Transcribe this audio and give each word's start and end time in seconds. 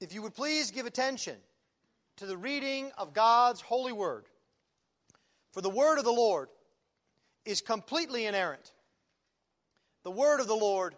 If 0.00 0.12
you 0.12 0.22
would 0.22 0.34
please 0.34 0.70
give 0.70 0.86
attention 0.86 1.36
to 2.16 2.26
the 2.26 2.36
reading 2.36 2.90
of 2.98 3.14
God's 3.14 3.60
holy 3.60 3.92
word. 3.92 4.26
For 5.52 5.60
the 5.60 5.70
word 5.70 5.98
of 5.98 6.04
the 6.04 6.12
Lord 6.12 6.48
is 7.44 7.60
completely 7.60 8.26
inerrant. 8.26 8.72
The 10.04 10.10
word 10.10 10.40
of 10.40 10.46
the 10.46 10.56
Lord 10.56 10.94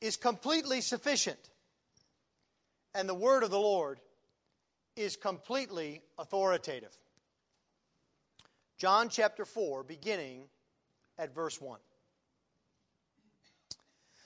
is 0.00 0.16
completely 0.16 0.80
sufficient. 0.80 1.38
And 2.94 3.08
the 3.08 3.14
word 3.14 3.42
of 3.42 3.50
the 3.50 3.60
Lord 3.60 4.00
is 4.96 5.16
completely 5.16 6.02
authoritative. 6.18 6.96
John 8.78 9.08
chapter 9.08 9.44
4, 9.44 9.84
beginning 9.84 10.44
at 11.18 11.34
verse 11.34 11.60
1. 11.60 11.78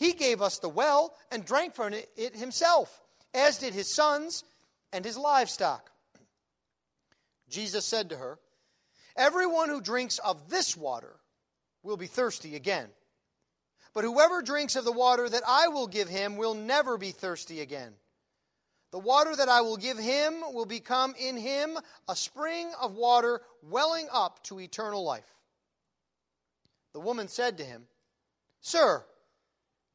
He 0.00 0.14
gave 0.14 0.40
us 0.40 0.58
the 0.58 0.68
well 0.70 1.14
and 1.30 1.44
drank 1.44 1.74
from 1.74 1.92
it 1.92 2.34
himself, 2.34 3.02
as 3.34 3.58
did 3.58 3.74
his 3.74 3.94
sons 3.94 4.44
and 4.94 5.04
his 5.04 5.18
livestock. 5.18 5.90
Jesus 7.50 7.84
said 7.84 8.08
to 8.08 8.16
her, 8.16 8.38
Everyone 9.14 9.68
who 9.68 9.82
drinks 9.82 10.18
of 10.18 10.48
this 10.48 10.74
water 10.74 11.20
will 11.82 11.98
be 11.98 12.06
thirsty 12.06 12.56
again. 12.56 12.88
But 13.92 14.04
whoever 14.04 14.40
drinks 14.40 14.74
of 14.74 14.86
the 14.86 14.92
water 14.92 15.28
that 15.28 15.42
I 15.46 15.68
will 15.68 15.86
give 15.86 16.08
him 16.08 16.38
will 16.38 16.54
never 16.54 16.96
be 16.96 17.10
thirsty 17.10 17.60
again. 17.60 17.92
The 18.92 18.98
water 18.98 19.36
that 19.36 19.50
I 19.50 19.60
will 19.60 19.76
give 19.76 19.98
him 19.98 20.40
will 20.54 20.64
become 20.64 21.14
in 21.20 21.36
him 21.36 21.76
a 22.08 22.16
spring 22.16 22.72
of 22.80 22.94
water 22.94 23.42
welling 23.62 24.08
up 24.10 24.42
to 24.44 24.60
eternal 24.60 25.04
life. 25.04 25.30
The 26.94 27.00
woman 27.00 27.28
said 27.28 27.58
to 27.58 27.64
him, 27.64 27.86
Sir, 28.62 29.04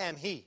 am 0.00 0.16
he. 0.16 0.46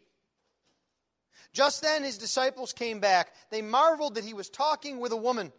Just 1.53 1.81
then 1.81 2.03
his 2.03 2.17
disciples 2.17 2.73
came 2.73 2.99
back. 2.99 3.31
They 3.51 3.61
marveled 3.61 4.15
that 4.15 4.25
he 4.25 4.33
was 4.33 4.49
talking 4.49 4.99
with 4.99 5.11
a 5.11 5.17
woman. 5.17 5.53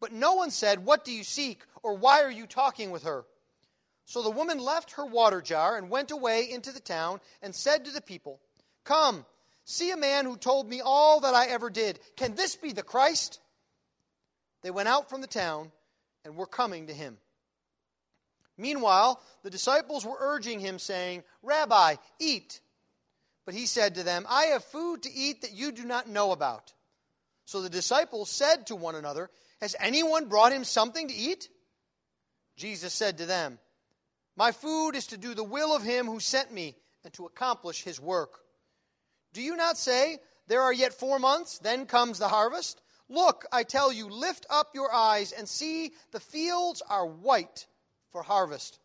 But 0.00 0.12
no 0.12 0.34
one 0.34 0.50
said, 0.50 0.84
What 0.84 1.04
do 1.04 1.12
you 1.12 1.24
seek? 1.24 1.62
or 1.82 1.94
Why 1.94 2.22
are 2.22 2.30
you 2.30 2.46
talking 2.46 2.90
with 2.90 3.04
her? 3.04 3.24
So 4.04 4.22
the 4.22 4.30
woman 4.30 4.58
left 4.58 4.92
her 4.92 5.06
water 5.06 5.40
jar 5.40 5.76
and 5.76 5.90
went 5.90 6.10
away 6.10 6.50
into 6.50 6.72
the 6.72 6.80
town 6.80 7.20
and 7.42 7.54
said 7.54 7.84
to 7.84 7.90
the 7.90 8.00
people, 8.00 8.40
Come, 8.84 9.24
see 9.64 9.90
a 9.90 9.96
man 9.96 10.24
who 10.24 10.36
told 10.36 10.68
me 10.68 10.80
all 10.80 11.20
that 11.20 11.34
I 11.34 11.46
ever 11.46 11.70
did. 11.70 12.00
Can 12.16 12.34
this 12.34 12.56
be 12.56 12.72
the 12.72 12.82
Christ? 12.82 13.40
They 14.62 14.70
went 14.70 14.88
out 14.88 15.08
from 15.08 15.20
the 15.20 15.26
town 15.26 15.70
and 16.24 16.36
were 16.36 16.46
coming 16.46 16.88
to 16.88 16.92
him. 16.92 17.18
Meanwhile, 18.58 19.20
the 19.42 19.50
disciples 19.50 20.04
were 20.04 20.16
urging 20.18 20.60
him, 20.60 20.78
saying, 20.78 21.22
Rabbi, 21.42 21.96
eat. 22.18 22.60
But 23.46 23.54
he 23.54 23.66
said 23.66 23.94
to 23.94 24.02
them, 24.02 24.26
I 24.28 24.46
have 24.46 24.64
food 24.64 25.04
to 25.04 25.12
eat 25.12 25.42
that 25.42 25.54
you 25.54 25.70
do 25.72 25.84
not 25.84 26.08
know 26.08 26.32
about. 26.32 26.74
So 27.44 27.62
the 27.62 27.70
disciples 27.70 28.28
said 28.28 28.66
to 28.66 28.76
one 28.76 28.96
another, 28.96 29.30
Has 29.60 29.76
anyone 29.78 30.28
brought 30.28 30.52
him 30.52 30.64
something 30.64 31.06
to 31.08 31.14
eat? 31.14 31.48
Jesus 32.56 32.92
said 32.92 33.18
to 33.18 33.26
them, 33.26 33.60
My 34.36 34.50
food 34.50 34.96
is 34.96 35.06
to 35.08 35.16
do 35.16 35.32
the 35.32 35.44
will 35.44 35.74
of 35.74 35.84
him 35.84 36.06
who 36.06 36.18
sent 36.18 36.52
me 36.52 36.74
and 37.04 37.12
to 37.14 37.26
accomplish 37.26 37.84
his 37.84 38.00
work. 38.00 38.40
Do 39.32 39.40
you 39.40 39.54
not 39.54 39.78
say, 39.78 40.18
There 40.48 40.62
are 40.62 40.72
yet 40.72 40.92
four 40.92 41.20
months, 41.20 41.58
then 41.60 41.86
comes 41.86 42.18
the 42.18 42.28
harvest? 42.28 42.82
Look, 43.08 43.44
I 43.52 43.62
tell 43.62 43.92
you, 43.92 44.08
lift 44.08 44.44
up 44.50 44.70
your 44.74 44.92
eyes 44.92 45.30
and 45.30 45.48
see 45.48 45.92
the 46.10 46.18
fields 46.18 46.82
are 46.88 47.06
white 47.06 47.68
for 48.10 48.24
harvest. 48.24 48.80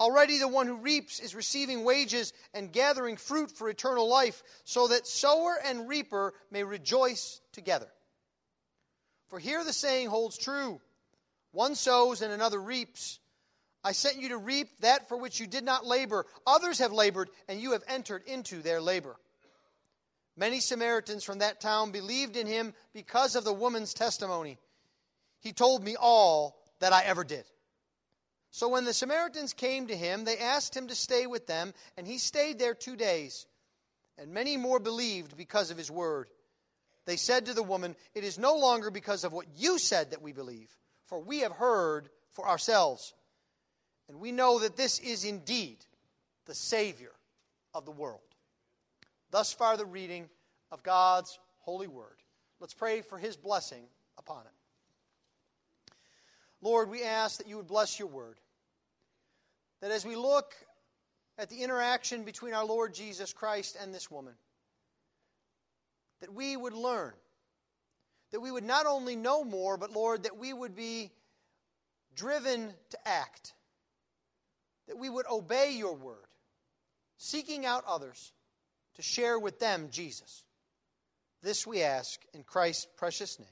Already 0.00 0.38
the 0.38 0.48
one 0.48 0.66
who 0.66 0.76
reaps 0.76 1.18
is 1.18 1.34
receiving 1.34 1.84
wages 1.84 2.32
and 2.54 2.72
gathering 2.72 3.16
fruit 3.16 3.50
for 3.50 3.68
eternal 3.68 4.08
life, 4.08 4.42
so 4.64 4.88
that 4.88 5.06
sower 5.06 5.58
and 5.64 5.88
reaper 5.88 6.34
may 6.50 6.62
rejoice 6.62 7.40
together. 7.52 7.88
For 9.28 9.38
here 9.38 9.64
the 9.64 9.72
saying 9.72 10.08
holds 10.08 10.38
true 10.38 10.80
one 11.52 11.74
sows 11.74 12.22
and 12.22 12.32
another 12.32 12.60
reaps. 12.60 13.18
I 13.82 13.92
sent 13.92 14.16
you 14.16 14.30
to 14.30 14.36
reap 14.38 14.80
that 14.80 15.08
for 15.08 15.16
which 15.16 15.40
you 15.40 15.46
did 15.46 15.64
not 15.64 15.86
labor. 15.86 16.26
Others 16.46 16.78
have 16.80 16.92
labored, 16.92 17.30
and 17.48 17.60
you 17.60 17.72
have 17.72 17.82
entered 17.88 18.22
into 18.26 18.60
their 18.60 18.80
labor. 18.80 19.16
Many 20.36 20.60
Samaritans 20.60 21.24
from 21.24 21.38
that 21.38 21.60
town 21.60 21.90
believed 21.90 22.36
in 22.36 22.46
him 22.46 22.74
because 22.92 23.34
of 23.34 23.44
the 23.44 23.52
woman's 23.52 23.94
testimony. 23.94 24.58
He 25.40 25.52
told 25.52 25.82
me 25.82 25.96
all 25.98 26.60
that 26.80 26.92
I 26.92 27.04
ever 27.04 27.24
did. 27.24 27.44
So 28.50 28.68
when 28.68 28.84
the 28.84 28.94
Samaritans 28.94 29.52
came 29.52 29.88
to 29.88 29.96
him, 29.96 30.24
they 30.24 30.38
asked 30.38 30.76
him 30.76 30.88
to 30.88 30.94
stay 30.94 31.26
with 31.26 31.46
them, 31.46 31.74
and 31.96 32.06
he 32.06 32.18
stayed 32.18 32.58
there 32.58 32.74
two 32.74 32.96
days. 32.96 33.46
And 34.16 34.32
many 34.32 34.56
more 34.56 34.80
believed 34.80 35.36
because 35.36 35.70
of 35.70 35.78
his 35.78 35.90
word. 35.90 36.28
They 37.04 37.16
said 37.16 37.46
to 37.46 37.54
the 37.54 37.62
woman, 37.62 37.94
It 38.14 38.24
is 38.24 38.38
no 38.38 38.56
longer 38.56 38.90
because 38.90 39.24
of 39.24 39.32
what 39.32 39.46
you 39.56 39.78
said 39.78 40.10
that 40.10 40.22
we 40.22 40.32
believe, 40.32 40.74
for 41.06 41.20
we 41.20 41.40
have 41.40 41.52
heard 41.52 42.08
for 42.32 42.48
ourselves. 42.48 43.14
And 44.08 44.20
we 44.20 44.32
know 44.32 44.58
that 44.60 44.76
this 44.76 44.98
is 44.98 45.24
indeed 45.24 45.78
the 46.46 46.54
Savior 46.54 47.12
of 47.74 47.84
the 47.84 47.92
world. 47.92 48.20
Thus 49.30 49.52
far, 49.52 49.76
the 49.76 49.86
reading 49.86 50.28
of 50.70 50.82
God's 50.82 51.38
holy 51.58 51.86
word. 51.86 52.16
Let's 52.60 52.74
pray 52.74 53.02
for 53.02 53.18
his 53.18 53.36
blessing 53.36 53.84
upon 54.18 54.42
it. 54.46 54.57
Lord, 56.60 56.90
we 56.90 57.02
ask 57.02 57.38
that 57.38 57.48
you 57.48 57.56
would 57.56 57.68
bless 57.68 57.98
your 57.98 58.08
word. 58.08 58.36
That 59.80 59.90
as 59.90 60.04
we 60.04 60.16
look 60.16 60.54
at 61.38 61.50
the 61.50 61.62
interaction 61.62 62.24
between 62.24 62.52
our 62.52 62.64
Lord 62.64 62.94
Jesus 62.94 63.32
Christ 63.32 63.76
and 63.80 63.94
this 63.94 64.10
woman, 64.10 64.34
that 66.20 66.34
we 66.34 66.56
would 66.56 66.72
learn, 66.72 67.12
that 68.32 68.40
we 68.40 68.50
would 68.50 68.64
not 68.64 68.86
only 68.86 69.14
know 69.14 69.44
more, 69.44 69.76
but 69.76 69.92
Lord, 69.92 70.24
that 70.24 70.36
we 70.36 70.52
would 70.52 70.74
be 70.74 71.12
driven 72.16 72.72
to 72.90 73.08
act, 73.08 73.52
that 74.88 74.98
we 74.98 75.08
would 75.08 75.26
obey 75.30 75.72
your 75.72 75.94
word, 75.94 76.26
seeking 77.18 77.64
out 77.64 77.84
others 77.86 78.32
to 78.96 79.02
share 79.02 79.38
with 79.38 79.60
them 79.60 79.88
Jesus. 79.92 80.44
This 81.40 81.64
we 81.64 81.82
ask 81.82 82.20
in 82.34 82.42
Christ's 82.42 82.88
precious 82.96 83.38
name. 83.38 83.48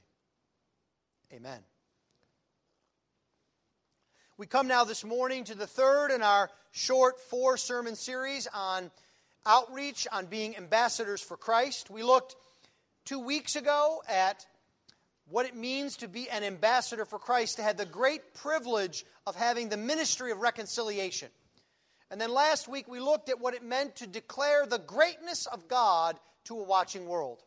Amen. 1.33 1.61
We 4.39 4.47
come 4.47 4.69
now 4.69 4.85
this 4.85 5.03
morning 5.03 5.45
to 5.45 5.55
the 5.55 5.67
third 5.67 6.11
in 6.11 6.21
our 6.21 6.51
short 6.71 7.19
four 7.23 7.57
sermon 7.57 7.97
series 7.97 8.47
on 8.53 8.91
outreach, 9.47 10.07
on 10.13 10.27
being 10.27 10.59
ambassadors 10.59 11.23
for 11.23 11.39
Christ. 11.39 11.89
We 11.89 12.03
looked 12.03 12.37
two 13.07 13.19
weeks 13.19 13.57
ago 13.57 14.03
at 14.07 14.45
what 15.27 15.47
it 15.47 15.57
means 15.57 15.97
to 15.99 16.09
be 16.09 16.29
an 16.29 16.45
ambassador 16.45 17.07
for 17.07 17.19
Christ, 17.19 17.57
to 17.57 17.63
have 17.63 17.79
the 17.79 17.87
great 17.87 18.35
privilege 18.35 19.07
of 19.27 19.37
having 19.37 19.71
the 19.71 19.79
ministry 19.79 20.33
of 20.33 20.41
reconciliation. 20.41 21.31
And 22.11 22.21
then 22.21 22.31
last 22.31 22.69
week 22.69 22.87
we 22.89 23.01
looked 23.01 23.31
at 23.31 23.41
what 23.41 23.55
it 23.55 23.63
meant 23.63 23.97
to 23.97 24.07
declare 24.07 24.67
the 24.67 24.81
greatness 24.81 25.47
of 25.47 25.67
God 25.67 26.21
to 26.45 26.61
a 26.61 26.63
watching 26.63 27.07
world. 27.07 27.43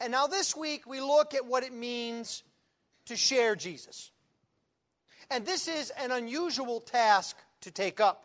And 0.00 0.12
now 0.12 0.26
this 0.26 0.54
week 0.54 0.86
we 0.86 1.00
look 1.00 1.32
at 1.32 1.46
what 1.46 1.64
it 1.64 1.72
means 1.72 2.42
to 3.06 3.16
share 3.16 3.56
Jesus. 3.56 4.10
And 5.30 5.46
this 5.46 5.68
is 5.68 5.90
an 5.98 6.10
unusual 6.10 6.80
task 6.80 7.36
to 7.62 7.70
take 7.70 8.00
up. 8.00 8.24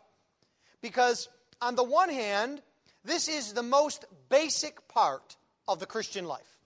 Because, 0.80 1.28
on 1.60 1.74
the 1.74 1.84
one 1.84 2.10
hand, 2.10 2.62
this 3.04 3.28
is 3.28 3.52
the 3.52 3.62
most 3.62 4.04
basic 4.28 4.88
part 4.88 5.36
of 5.66 5.78
the 5.78 5.86
Christian 5.86 6.24
life. 6.24 6.58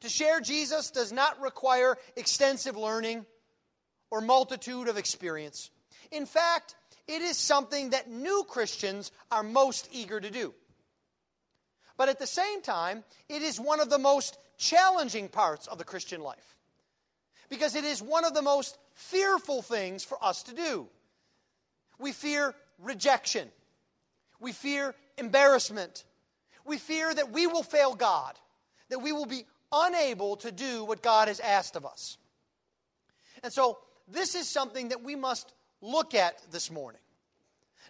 To 0.00 0.08
share 0.08 0.40
Jesus 0.40 0.90
does 0.90 1.12
not 1.12 1.40
require 1.40 1.96
extensive 2.16 2.76
learning 2.76 3.24
or 4.10 4.20
multitude 4.20 4.88
of 4.88 4.98
experience. 4.98 5.70
In 6.10 6.26
fact, 6.26 6.74
it 7.08 7.22
is 7.22 7.36
something 7.36 7.90
that 7.90 8.10
new 8.10 8.44
Christians 8.48 9.10
are 9.30 9.42
most 9.42 9.88
eager 9.92 10.20
to 10.20 10.30
do. 10.30 10.54
But 11.96 12.08
at 12.08 12.18
the 12.18 12.26
same 12.26 12.62
time, 12.62 13.04
it 13.28 13.42
is 13.42 13.60
one 13.60 13.80
of 13.80 13.90
the 13.90 13.98
most 13.98 14.38
challenging 14.58 15.28
parts 15.28 15.66
of 15.66 15.78
the 15.78 15.84
Christian 15.84 16.20
life 16.20 16.53
because 17.48 17.74
it 17.74 17.84
is 17.84 18.02
one 18.02 18.24
of 18.24 18.34
the 18.34 18.42
most 18.42 18.78
fearful 18.94 19.62
things 19.62 20.04
for 20.04 20.22
us 20.22 20.42
to 20.44 20.54
do. 20.54 20.86
We 21.98 22.12
fear 22.12 22.54
rejection, 22.78 23.48
we 24.40 24.52
fear 24.52 24.94
embarrassment, 25.16 26.04
we 26.64 26.78
fear 26.78 27.14
that 27.14 27.30
we 27.30 27.46
will 27.46 27.62
fail 27.62 27.94
God, 27.94 28.34
that 28.90 29.00
we 29.00 29.12
will 29.12 29.26
be 29.26 29.44
unable 29.72 30.36
to 30.36 30.52
do 30.52 30.84
what 30.84 31.02
God 31.02 31.28
has 31.28 31.40
asked 31.40 31.76
of 31.76 31.86
us. 31.86 32.16
And 33.42 33.52
so, 33.52 33.78
this 34.08 34.34
is 34.34 34.48
something 34.48 34.88
that 34.88 35.02
we 35.02 35.16
must 35.16 35.52
look 35.80 36.14
at 36.14 36.36
this 36.50 36.70
morning. 36.70 37.00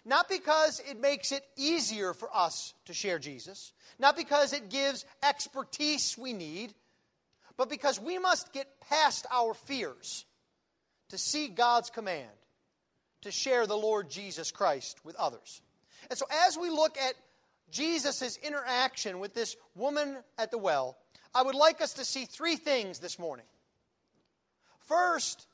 Not 0.05 0.29
because 0.29 0.79
it 0.87 0.99
makes 0.99 1.31
it 1.31 1.43
easier 1.57 2.13
for 2.13 2.29
us 2.33 2.73
to 2.85 2.93
share 2.93 3.17
Jesus, 3.17 3.73
not 3.97 4.15
because 4.15 4.53
it 4.53 4.69
gives 4.69 5.03
expertise 5.23 6.15
we 6.17 6.31
need, 6.31 6.73
but 7.57 7.69
because 7.69 7.99
we 7.99 8.17
must 8.17 8.53
get 8.53 8.67
past 8.81 9.25
our 9.31 9.53
fears 9.53 10.25
to 11.09 11.17
see 11.17 11.47
God's 11.47 11.89
command 11.89 12.29
to 13.21 13.31
share 13.31 13.65
the 13.65 13.77
Lord 13.77 14.09
Jesus 14.09 14.51
Christ 14.51 15.03
with 15.03 15.15
others. 15.15 15.61
And 16.09 16.17
so, 16.17 16.25
as 16.45 16.57
we 16.57 16.69
look 16.69 16.97
at 16.97 17.15
Jesus' 17.71 18.37
interaction 18.37 19.19
with 19.19 19.33
this 19.33 19.55
woman 19.75 20.17
at 20.37 20.51
the 20.51 20.57
well, 20.57 20.97
I 21.33 21.41
would 21.41 21.55
like 21.55 21.81
us 21.81 21.93
to 21.93 22.05
see 22.05 22.25
three 22.25 22.55
things 22.55 22.99
this 22.99 23.17
morning. 23.17 23.45
First, 24.87 25.47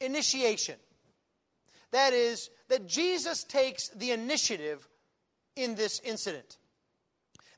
initiation. 0.00 0.76
That 1.92 2.12
is, 2.12 2.50
that 2.68 2.86
Jesus 2.86 3.44
takes 3.44 3.88
the 3.90 4.12
initiative 4.12 4.88
in 5.54 5.74
this 5.74 6.00
incident. 6.00 6.58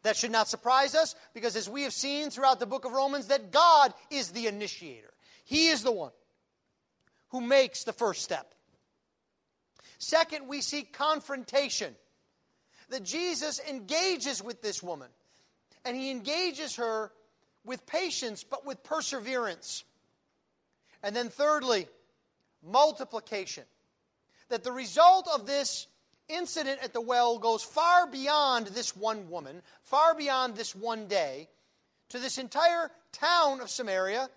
That 0.03 0.17
should 0.17 0.31
not 0.31 0.49
surprise 0.49 0.95
us 0.95 1.15
because, 1.35 1.57
as 1.57 1.69
we 1.69 1.83
have 1.83 1.93
seen 1.93 2.31
throughout 2.31 2.61
the 2.61 2.67
book 2.67 2.85
of 2.85 2.93
Romans, 2.93 3.27
that 3.27 3.51
God 3.51 3.93
is 4.11 4.31
the 4.31 4.47
initiator. 4.47 5.13
He 5.45 5.69
is 5.69 5.83
the 5.83 5.93
one 5.93 6.13
who 7.31 7.41
makes 7.41 7.85
the 7.85 7.93
first 7.93 8.23
step. 8.23 8.55
Second, 9.99 10.47
we 10.47 10.61
see 10.61 10.83
confrontation. 10.83 11.95
That 12.91 13.03
Jesus 13.03 13.61
engages 13.69 14.43
with 14.43 14.63
this 14.63 14.83
woman, 14.83 15.09
and 15.85 15.95
he 15.95 16.11
engages 16.11 16.77
her 16.77 17.13
with 17.63 17.85
patience 17.85 18.45
but 18.45 18.65
with 18.65 18.83
perseverance. 18.83 19.85
And 21.03 21.15
then, 21.15 21.29
thirdly, 21.29 21.87
multiplication. 22.63 23.65
That 24.49 24.65
the 24.65 24.73
result 24.73 25.29
of 25.35 25.47
this 25.47 25.87
incident 26.29 26.81
at 26.83 26.93
the 26.93 27.01
well 27.01 27.39
goes 27.39 27.63
far 27.63 28.07
beyond 28.07 28.69
this 28.69 28.97
one 28.97 29.31
woman, 29.31 29.63
far 29.83 30.15
beyond 30.15 30.57
this 30.57 30.75
one 30.75 31.07
day, 31.07 31.49
to 32.11 32.19
this 32.19 32.39
entire 32.39 32.91
town 33.13 33.61
of 33.61 33.71
Samaria, 33.71 34.29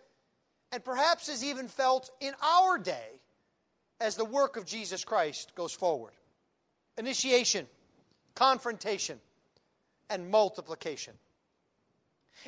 and 0.72 0.84
perhaps 0.84 1.30
is 1.30 1.44
even 1.44 1.68
felt 1.68 2.10
in 2.20 2.34
our 2.42 2.78
day 2.78 3.20
as 4.00 4.16
the 4.16 4.26
work 4.26 4.58
of 4.58 4.66
Jesus 4.66 5.04
Christ 5.04 5.54
goes 5.56 5.74
forward. 5.74 6.14
Initiation, 6.98 7.68
confrontation, 8.36 9.20
and 10.10 10.30
multiplication. 10.30 11.14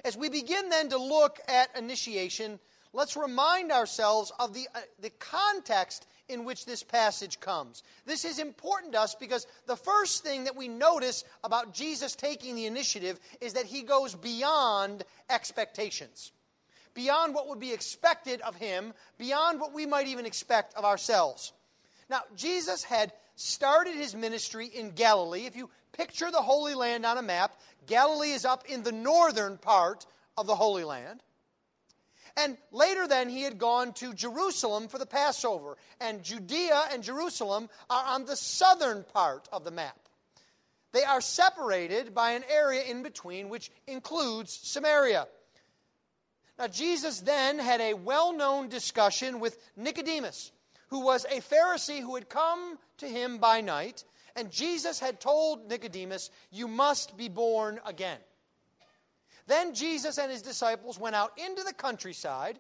As 0.03 0.17
we 0.17 0.29
begin 0.29 0.69
then 0.69 0.89
to 0.89 0.97
look 0.97 1.39
at 1.47 1.77
initiation, 1.77 2.59
let's 2.93 3.17
remind 3.17 3.71
ourselves 3.71 4.31
of 4.39 4.53
the, 4.53 4.67
uh, 4.73 4.79
the 5.00 5.09
context 5.12 6.07
in 6.29 6.45
which 6.45 6.65
this 6.65 6.83
passage 6.83 7.39
comes. 7.39 7.83
This 8.05 8.23
is 8.23 8.39
important 8.39 8.93
to 8.93 9.01
us 9.01 9.15
because 9.15 9.45
the 9.67 9.75
first 9.75 10.23
thing 10.23 10.45
that 10.45 10.55
we 10.55 10.67
notice 10.67 11.23
about 11.43 11.73
Jesus 11.73 12.15
taking 12.15 12.55
the 12.55 12.65
initiative 12.65 13.19
is 13.41 13.53
that 13.53 13.65
he 13.65 13.83
goes 13.83 14.15
beyond 14.15 15.03
expectations, 15.29 16.31
beyond 16.93 17.35
what 17.35 17.50
would 17.50 17.59
be 17.59 17.73
expected 17.73 18.39
of 18.41 18.55
him, 18.55 18.93
beyond 19.17 19.59
what 19.59 19.73
we 19.73 19.85
might 19.85 20.07
even 20.07 20.25
expect 20.25 20.75
of 20.75 20.85
ourselves. 20.85 21.51
Now, 22.09 22.21
Jesus 22.35 22.83
had 22.83 23.12
started 23.35 23.95
his 23.95 24.15
ministry 24.15 24.67
in 24.67 24.91
Galilee. 24.91 25.45
If 25.45 25.55
you 25.55 25.69
picture 25.91 26.31
the 26.31 26.41
Holy 26.41 26.75
Land 26.75 27.05
on 27.05 27.17
a 27.17 27.21
map, 27.21 27.59
Galilee 27.88 28.31
is 28.31 28.45
up 28.45 28.65
in 28.67 28.83
the 28.83 28.91
northern 28.91 29.57
part 29.57 30.05
of 30.38 30.47
the 30.47 30.55
Holy 30.55 30.83
Land. 30.83 31.21
And 32.35 32.57
later, 32.71 33.07
then, 33.07 33.29
he 33.29 33.43
had 33.43 33.57
gone 33.57 33.93
to 33.93 34.13
Jerusalem 34.13 34.87
for 34.87 34.97
the 34.97 35.05
Passover. 35.05 35.77
And 36.01 36.23
Judea 36.23 36.85
and 36.91 37.03
Jerusalem 37.03 37.69
are 37.89 38.05
on 38.05 38.25
the 38.25 38.35
southern 38.35 39.03
part 39.03 39.47
of 39.51 39.63
the 39.63 39.71
map. 39.71 39.97
They 40.93 41.03
are 41.03 41.21
separated 41.21 42.13
by 42.13 42.31
an 42.31 42.43
area 42.49 42.83
in 42.83 43.03
between, 43.03 43.49
which 43.49 43.71
includes 43.87 44.51
Samaria. 44.51 45.27
Now, 46.57 46.67
Jesus 46.67 47.19
then 47.19 47.57
had 47.59 47.81
a 47.81 47.95
well 47.95 48.31
known 48.31 48.69
discussion 48.69 49.39
with 49.39 49.57
Nicodemus, 49.75 50.51
who 50.89 51.01
was 51.01 51.25
a 51.25 51.41
Pharisee 51.41 52.01
who 52.01 52.15
had 52.15 52.29
come 52.29 52.77
to 52.97 53.07
him 53.07 53.39
by 53.39 53.61
night. 53.61 54.03
And 54.35 54.51
Jesus 54.51 54.99
had 54.99 55.19
told 55.19 55.67
Nicodemus, 55.67 56.29
You 56.51 56.67
must 56.67 57.17
be 57.17 57.27
born 57.27 57.79
again. 57.85 58.19
Then 59.47 59.73
Jesus 59.73 60.17
and 60.17 60.31
his 60.31 60.41
disciples 60.41 61.00
went 61.00 61.15
out 61.15 61.38
into 61.38 61.63
the 61.63 61.73
countryside 61.73 62.59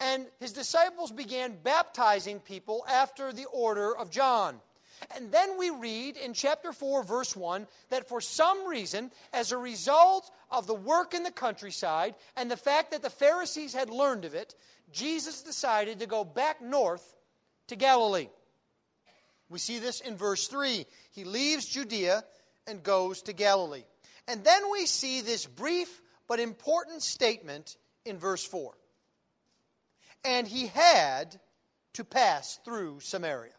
and 0.00 0.26
his 0.40 0.52
disciples 0.52 1.12
began 1.12 1.56
baptizing 1.62 2.40
people 2.40 2.84
after 2.88 3.32
the 3.32 3.44
order 3.52 3.96
of 3.96 4.10
John. 4.10 4.60
And 5.14 5.30
then 5.32 5.58
we 5.58 5.70
read 5.70 6.16
in 6.16 6.34
chapter 6.34 6.72
4, 6.72 7.04
verse 7.04 7.34
1, 7.34 7.66
that 7.88 8.08
for 8.08 8.20
some 8.20 8.66
reason, 8.66 9.10
as 9.32 9.52
a 9.52 9.56
result 9.56 10.30
of 10.50 10.66
the 10.66 10.74
work 10.74 11.14
in 11.14 11.22
the 11.22 11.30
countryside 11.30 12.14
and 12.36 12.50
the 12.50 12.56
fact 12.56 12.90
that 12.90 13.02
the 13.02 13.10
Pharisees 13.10 13.72
had 13.72 13.88
learned 13.88 14.24
of 14.24 14.34
it, 14.34 14.54
Jesus 14.92 15.42
decided 15.42 16.00
to 16.00 16.06
go 16.06 16.24
back 16.24 16.60
north 16.60 17.14
to 17.68 17.76
Galilee. 17.76 18.28
We 19.48 19.58
see 19.58 19.78
this 19.78 20.00
in 20.00 20.16
verse 20.16 20.48
3. 20.48 20.86
He 21.12 21.24
leaves 21.24 21.66
Judea 21.66 22.24
and 22.66 22.82
goes 22.82 23.22
to 23.22 23.32
Galilee. 23.32 23.84
And 24.30 24.44
then 24.44 24.70
we 24.70 24.86
see 24.86 25.22
this 25.22 25.44
brief 25.44 26.00
but 26.28 26.38
important 26.38 27.02
statement 27.02 27.76
in 28.04 28.16
verse 28.16 28.44
4. 28.44 28.72
And 30.24 30.46
he 30.46 30.68
had 30.68 31.40
to 31.94 32.04
pass 32.04 32.60
through 32.64 33.00
Samaria. 33.00 33.50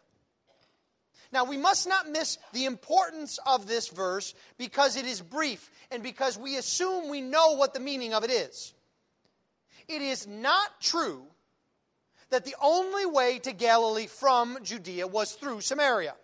Now, 1.33 1.43
we 1.43 1.57
must 1.57 1.89
not 1.89 2.09
miss 2.09 2.37
the 2.53 2.65
importance 2.65 3.37
of 3.45 3.67
this 3.67 3.89
verse 3.89 4.33
because 4.57 4.95
it 4.95 5.05
is 5.05 5.21
brief 5.21 5.69
and 5.91 6.01
because 6.01 6.37
we 6.37 6.55
assume 6.55 7.09
we 7.09 7.19
know 7.19 7.55
what 7.55 7.73
the 7.73 7.81
meaning 7.81 8.13
of 8.13 8.23
it 8.23 8.31
is. 8.31 8.73
It 9.89 10.01
is 10.01 10.25
not 10.25 10.79
true 10.79 11.23
that 12.29 12.45
the 12.45 12.55
only 12.61 13.05
way 13.05 13.39
to 13.39 13.51
Galilee 13.51 14.07
from 14.07 14.57
Judea 14.63 15.05
was 15.05 15.33
through 15.33 15.59
Samaria. 15.59 16.15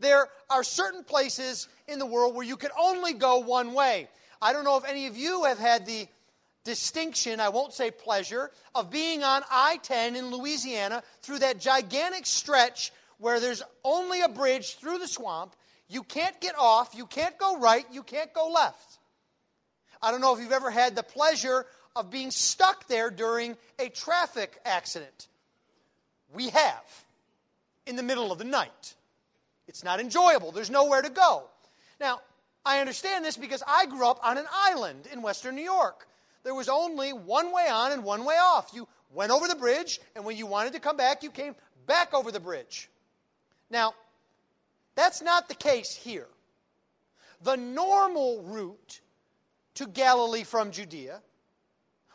There 0.00 0.28
are 0.48 0.64
certain 0.64 1.04
places 1.04 1.68
in 1.86 1.98
the 1.98 2.06
world 2.06 2.34
where 2.34 2.46
you 2.46 2.56
can 2.56 2.70
only 2.78 3.12
go 3.12 3.38
one 3.38 3.74
way. 3.74 4.08
I 4.42 4.52
don't 4.52 4.64
know 4.64 4.78
if 4.78 4.84
any 4.88 5.06
of 5.06 5.16
you 5.16 5.44
have 5.44 5.58
had 5.58 5.86
the 5.86 6.08
distinction, 6.64 7.40
I 7.40 7.50
won't 7.50 7.74
say 7.74 7.90
pleasure, 7.90 8.50
of 8.74 8.90
being 8.90 9.22
on 9.22 9.42
I 9.50 9.76
10 9.78 10.16
in 10.16 10.30
Louisiana 10.30 11.02
through 11.22 11.40
that 11.40 11.60
gigantic 11.60 12.26
stretch 12.26 12.92
where 13.18 13.40
there's 13.40 13.62
only 13.84 14.22
a 14.22 14.28
bridge 14.28 14.76
through 14.76 14.98
the 14.98 15.08
swamp. 15.08 15.54
You 15.88 16.02
can't 16.02 16.40
get 16.40 16.54
off, 16.58 16.94
you 16.94 17.06
can't 17.06 17.36
go 17.38 17.58
right, 17.58 17.84
you 17.92 18.02
can't 18.02 18.32
go 18.32 18.48
left. 18.48 18.98
I 20.02 20.10
don't 20.10 20.22
know 20.22 20.34
if 20.34 20.40
you've 20.40 20.52
ever 20.52 20.70
had 20.70 20.96
the 20.96 21.02
pleasure 21.02 21.66
of 21.94 22.10
being 22.10 22.30
stuck 22.30 22.86
there 22.88 23.10
during 23.10 23.56
a 23.78 23.90
traffic 23.90 24.58
accident. 24.64 25.28
We 26.32 26.48
have, 26.50 27.04
in 27.86 27.96
the 27.96 28.02
middle 28.02 28.32
of 28.32 28.38
the 28.38 28.44
night. 28.44 28.94
It's 29.70 29.84
not 29.84 30.00
enjoyable, 30.00 30.50
there's 30.50 30.68
nowhere 30.68 31.00
to 31.00 31.10
go. 31.10 31.44
Now, 32.00 32.22
I 32.66 32.80
understand 32.80 33.24
this 33.24 33.36
because 33.36 33.62
I 33.64 33.86
grew 33.86 34.04
up 34.04 34.18
on 34.20 34.36
an 34.36 34.46
island 34.52 35.06
in 35.12 35.22
western 35.22 35.54
New 35.54 35.62
York. 35.62 36.08
There 36.42 36.56
was 36.56 36.68
only 36.68 37.12
one 37.12 37.52
way 37.52 37.68
on 37.70 37.92
and 37.92 38.02
one 38.02 38.24
way 38.24 38.34
off. 38.34 38.72
You 38.74 38.88
went 39.14 39.30
over 39.30 39.46
the 39.46 39.54
bridge, 39.54 40.00
and 40.16 40.24
when 40.24 40.36
you 40.36 40.44
wanted 40.44 40.72
to 40.72 40.80
come 40.80 40.96
back, 40.96 41.22
you 41.22 41.30
came 41.30 41.54
back 41.86 42.12
over 42.12 42.32
the 42.32 42.40
bridge. 42.40 42.90
Now, 43.70 43.94
that's 44.96 45.22
not 45.22 45.48
the 45.48 45.54
case 45.54 45.94
here. 45.94 46.26
The 47.44 47.56
normal 47.56 48.42
route 48.42 49.00
to 49.74 49.86
Galilee 49.86 50.42
from 50.42 50.72
Judea 50.72 51.22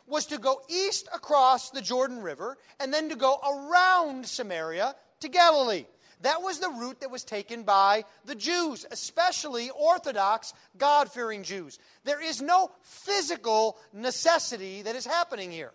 was 0.08 0.26
to 0.26 0.40
go 0.40 0.60
east 0.68 1.08
across 1.14 1.70
the 1.70 1.82
Jordan 1.82 2.22
River 2.22 2.58
and 2.82 2.94
then 2.94 3.08
to 3.08 3.16
go 3.16 3.40
around 3.42 4.26
Samaria 4.26 4.94
to 5.22 5.30
Galilee. 5.30 5.86
That 6.22 6.42
was 6.42 6.60
the 6.60 6.70
route 6.70 7.02
that 7.02 7.12
was 7.12 7.24
taken 7.24 7.64
by 7.64 8.06
the 8.26 8.36
Jews, 8.36 8.86
especially 8.90 9.70
Orthodox, 9.70 10.54
God 10.78 11.12
fearing 11.12 11.44
Jews. 11.44 11.78
There 12.04 12.22
is 12.22 12.42
no 12.42 12.72
physical 12.82 13.78
necessity 13.94 14.82
that 14.84 14.96
is 14.96 15.06
happening 15.06 15.52
here. 15.52 15.72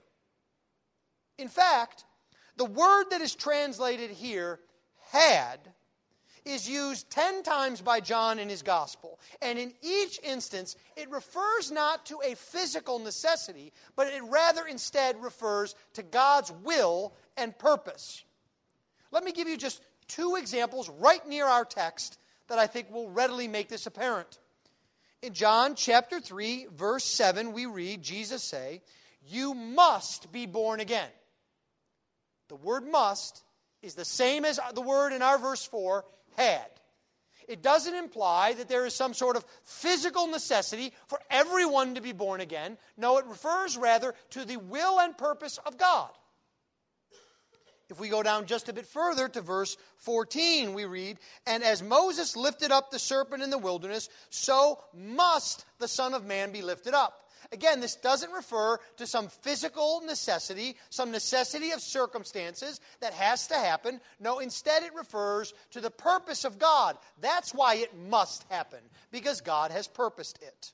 In 1.39 1.49
fact, 1.49 2.05
the 2.57 2.65
word 2.65 3.05
that 3.11 3.21
is 3.21 3.35
translated 3.35 4.11
here 4.11 4.61
had 5.11 5.59
is 6.45 6.69
used 6.69 7.11
10 7.11 7.43
times 7.43 7.81
by 7.81 8.01
John 8.01 8.39
in 8.39 8.49
his 8.49 8.63
gospel. 8.63 9.19
And 9.43 9.59
in 9.59 9.73
each 9.83 10.19
instance, 10.23 10.77
it 10.97 11.11
refers 11.11 11.71
not 11.71 12.07
to 12.07 12.21
a 12.25 12.35
physical 12.35 12.99
necessity, 12.99 13.73
but 13.97 14.09
it 14.09 14.23
rather 14.25 14.67
instead 14.67 15.23
refers 15.23 15.75
to 15.95 16.03
God's 16.03 16.53
will 16.65 17.15
and 17.37 17.57
purpose. 17.59 18.25
Let 19.11 19.25
me 19.25 19.33
give 19.33 19.49
you 19.49 19.57
just 19.57 19.83
two 20.11 20.37
examples 20.37 20.89
right 20.89 21.27
near 21.27 21.47
our 21.47 21.65
text 21.65 22.19
that 22.49 22.59
I 22.59 22.67
think 22.67 22.91
will 22.91 23.11
readily 23.11 23.49
make 23.49 23.69
this 23.69 23.87
apparent. 23.87 24.39
In 25.23 25.35
John 25.35 25.75
chapter 25.75 26.21
3, 26.21 26.67
verse 26.75 27.05
7, 27.05 27.53
we 27.53 27.67
read 27.67 28.03
Jesus 28.03 28.43
say, 28.43 28.83
You 29.27 29.55
must 29.55 30.33
be 30.33 30.47
born 30.47 30.81
again. 30.81 31.11
The 32.49 32.57
word 32.57 32.87
must 32.91 33.43
is 33.83 33.95
the 33.95 34.05
same 34.05 34.45
as 34.45 34.59
the 34.75 34.81
word 34.81 35.13
in 35.13 35.23
our 35.23 35.39
verse 35.39 35.65
4, 35.65 36.05
had. 36.37 36.67
It 37.49 37.63
doesn't 37.63 37.95
imply 37.95 38.53
that 38.55 38.69
there 38.69 38.87
is 38.87 38.95
some 38.95 39.13
sort 39.13 39.37
of 39.37 39.45
physical 39.65 40.27
necessity 40.27 40.93
for 41.09 41.21
everyone 41.31 41.97
to 41.97 42.01
be 42.01 42.13
born 42.13 42.41
again. 42.41 42.79
No, 42.97 43.19
it 43.19 43.27
refers 43.27 43.77
rather 43.77 44.15
to 44.31 44.45
the 44.45 44.57
will 44.57 45.01
and 45.01 45.17
purpose 45.17 45.59
of 45.67 45.77
God. 45.77 46.11
If 47.91 48.01
we 48.01 48.09
go 48.09 48.23
down 48.23 48.47
just 48.47 48.69
a 48.69 48.73
bit 48.73 48.87
further 48.87 49.29
to 49.29 49.41
verse 49.41 49.77
14, 49.99 50.75
we 50.75 50.85
read, 50.85 51.19
And 51.47 51.63
as 51.63 51.83
Moses 51.83 52.37
lifted 52.37 52.71
up 52.71 52.91
the 52.91 52.99
serpent 52.99 53.43
in 53.43 53.51
the 53.51 53.59
wilderness, 53.59 54.09
so 54.31 54.79
must 54.95 55.65
the 55.79 55.89
Son 55.89 56.15
of 56.15 56.25
Man 56.25 56.53
be 56.53 56.63
lifted 56.63 56.95
up 56.95 57.31
Again, 57.53 57.81
this 57.81 57.97
doesn't 57.97 58.31
refer 58.31 58.79
to 58.99 59.07
some 59.07 59.29
physical 59.29 60.03
necessity, 60.07 60.77
some 60.89 61.11
necessity 61.11 61.73
of 61.73 61.81
circumstances 61.81 62.81
that 63.01 63.13
has 63.13 63.49
to 63.49 63.55
happen. 63.55 64.01
No, 64.21 64.39
instead, 64.39 64.85
it 64.85 64.95
refers 64.95 65.53
to 65.73 65.81
the 65.81 65.91
purpose 65.91 66.45
of 66.45 66.59
God. 66.59 66.97
That's 67.21 67.53
why 67.53 67.77
it 67.77 67.97
must 67.97 68.45
happen, 68.51 68.81
because 69.11 69.41
God 69.41 69.73
has 69.73 69.89
purposed 69.89 70.39
it. 70.43 70.73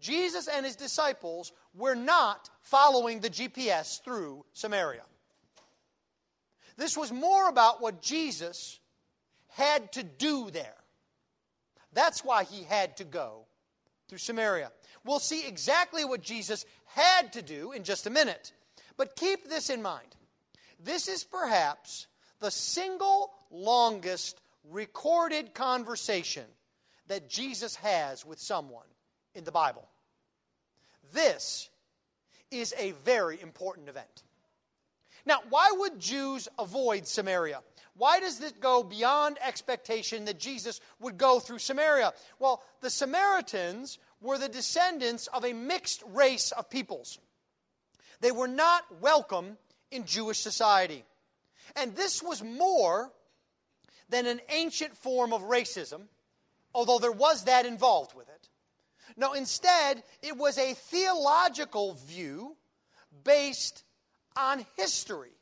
Jesus 0.00 0.48
and 0.48 0.66
his 0.66 0.76
disciples 0.76 1.52
were 1.74 1.96
not 1.96 2.50
following 2.60 3.20
the 3.20 3.30
GPS 3.30 4.02
through 4.02 4.44
Samaria. 4.52 5.02
This 6.78 6.96
was 6.96 7.12
more 7.12 7.48
about 7.48 7.82
what 7.82 8.00
Jesus 8.00 8.78
had 9.48 9.92
to 9.92 10.04
do 10.04 10.48
there. 10.50 10.76
That's 11.92 12.24
why 12.24 12.44
he 12.44 12.62
had 12.62 12.96
to 12.98 13.04
go 13.04 13.46
through 14.08 14.18
Samaria. 14.18 14.70
We'll 15.04 15.18
see 15.18 15.46
exactly 15.46 16.04
what 16.04 16.22
Jesus 16.22 16.64
had 16.86 17.32
to 17.32 17.42
do 17.42 17.72
in 17.72 17.82
just 17.82 18.06
a 18.06 18.10
minute. 18.10 18.52
But 18.96 19.16
keep 19.16 19.48
this 19.48 19.70
in 19.70 19.82
mind. 19.82 20.14
This 20.78 21.08
is 21.08 21.24
perhaps 21.24 22.06
the 22.38 22.50
single 22.50 23.32
longest 23.50 24.40
recorded 24.70 25.54
conversation 25.54 26.44
that 27.08 27.28
Jesus 27.28 27.74
has 27.76 28.24
with 28.24 28.38
someone 28.38 28.86
in 29.34 29.42
the 29.42 29.50
Bible. 29.50 29.88
This 31.12 31.70
is 32.52 32.72
a 32.78 32.92
very 33.04 33.40
important 33.40 33.88
event. 33.88 34.22
Now, 35.28 35.42
why 35.50 35.70
would 35.76 36.00
Jews 36.00 36.48
avoid 36.58 37.06
Samaria? 37.06 37.60
Why 37.98 38.18
does 38.18 38.40
it 38.40 38.62
go 38.62 38.82
beyond 38.82 39.36
expectation 39.46 40.24
that 40.24 40.40
Jesus 40.40 40.80
would 41.00 41.18
go 41.18 41.38
through 41.38 41.58
Samaria? 41.58 42.14
Well, 42.38 42.62
the 42.80 42.88
Samaritans 42.88 43.98
were 44.22 44.38
the 44.38 44.48
descendants 44.48 45.26
of 45.26 45.44
a 45.44 45.52
mixed 45.52 46.02
race 46.14 46.50
of 46.52 46.70
peoples. 46.70 47.18
They 48.22 48.32
were 48.32 48.48
not 48.48 48.84
welcome 49.02 49.58
in 49.90 50.06
Jewish 50.06 50.38
society. 50.38 51.04
And 51.76 51.94
this 51.94 52.22
was 52.22 52.42
more 52.42 53.12
than 54.08 54.24
an 54.26 54.40
ancient 54.48 54.96
form 54.96 55.34
of 55.34 55.42
racism, 55.42 56.04
although 56.74 56.98
there 56.98 57.12
was 57.12 57.44
that 57.44 57.66
involved 57.66 58.16
with 58.16 58.30
it. 58.30 58.48
No, 59.14 59.34
instead, 59.34 60.02
it 60.22 60.38
was 60.38 60.56
a 60.56 60.72
theological 60.72 61.92
view 62.06 62.56
based 63.24 63.84
on 64.38 64.64
history 64.76 65.32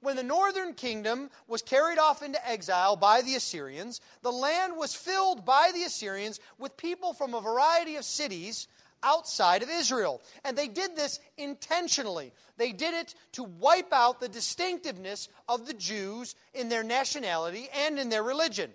when 0.00 0.16
the 0.16 0.22
northern 0.22 0.74
kingdom 0.74 1.30
was 1.46 1.62
carried 1.62 1.98
off 1.98 2.22
into 2.22 2.48
exile 2.48 2.96
by 2.96 3.22
the 3.22 3.34
Assyrians, 3.34 4.00
the 4.22 4.32
land 4.32 4.76
was 4.76 4.94
filled 4.94 5.44
by 5.44 5.70
the 5.74 5.82
Assyrians 5.82 6.40
with 6.58 6.76
people 6.76 7.12
from 7.12 7.34
a 7.34 7.40
variety 7.40 7.96
of 7.96 8.04
cities 8.04 8.68
outside 9.02 9.62
of 9.62 9.70
Israel. 9.70 10.20
And 10.44 10.56
they 10.56 10.68
did 10.68 10.96
this 10.96 11.20
intentionally. 11.36 12.32
They 12.56 12.72
did 12.72 12.94
it 12.94 13.14
to 13.32 13.44
wipe 13.44 13.92
out 13.92 14.20
the 14.20 14.28
distinctiveness 14.28 15.28
of 15.48 15.66
the 15.66 15.74
Jews 15.74 16.34
in 16.54 16.68
their 16.68 16.82
nationality 16.82 17.68
and 17.86 17.98
in 17.98 18.08
their 18.08 18.22
religion. 18.22 18.72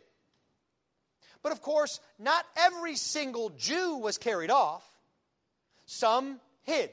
But 1.41 1.51
of 1.51 1.61
course, 1.61 1.99
not 2.19 2.45
every 2.55 2.95
single 2.95 3.49
Jew 3.49 3.97
was 3.97 4.17
carried 4.17 4.51
off. 4.51 4.83
Some 5.85 6.39
hid. 6.63 6.89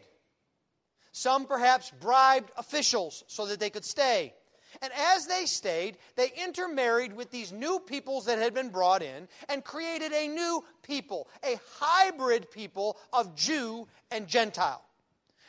Some 1.21 1.45
perhaps 1.45 1.93
bribed 2.01 2.51
officials 2.57 3.25
so 3.27 3.45
that 3.45 3.61
they 3.61 3.69
could 3.69 3.85
stay. 3.85 4.33
And 4.81 4.91
as 4.95 5.27
they 5.27 5.45
stayed, 5.45 5.99
they 6.17 6.33
intermarried 6.47 7.13
with 7.13 7.31
these 7.31 7.53
new 7.53 7.79
peoples 7.79 8.25
that 8.25 8.39
had 8.39 8.55
been 8.55 8.71
brought 8.71 9.03
in 9.03 9.29
and 9.51 9.63
created 9.63 10.15
a 10.15 10.29
new 10.29 10.65
people, 10.83 11.29
a 11.45 11.61
hybrid 11.79 12.51
people 12.51 12.97
of 13.13 13.37
Jew 13.37 13.87
and 14.11 14.29
Gentile. 14.29 14.83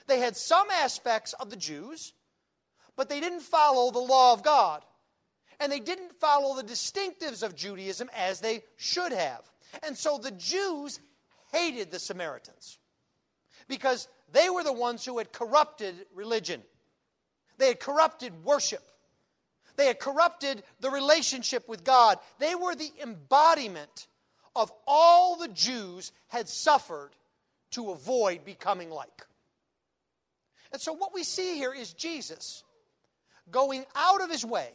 They 0.08 0.20
had 0.20 0.36
some 0.36 0.70
aspects 0.70 1.32
of 1.40 1.50
the 1.50 1.56
Jews, 1.56 2.12
but 2.98 3.08
they 3.08 3.22
didn't 3.22 3.40
follow 3.40 3.92
the 3.92 4.00
law 4.00 4.34
of 4.34 4.44
God. 4.44 4.84
And 5.62 5.72
they 5.72 5.80
didn't 5.80 6.20
follow 6.20 6.54
the 6.54 6.68
distinctives 6.68 7.44
of 7.44 7.56
Judaism 7.56 8.10
as 8.14 8.42
they 8.42 8.64
should 8.76 9.14
have. 9.14 9.50
And 9.84 9.98
so 9.98 10.18
the 10.18 10.32
Jews 10.32 11.00
hated 11.54 11.92
the 11.92 12.00
Samaritans 12.00 12.78
because 13.72 14.10
they 14.34 14.50
were 14.50 14.66
the 14.66 14.74
ones 14.74 15.06
who 15.06 15.18
had 15.18 15.32
corrupted 15.32 15.96
religion. 16.14 16.62
They 17.58 17.70
had 17.70 17.80
corrupted 17.80 18.44
worship. 18.44 18.84
They 19.78 19.88
had 19.88 19.98
corrupted 19.98 20.62
the 20.82 20.90
relationship 20.90 21.70
with 21.70 21.86
God. 21.86 22.20
They 22.38 22.54
were 22.54 22.76
the 22.76 22.92
embodiment 23.02 24.08
of 24.58 24.72
all 24.86 25.38
the 25.38 25.48
Jews 25.48 26.12
had 26.28 26.50
suffered 26.50 27.12
to 27.72 27.92
avoid 27.92 28.44
becoming 28.44 28.90
like. 28.90 29.26
And 30.74 30.82
so, 30.82 30.92
what 30.92 31.14
we 31.14 31.24
see 31.24 31.56
here 31.56 31.74
is 31.74 31.94
Jesus 31.94 32.66
going 33.50 33.86
out 33.96 34.22
of 34.22 34.30
his 34.30 34.46
way, 34.46 34.70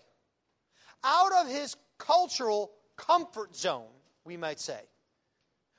out 1.05 1.33
of 1.35 1.49
his 1.49 1.77
cultural 1.99 2.71
comfort 2.97 3.55
zone, 3.55 3.93
we 4.25 4.39
might 4.39 4.59
say, 4.59 4.81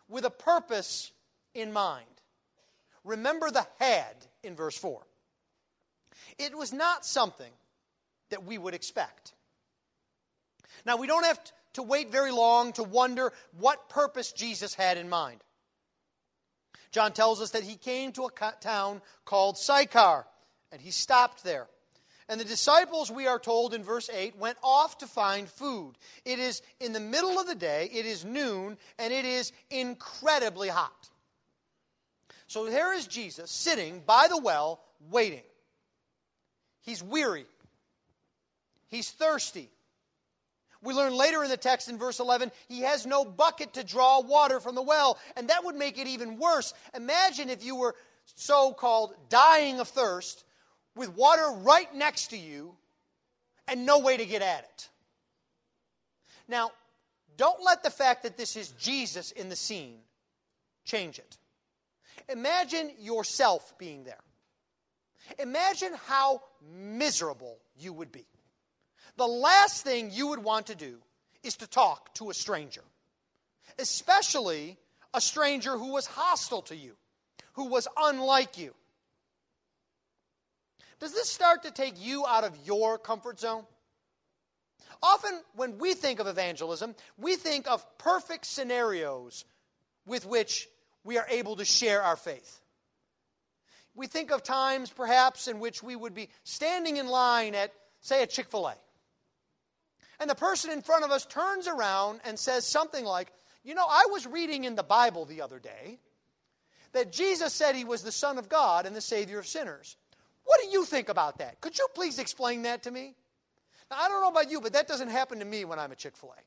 with 0.07 0.23
a 0.23 0.29
purpose 0.29 1.11
in 1.55 1.73
mind. 1.73 2.05
Remember 3.07 3.49
the 3.49 3.65
had 3.79 4.15
in 4.43 4.55
verse 4.55 4.77
4. 4.77 5.01
It 6.37 6.55
was 6.55 6.73
not 6.73 7.05
something 7.05 7.51
that 8.29 8.43
we 8.43 8.57
would 8.57 8.73
expect. 8.73 9.33
Now, 10.85 10.97
we 10.97 11.07
don't 11.07 11.25
have 11.25 11.39
to 11.73 11.83
wait 11.83 12.11
very 12.11 12.31
long 12.31 12.73
to 12.73 12.83
wonder 12.83 13.31
what 13.57 13.89
purpose 13.89 14.33
Jesus 14.33 14.73
had 14.73 14.97
in 14.97 15.09
mind. 15.09 15.41
John 16.91 17.13
tells 17.13 17.41
us 17.41 17.51
that 17.51 17.63
he 17.63 17.75
came 17.75 18.11
to 18.13 18.25
a 18.25 18.53
town 18.59 19.01
called 19.25 19.57
Sychar, 19.57 20.25
and 20.71 20.81
he 20.81 20.91
stopped 20.91 21.43
there. 21.43 21.67
And 22.29 22.41
the 22.41 22.45
disciples, 22.45 23.09
we 23.09 23.25
are 23.25 23.39
told 23.39 23.73
in 23.73 23.83
verse 23.83 24.09
8, 24.09 24.37
went 24.37 24.57
off 24.61 24.97
to 24.97 25.07
find 25.07 25.47
food. 25.47 25.93
It 26.25 26.39
is 26.39 26.61
in 26.81 26.91
the 26.91 26.99
middle 26.99 27.39
of 27.39 27.47
the 27.47 27.55
day, 27.55 27.89
it 27.93 28.05
is 28.05 28.25
noon, 28.25 28.77
and 28.99 29.13
it 29.13 29.23
is 29.23 29.53
incredibly 29.69 30.67
hot. 30.67 31.09
So 32.47 32.65
there 32.65 32.93
is 32.93 33.07
Jesus 33.07 33.51
sitting 33.51 34.01
by 34.05 34.27
the 34.29 34.37
well, 34.37 34.81
waiting. 35.11 35.43
He's 36.81 37.03
weary, 37.03 37.45
he's 38.87 39.11
thirsty. 39.11 39.69
We 40.81 40.93
learn 40.93 41.15
later 41.15 41.43
in 41.43 41.49
the 41.49 41.57
text 41.57 41.89
in 41.89 41.97
verse 41.97 42.19
11, 42.19 42.51
he 42.69 42.81
has 42.81 43.05
no 43.05 43.25
bucket 43.25 43.73
to 43.73 43.83
draw 43.83 44.21
water 44.21 44.59
from 44.59 44.75
the 44.75 44.81
well, 44.81 45.17
and 45.35 45.49
that 45.49 45.65
would 45.65 45.75
make 45.75 45.97
it 45.97 46.07
even 46.07 46.37
worse. 46.37 46.73
Imagine 46.95 47.49
if 47.49 47.63
you 47.65 47.75
were 47.75 47.95
so 48.35 48.73
called 48.73 49.15
dying 49.27 49.79
of 49.79 49.87
thirst 49.87 50.43
with 50.95 51.15
water 51.15 51.49
right 51.61 51.93
next 51.95 52.27
to 52.27 52.37
you 52.37 52.75
and 53.67 53.85
no 53.85 53.99
way 53.99 54.17
to 54.17 54.25
get 54.25 54.41
at 54.41 54.63
it. 54.63 54.89
Now, 56.47 56.71
don't 57.37 57.63
let 57.63 57.83
the 57.83 57.89
fact 57.89 58.23
that 58.23 58.37
this 58.37 58.55
is 58.55 58.69
Jesus 58.71 59.31
in 59.31 59.49
the 59.49 59.55
scene 59.55 59.97
change 60.85 61.19
it. 61.19 61.37
Imagine 62.29 62.91
yourself 62.99 63.77
being 63.77 64.03
there. 64.03 64.19
Imagine 65.39 65.93
how 66.05 66.41
miserable 66.71 67.57
you 67.77 67.93
would 67.93 68.11
be. 68.11 68.25
The 69.17 69.27
last 69.27 69.83
thing 69.83 70.11
you 70.11 70.27
would 70.27 70.43
want 70.43 70.67
to 70.67 70.75
do 70.75 70.97
is 71.43 71.57
to 71.57 71.67
talk 71.67 72.13
to 72.15 72.29
a 72.29 72.33
stranger, 72.33 72.83
especially 73.79 74.77
a 75.13 75.21
stranger 75.21 75.77
who 75.77 75.91
was 75.91 76.05
hostile 76.05 76.61
to 76.63 76.75
you, 76.75 76.95
who 77.53 77.65
was 77.65 77.87
unlike 77.97 78.57
you. 78.57 78.73
Does 80.99 81.13
this 81.13 81.29
start 81.29 81.63
to 81.63 81.71
take 81.71 81.93
you 81.97 82.25
out 82.25 82.43
of 82.43 82.57
your 82.65 82.97
comfort 82.97 83.39
zone? 83.39 83.65
Often, 85.01 85.41
when 85.55 85.77
we 85.77 85.93
think 85.93 86.19
of 86.19 86.27
evangelism, 86.27 86.95
we 87.17 87.35
think 87.35 87.67
of 87.67 87.85
perfect 87.97 88.45
scenarios 88.45 89.45
with 90.05 90.25
which 90.25 90.67
we 91.07 91.17
are 91.17 91.25
able 91.29 91.55
to 91.55 91.63
share 91.63 92.03
our 92.03 92.17
faith. 92.17 92.59
We 93.95 94.07
think 94.07 94.29
of 94.29 94.43
times, 94.43 94.91
perhaps, 94.91 95.47
in 95.47 95.59
which 95.59 95.81
we 95.81 95.95
would 95.95 96.13
be 96.13 96.27
standing 96.43 96.97
in 96.97 97.07
line 97.07 97.55
at, 97.55 97.71
say, 98.01 98.21
a 98.21 98.27
Chick 98.27 98.51
fil 98.51 98.67
A. 98.67 98.75
And 100.19 100.29
the 100.29 100.35
person 100.35 100.69
in 100.69 100.81
front 100.81 101.05
of 101.05 101.11
us 101.11 101.25
turns 101.25 101.65
around 101.65 102.19
and 102.25 102.37
says 102.37 102.67
something 102.67 103.05
like, 103.05 103.31
You 103.63 103.73
know, 103.73 103.85
I 103.89 104.07
was 104.11 104.27
reading 104.27 104.65
in 104.65 104.75
the 104.75 104.83
Bible 104.83 105.23
the 105.23 105.41
other 105.41 105.59
day 105.59 105.97
that 106.91 107.13
Jesus 107.13 107.53
said 107.53 107.73
he 107.73 107.85
was 107.85 108.03
the 108.03 108.11
Son 108.11 108.37
of 108.37 108.49
God 108.49 108.85
and 108.85 108.93
the 108.95 109.01
Savior 109.01 109.39
of 109.39 109.47
sinners. 109.47 109.95
What 110.43 110.59
do 110.61 110.67
you 110.67 110.83
think 110.83 111.07
about 111.07 111.37
that? 111.37 111.61
Could 111.61 111.77
you 111.77 111.87
please 111.95 112.19
explain 112.19 112.63
that 112.63 112.83
to 112.83 112.91
me? 112.91 113.15
Now, 113.89 113.97
I 114.01 114.09
don't 114.09 114.21
know 114.21 114.29
about 114.29 114.51
you, 114.51 114.59
but 114.59 114.73
that 114.73 114.89
doesn't 114.89 115.09
happen 115.09 115.39
to 115.39 115.45
me 115.45 115.63
when 115.63 115.79
I'm 115.79 115.91
at 115.91 115.99
Chick 115.99 116.17
fil 116.17 116.35
A. 116.37 116.41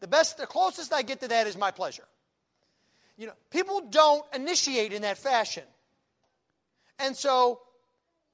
The 0.00 0.08
best, 0.08 0.38
the 0.38 0.46
closest 0.46 0.92
I 0.92 1.02
get 1.02 1.20
to 1.20 1.28
that 1.28 1.46
is 1.46 1.56
my 1.56 1.70
pleasure. 1.70 2.06
You 3.16 3.26
know, 3.28 3.32
people 3.50 3.80
don't 3.88 4.24
initiate 4.34 4.92
in 4.92 5.02
that 5.02 5.18
fashion. 5.18 5.64
And 6.98 7.16
so 7.16 7.60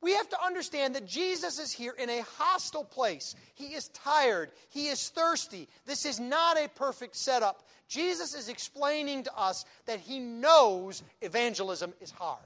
we 0.00 0.14
have 0.14 0.28
to 0.30 0.44
understand 0.44 0.96
that 0.96 1.06
Jesus 1.06 1.60
is 1.60 1.70
here 1.72 1.94
in 1.96 2.10
a 2.10 2.22
hostile 2.22 2.84
place. 2.84 3.36
He 3.54 3.74
is 3.74 3.88
tired. 3.88 4.50
He 4.68 4.88
is 4.88 5.08
thirsty. 5.10 5.68
This 5.86 6.04
is 6.04 6.18
not 6.18 6.58
a 6.58 6.68
perfect 6.68 7.16
setup. 7.16 7.62
Jesus 7.86 8.34
is 8.34 8.48
explaining 8.48 9.22
to 9.24 9.36
us 9.36 9.64
that 9.86 10.00
he 10.00 10.18
knows 10.18 11.02
evangelism 11.20 11.92
is 12.00 12.10
hard. 12.10 12.40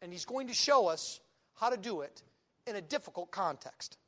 And 0.00 0.10
he's 0.12 0.24
going 0.24 0.48
to 0.48 0.54
show 0.54 0.88
us 0.88 1.20
how 1.54 1.68
to 1.68 1.76
do 1.76 2.00
it 2.00 2.22
in 2.66 2.76
a 2.76 2.80
difficult 2.80 3.30
context. 3.30 3.98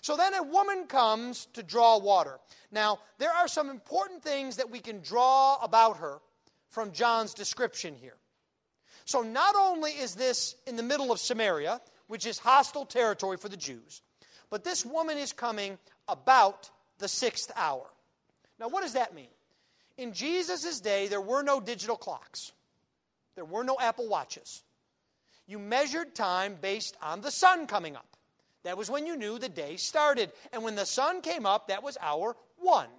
So 0.00 0.16
then 0.16 0.34
a 0.34 0.42
woman 0.42 0.86
comes 0.86 1.46
to 1.54 1.62
draw 1.62 1.98
water. 1.98 2.38
Now, 2.70 3.00
there 3.18 3.32
are 3.32 3.48
some 3.48 3.70
important 3.70 4.22
things 4.22 4.56
that 4.56 4.70
we 4.70 4.80
can 4.80 5.00
draw 5.00 5.56
about 5.62 5.96
her 5.98 6.20
from 6.70 6.92
John's 6.92 7.34
description 7.34 7.94
here. 7.94 8.16
So 9.04 9.22
not 9.22 9.54
only 9.56 9.92
is 9.92 10.14
this 10.14 10.54
in 10.66 10.76
the 10.76 10.82
middle 10.82 11.10
of 11.10 11.18
Samaria, 11.18 11.80
which 12.08 12.26
is 12.26 12.38
hostile 12.38 12.84
territory 12.84 13.36
for 13.36 13.48
the 13.48 13.56
Jews, 13.56 14.02
but 14.50 14.64
this 14.64 14.84
woman 14.84 15.18
is 15.18 15.32
coming 15.32 15.78
about 16.08 16.70
the 16.98 17.08
sixth 17.08 17.50
hour. 17.56 17.86
Now, 18.58 18.68
what 18.68 18.82
does 18.82 18.94
that 18.94 19.14
mean? 19.14 19.28
In 19.96 20.12
Jesus' 20.12 20.80
day, 20.80 21.08
there 21.08 21.20
were 21.20 21.42
no 21.42 21.60
digital 21.60 21.96
clocks, 21.96 22.52
there 23.34 23.44
were 23.44 23.64
no 23.64 23.76
Apple 23.80 24.08
Watches 24.08 24.62
you 25.48 25.58
measured 25.58 26.14
time 26.14 26.56
based 26.60 26.96
on 27.02 27.22
the 27.22 27.30
sun 27.30 27.66
coming 27.66 27.96
up. 27.96 28.16
That 28.64 28.76
was 28.76 28.90
when 28.90 29.06
you 29.06 29.16
knew 29.16 29.38
the 29.38 29.48
day 29.48 29.76
started. 29.76 30.30
And 30.52 30.62
when 30.62 30.76
the 30.76 30.84
sun 30.84 31.22
came 31.22 31.46
up, 31.46 31.68
that 31.68 31.82
was 31.82 31.96
hour 32.00 32.36
one, 32.58 32.90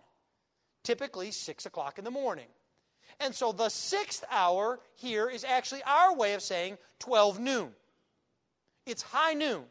typically 0.83 1.31
six 1.31 1.65
o'clock 1.65 1.99
in 1.99 2.03
the 2.03 2.11
morning. 2.11 2.47
And 3.19 3.35
so 3.35 3.51
the 3.51 3.69
sixth 3.69 4.23
hour 4.31 4.79
here 4.95 5.29
is 5.29 5.43
actually 5.43 5.83
our 5.83 6.15
way 6.15 6.33
of 6.33 6.41
saying 6.41 6.77
12 6.99 7.39
noon. 7.39 7.69
It's 8.85 9.01
high 9.01 9.33
noon. 9.33 9.63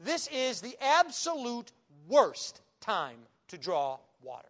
This 0.00 0.28
is 0.28 0.60
the 0.60 0.76
absolute 0.80 1.72
worst 2.08 2.60
time 2.80 3.18
to 3.48 3.58
draw 3.58 3.98
water. 4.22 4.48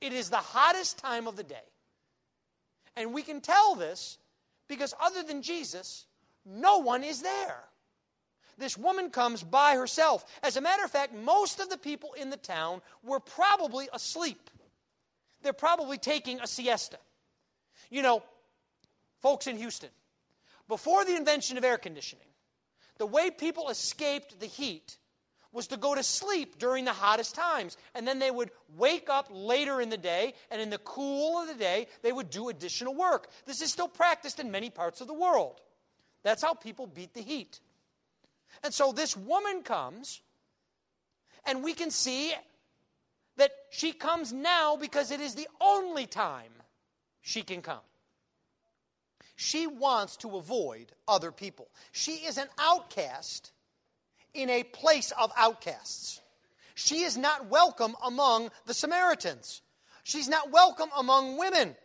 It 0.00 0.12
is 0.12 0.30
the 0.30 0.36
hottest 0.36 0.98
time 0.98 1.26
of 1.26 1.36
the 1.36 1.42
day. 1.42 1.56
And 2.96 3.12
we 3.12 3.22
can 3.22 3.40
tell 3.40 3.74
this 3.74 4.18
because, 4.66 4.94
other 5.00 5.22
than 5.22 5.42
Jesus, 5.42 6.06
no 6.44 6.78
one 6.78 7.04
is 7.04 7.22
there. 7.22 7.62
This 8.56 8.76
woman 8.76 9.10
comes 9.10 9.42
by 9.44 9.76
herself. 9.76 10.24
As 10.42 10.56
a 10.56 10.60
matter 10.60 10.82
of 10.82 10.90
fact, 10.90 11.14
most 11.14 11.60
of 11.60 11.68
the 11.68 11.78
people 11.78 12.14
in 12.14 12.30
the 12.30 12.36
town 12.36 12.82
were 13.04 13.20
probably 13.20 13.88
asleep. 13.92 14.50
They're 15.42 15.52
probably 15.52 15.98
taking 15.98 16.40
a 16.40 16.46
siesta. 16.46 16.98
You 17.90 18.02
know, 18.02 18.22
folks 19.20 19.46
in 19.46 19.56
Houston, 19.56 19.90
before 20.68 21.04
the 21.04 21.16
invention 21.16 21.56
of 21.58 21.64
air 21.64 21.78
conditioning, 21.78 22.26
the 22.98 23.06
way 23.06 23.30
people 23.30 23.68
escaped 23.68 24.40
the 24.40 24.46
heat 24.46 24.98
was 25.52 25.68
to 25.68 25.76
go 25.76 25.94
to 25.94 26.02
sleep 26.02 26.58
during 26.58 26.84
the 26.84 26.92
hottest 26.92 27.34
times. 27.34 27.76
And 27.94 28.06
then 28.06 28.18
they 28.18 28.30
would 28.30 28.50
wake 28.76 29.08
up 29.08 29.28
later 29.30 29.80
in 29.80 29.88
the 29.88 29.96
day, 29.96 30.34
and 30.50 30.60
in 30.60 30.70
the 30.70 30.78
cool 30.78 31.40
of 31.40 31.48
the 31.48 31.54
day, 31.54 31.86
they 32.02 32.12
would 32.12 32.30
do 32.30 32.48
additional 32.48 32.94
work. 32.94 33.28
This 33.46 33.62
is 33.62 33.72
still 33.72 33.88
practiced 33.88 34.40
in 34.40 34.50
many 34.50 34.68
parts 34.70 35.00
of 35.00 35.06
the 35.06 35.14
world. 35.14 35.60
That's 36.22 36.42
how 36.42 36.54
people 36.54 36.86
beat 36.86 37.14
the 37.14 37.22
heat. 37.22 37.60
And 38.62 38.74
so 38.74 38.92
this 38.92 39.16
woman 39.16 39.62
comes, 39.62 40.20
and 41.46 41.62
we 41.62 41.72
can 41.72 41.90
see 41.90 42.34
that 43.38 43.50
she 43.70 43.92
comes 43.92 44.32
now 44.32 44.76
because 44.76 45.10
it 45.10 45.20
is 45.20 45.34
the 45.34 45.48
only 45.60 46.06
time 46.06 46.52
she 47.22 47.42
can 47.42 47.62
come. 47.62 47.80
She 49.36 49.66
wants 49.66 50.16
to 50.18 50.36
avoid 50.36 50.92
other 51.06 51.32
people. 51.32 51.68
She 51.92 52.12
is 52.26 52.38
an 52.38 52.48
outcast 52.58 53.52
in 54.34 54.50
a 54.50 54.62
place 54.62 55.12
of 55.12 55.32
outcasts. 55.36 56.20
She 56.74 57.02
is 57.02 57.16
not 57.16 57.46
welcome 57.46 57.96
among 58.04 58.50
the 58.66 58.74
Samaritans. 58.74 59.62
She's 60.04 60.28
not 60.28 60.50
welcome 60.50 60.90
among 60.96 61.38
women. 61.38 61.76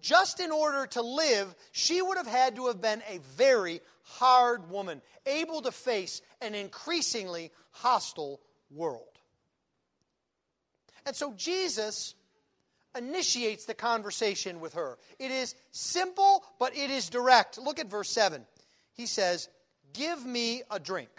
just 0.00 0.40
in 0.40 0.50
order 0.50 0.86
to 0.86 1.02
live, 1.02 1.54
she 1.72 2.00
would 2.00 2.16
have 2.16 2.26
had 2.26 2.56
to 2.56 2.66
have 2.68 2.80
been 2.80 3.02
a 3.08 3.18
very 3.36 3.80
hard 4.02 4.70
woman, 4.70 5.02
able 5.26 5.62
to 5.62 5.72
face 5.72 6.22
an 6.40 6.54
increasingly 6.54 7.50
hostile 7.70 8.40
world. 8.70 9.11
And 11.06 11.16
so 11.16 11.32
Jesus 11.32 12.14
initiates 12.96 13.64
the 13.64 13.74
conversation 13.74 14.60
with 14.60 14.74
her. 14.74 14.98
It 15.18 15.30
is 15.30 15.54
simple, 15.70 16.44
but 16.58 16.76
it 16.76 16.90
is 16.90 17.08
direct. 17.08 17.58
Look 17.58 17.78
at 17.78 17.90
verse 17.90 18.10
7. 18.10 18.44
He 18.94 19.06
says, 19.06 19.48
Give 19.92 20.24
me 20.24 20.62
a 20.70 20.78
drink. 20.78 21.10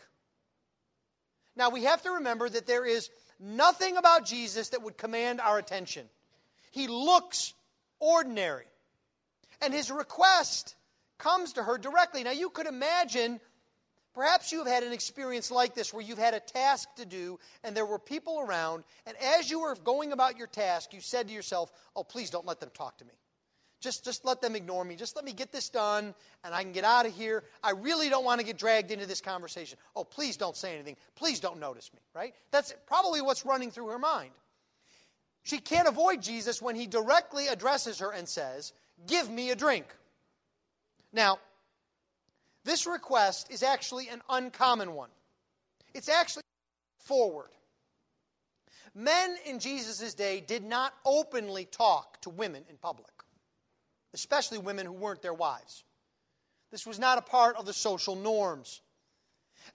Now, 1.56 1.70
we 1.70 1.84
have 1.84 2.02
to 2.04 2.12
remember 2.12 2.50
that 2.50 2.66
there 2.66 2.86
is 2.86 3.10
nothing 3.40 3.98
about 3.98 4.26
Jesus 4.26 4.70
that 4.70 4.82
would 4.82 4.98
command 4.98 5.40
our 5.40 5.60
attention. 5.60 6.08
He 6.72 6.88
looks 6.88 7.54
ordinary. 8.00 8.66
And 9.62 9.74
his 9.74 9.92
request 9.92 10.76
comes 11.20 11.54
to 11.54 11.64
her 11.64 11.78
directly. 11.78 12.24
Now, 12.24 12.32
you 12.32 12.50
could 12.50 12.66
imagine 12.66 13.40
Perhaps 14.14 14.52
you 14.52 14.60
have 14.60 14.68
had 14.68 14.84
an 14.84 14.94
experience 14.94 15.50
like 15.50 15.74
this 15.74 15.94
where 15.94 16.04
you've 16.04 16.20
had 16.20 16.34
a 16.34 16.40
task 16.40 16.88
to 16.96 17.06
do 17.06 17.40
and 17.64 17.76
there 17.76 17.86
were 17.86 18.00
people 18.00 18.40
around, 18.40 18.84
and 19.08 19.18
as 19.18 19.50
you 19.50 19.62
were 19.62 19.76
going 19.76 20.12
about 20.12 20.38
your 20.38 20.48
task, 20.48 20.94
you 20.94 21.02
said 21.02 21.28
to 21.28 21.34
yourself, 21.34 21.72
Oh, 21.96 22.04
please 22.04 22.30
don't 22.30 22.46
let 22.46 22.60
them 22.60 22.70
talk 22.74 22.98
to 23.00 23.06
me. 23.06 23.14
Just, 23.82 24.06
just 24.06 24.24
let 24.24 24.40
them 24.40 24.56
ignore 24.56 24.86
me. 24.86 24.96
Just 24.96 25.18
let 25.18 25.26
me 25.26 25.34
get 25.34 25.52
this 25.52 25.68
done 25.68 26.16
and 26.46 26.56
I 26.56 26.64
can 26.64 26.72
get 26.72 26.86
out 26.86 27.06
of 27.06 27.14
here. 27.14 27.44
I 27.62 27.72
really 27.72 28.08
don't 28.08 28.24
want 28.24 28.40
to 28.40 28.46
get 28.46 28.58
dragged 28.58 28.92
into 28.92 29.06
this 29.06 29.20
conversation. 29.20 29.78
Oh, 29.94 30.06
please 30.06 30.38
don't 30.38 30.56
say 30.56 30.74
anything. 30.74 30.96
Please 31.16 31.42
don't 31.42 31.60
notice 31.60 31.92
me, 31.94 32.00
right? 32.16 32.34
That's 32.52 32.74
probably 32.88 33.22
what's 33.22 33.46
running 33.46 33.72
through 33.72 33.88
her 33.88 34.00
mind. 34.00 34.32
She 35.44 35.58
can't 35.58 35.90
avoid 35.90 36.22
Jesus 36.22 36.62
when 36.62 36.76
he 36.76 36.88
directly 36.88 37.48
addresses 37.48 38.00
her 38.00 38.12
and 38.12 38.28
says, 38.28 38.72
Give 39.06 39.30
me 39.30 39.52
a 39.52 39.56
drink. 39.56 39.86
Now, 41.12 41.40
this 42.66 42.88
request 42.88 43.52
is 43.52 43.64
actually 43.64 44.10
an 44.10 44.22
uncommon 44.30 44.94
one. 44.94 45.10
It's 45.94 46.10
actually 46.10 46.44
forward. 46.98 47.50
Men 48.96 49.36
in 49.46 49.60
Jesus' 49.60 50.14
day 50.14 50.40
did 50.40 50.64
not 50.64 50.94
openly 51.06 51.66
talk 51.66 52.22
to 52.22 52.30
women 52.30 52.64
in 52.70 52.78
public, 52.78 53.12
especially 54.14 54.60
women 54.60 54.86
who 54.86 54.94
weren't 54.94 55.22
their 55.22 55.34
wives. 55.34 55.84
This 56.72 56.86
was 56.86 57.00
not 57.00 57.18
a 57.18 57.22
part 57.22 57.56
of 57.56 57.66
the 57.66 57.74
social 57.74 58.16
norms. 58.16 58.82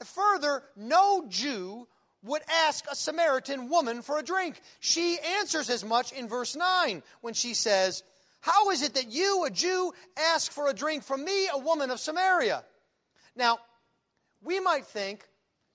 Further, 0.05 0.63
no 0.77 1.27
Jew 1.29 1.87
would 2.23 2.43
ask 2.49 2.85
a 2.91 2.97
Samaritan 2.97 3.69
woman 3.69 4.03
for 4.03 4.19
a 4.19 4.23
drink. 4.23 4.61
She 4.81 5.19
answers 5.39 5.71
as 5.71 5.85
much 5.85 6.13
in 6.13 6.29
verse 6.29 6.57
9 6.57 7.03
when 7.21 7.35
she 7.35 7.55
says, 7.55 8.03
How 8.41 8.71
is 8.71 8.83
it 8.83 8.95
that 8.95 9.11
you, 9.11 9.45
a 9.45 9.51
Jew, 9.51 9.93
ask 10.17 10.51
for 10.51 10.69
a 10.69 10.75
drink 10.75 11.05
from 11.05 11.25
me, 11.25 11.49
a 11.53 11.59
woman 11.59 11.91
of 11.91 12.01
Samaria? 12.01 12.65
Now, 13.39 13.61
we 14.43 14.61
might 14.61 14.85
think 14.85 15.27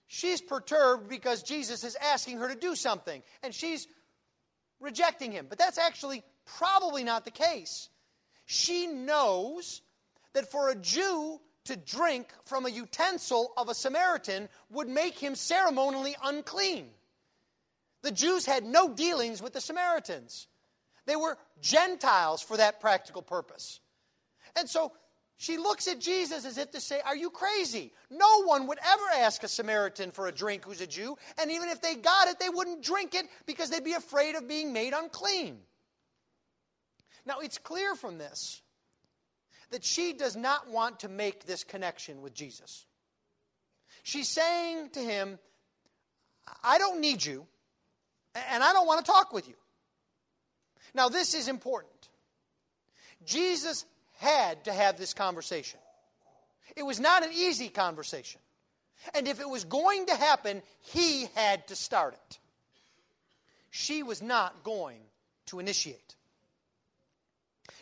she's 0.08 0.42
perturbed 0.42 1.10
because 1.10 1.42
Jesus 1.42 1.84
is 1.84 1.96
asking 1.96 2.38
her 2.38 2.50
to 2.50 2.56
do 2.56 2.76
something 2.76 3.24
and 3.42 3.56
she's 3.56 3.88
rejecting 4.80 5.32
him. 5.32 5.48
But 5.50 5.58
that's 5.58 5.78
actually 5.78 6.24
probably 6.46 7.04
not 7.04 7.26
the 7.26 7.32
case. 7.32 7.90
She 8.46 8.88
knows 8.88 9.82
that 10.34 10.52
for 10.52 10.70
a 10.70 10.76
Jew 10.76 11.40
to 11.66 11.78
drink 11.78 12.28
from 12.46 12.66
a 12.66 12.70
utensil 12.70 13.54
of 13.56 13.70
a 13.70 13.74
Samaritan 13.74 14.50
would 14.70 14.90
make 14.90 15.18
him 15.18 15.34
ceremonially 15.34 16.16
unclean. 16.22 16.90
The 18.02 18.12
Jews 18.12 18.46
had 18.46 18.66
no 18.66 18.94
dealings 18.94 19.42
with 19.42 19.54
the 19.54 19.62
Samaritans. 19.62 20.48
They 21.06 21.16
were 21.16 21.38
Gentiles 21.62 22.42
for 22.42 22.58
that 22.58 22.82
practical 22.82 23.22
purpose. 23.22 23.80
And 24.58 24.70
so 24.70 24.92
she 25.44 25.58
looks 25.58 25.90
at 25.90 26.00
Jesus 26.00 26.46
as 26.46 26.58
if 26.58 26.72
to 26.72 26.80
say, 26.80 27.02
Are 27.02 27.18
you 27.18 27.30
crazy? 27.30 27.92
No 28.10 28.44
one 28.44 28.66
would 28.68 28.80
ever 28.82 29.04
ask 29.18 29.44
a 29.44 29.50
Samaritan 29.50 30.12
for 30.12 30.28
a 30.28 30.32
drink 30.32 30.64
who's 30.64 30.80
a 30.80 30.88
Jew, 30.88 31.18
and 31.38 31.52
even 31.52 31.68
if 31.68 31.82
they 31.82 31.96
got 31.96 32.30
it, 32.30 32.40
they 32.40 32.48
wouldn't 32.48 32.82
drink 32.82 33.14
it 33.14 33.26
because 33.46 33.70
they'd 33.70 33.84
be 33.84 33.92
afraid 33.92 34.36
of 34.36 34.48
being 34.48 34.72
made 34.72 34.94
unclean. 34.94 35.58
Now, 37.26 37.42
it's 37.42 37.58
clear 37.58 37.94
from 37.94 38.18
this 38.18 38.62
that 39.72 39.84
she 39.84 40.14
does 40.14 40.38
not 40.38 40.70
want 40.70 41.02
to 41.02 41.10
make 41.10 41.46
this 41.46 41.66
connection 41.66 42.22
with 42.22 42.34
Jesus. 42.34 42.86
She's 44.02 44.30
saying 44.30 44.92
to 44.92 45.02
him, 45.02 45.40
I 46.64 46.78
don't 46.78 47.02
need 47.02 47.26
you, 47.26 47.46
and 48.34 48.64
I 48.64 48.72
don't 48.72 48.88
want 48.88 49.06
to 49.06 49.12
talk 49.12 49.34
with 49.34 49.50
you. 49.50 49.56
Now, 50.94 51.10
this 51.10 51.34
is 51.34 51.50
important. 51.50 51.92
Jesus 53.26 53.86
had 54.24 54.64
to 54.66 54.74
have 54.74 54.98
this 54.98 55.14
conversation. 55.14 55.80
It 56.76 56.84
was 56.84 57.00
not 57.00 57.24
an 57.24 57.32
easy 57.34 57.70
conversation. 57.70 58.40
And 59.14 59.28
if 59.28 59.40
it 59.40 59.50
was 59.50 59.66
going 59.66 60.06
to 60.08 60.16
happen, 60.16 60.62
he 60.80 61.28
had 61.36 61.68
to 61.68 61.76
start 61.76 62.14
it. 62.14 62.40
She 63.70 64.02
was 64.02 64.22
not 64.22 64.64
going 64.64 65.02
to 65.48 65.60
initiate. 65.60 66.16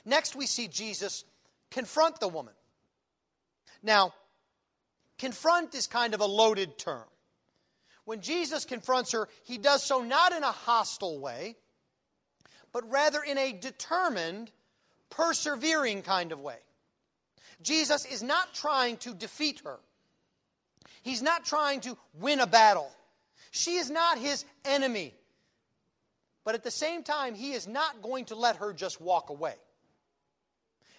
Next, 0.04 0.36
we 0.36 0.48
see 0.48 0.68
Jesus 0.68 1.24
confront 1.70 2.20
the 2.20 2.28
woman. 2.28 2.54
Now, 3.84 4.14
confront 5.20 5.76
is 5.76 5.86
kind 5.86 6.14
of 6.14 6.22
a 6.22 6.26
loaded 6.26 6.78
term. 6.78 7.06
When 8.06 8.22
Jesus 8.22 8.66
confronts 8.66 9.12
her, 9.12 9.30
he 9.44 9.58
does 9.58 9.84
so 9.84 10.02
not 10.02 10.34
in 10.34 10.44
a 10.44 10.52
hostile 10.52 11.20
way, 11.20 11.56
but 12.72 12.90
rather 12.90 13.22
in 13.22 13.38
a 13.38 13.54
determined 13.54 14.50
persevering 15.12 16.02
kind 16.02 16.32
of 16.32 16.40
way. 16.40 16.58
Jesus 17.62 18.06
is 18.06 18.24
not 18.24 18.54
trying 18.54 18.98
to 18.98 19.14
defeat 19.14 19.62
her. 19.64 19.78
He's 21.04 21.22
not 21.22 21.46
trying 21.46 21.82
to 21.82 21.98
win 22.20 22.40
a 22.40 22.48
battle. 22.48 22.92
She 23.52 23.76
is 23.76 23.90
not 23.90 24.18
his 24.18 24.46
enemy. 24.66 25.14
But 26.44 26.56
at 26.56 26.64
the 26.64 26.72
same 26.72 27.04
time, 27.04 27.36
he 27.36 27.54
is 27.54 27.68
not 27.68 28.02
going 28.02 28.26
to 28.26 28.36
let 28.36 28.58
her 28.58 28.74
just 28.74 29.00
walk 29.00 29.30
away. 29.30 29.54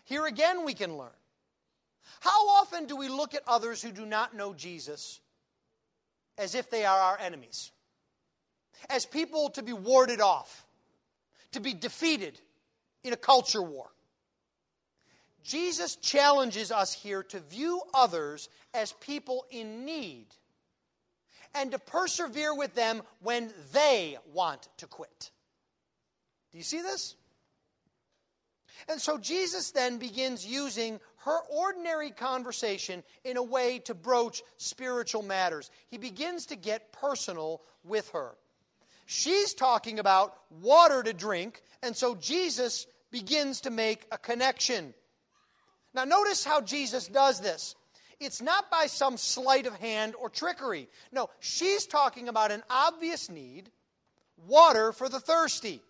Here 0.04 0.26
again, 0.26 0.64
we 0.64 0.74
can 0.74 0.96
learn. 0.96 1.10
How 2.20 2.48
often 2.48 2.86
do 2.86 2.96
we 2.96 3.08
look 3.08 3.34
at 3.34 3.42
others 3.46 3.82
who 3.82 3.90
do 3.90 4.06
not 4.06 4.34
know 4.34 4.54
Jesus 4.54 5.20
as 6.38 6.54
if 6.54 6.70
they 6.70 6.84
are 6.84 6.98
our 6.98 7.18
enemies? 7.18 7.72
As 8.88 9.06
people 9.06 9.50
to 9.50 9.62
be 9.62 9.72
warded 9.72 10.20
off, 10.20 10.66
to 11.52 11.60
be 11.60 11.74
defeated 11.74 12.40
in 13.04 13.12
a 13.12 13.16
culture 13.16 13.62
war? 13.62 13.90
Jesus 15.42 15.96
challenges 15.96 16.70
us 16.70 16.92
here 16.92 17.22
to 17.24 17.40
view 17.40 17.82
others 17.92 18.48
as 18.74 18.92
people 19.00 19.44
in 19.50 19.84
need 19.84 20.26
and 21.54 21.72
to 21.72 21.78
persevere 21.78 22.54
with 22.54 22.74
them 22.74 23.02
when 23.20 23.52
they 23.72 24.16
want 24.32 24.68
to 24.78 24.86
quit. 24.86 25.30
Do 26.50 26.58
you 26.58 26.64
see 26.64 26.80
this? 26.82 27.16
And 28.88 29.00
so 29.00 29.18
Jesus 29.18 29.70
then 29.70 29.98
begins 29.98 30.46
using 30.46 30.98
her 31.24 31.38
ordinary 31.50 32.10
conversation 32.10 33.02
in 33.24 33.36
a 33.36 33.42
way 33.42 33.78
to 33.80 33.94
broach 33.94 34.42
spiritual 34.56 35.22
matters. 35.22 35.70
He 35.88 35.98
begins 35.98 36.46
to 36.46 36.56
get 36.56 36.92
personal 36.92 37.62
with 37.84 38.10
her. 38.10 38.32
She's 39.06 39.54
talking 39.54 39.98
about 39.98 40.34
water 40.50 41.02
to 41.02 41.12
drink, 41.12 41.62
and 41.82 41.96
so 41.96 42.14
Jesus 42.14 42.86
begins 43.10 43.60
to 43.62 43.70
make 43.70 44.06
a 44.10 44.18
connection. 44.18 44.94
Now, 45.94 46.04
notice 46.04 46.44
how 46.44 46.60
Jesus 46.60 47.06
does 47.06 47.40
this. 47.40 47.74
It's 48.18 48.40
not 48.40 48.70
by 48.70 48.86
some 48.86 49.16
sleight 49.16 49.66
of 49.66 49.74
hand 49.74 50.14
or 50.18 50.30
trickery. 50.30 50.88
No, 51.10 51.28
she's 51.40 51.86
talking 51.86 52.28
about 52.28 52.52
an 52.52 52.62
obvious 52.70 53.28
need 53.28 53.70
water 54.46 54.92
for 54.92 55.08
the 55.08 55.20
thirsty. 55.20 55.82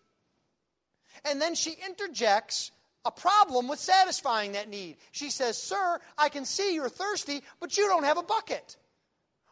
And 1.24 1.40
then 1.40 1.54
she 1.54 1.74
interjects 1.86 2.72
a 3.04 3.10
problem 3.10 3.68
with 3.68 3.78
satisfying 3.78 4.52
that 4.52 4.68
need. 4.68 4.96
She 5.10 5.30
says, 5.30 5.60
Sir, 5.60 6.00
I 6.16 6.28
can 6.28 6.44
see 6.44 6.74
you're 6.74 6.88
thirsty, 6.88 7.42
but 7.60 7.76
you 7.76 7.86
don't 7.86 8.04
have 8.04 8.18
a 8.18 8.22
bucket. 8.22 8.76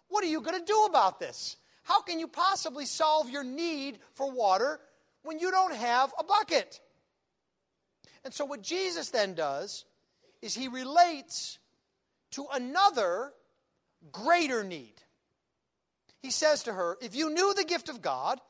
What 0.09 0.25
are 0.25 0.29
you 0.29 0.41
going 0.41 0.59
to 0.59 0.65
do 0.65 0.85
about 0.89 1.21
this? 1.21 1.57
How 1.83 2.03
can 2.03 2.19
you 2.19 2.29
possibly 2.29 2.87
solve 2.87 3.29
your 3.31 3.45
need 3.45 3.99
for 4.15 4.31
water 4.31 4.81
when 5.23 5.39
you 5.39 5.51
don't 5.51 5.75
have 5.75 6.13
a 6.19 6.25
bucket? 6.25 6.81
And 8.25 8.33
so, 8.33 8.45
what 8.45 8.63
Jesus 8.63 9.11
then 9.11 9.35
does 9.35 9.85
is 10.43 10.55
he 10.55 10.69
relates 10.69 11.59
to 12.33 12.47
another 12.53 13.33
greater 14.13 14.65
need. 14.65 14.95
He 16.23 16.31
says 16.31 16.65
to 16.65 16.73
her, 16.73 16.97
If 17.01 17.15
you 17.15 17.31
knew 17.31 17.55
the 17.55 17.65
gift 17.65 17.89
of 17.89 18.03
God 18.03 18.41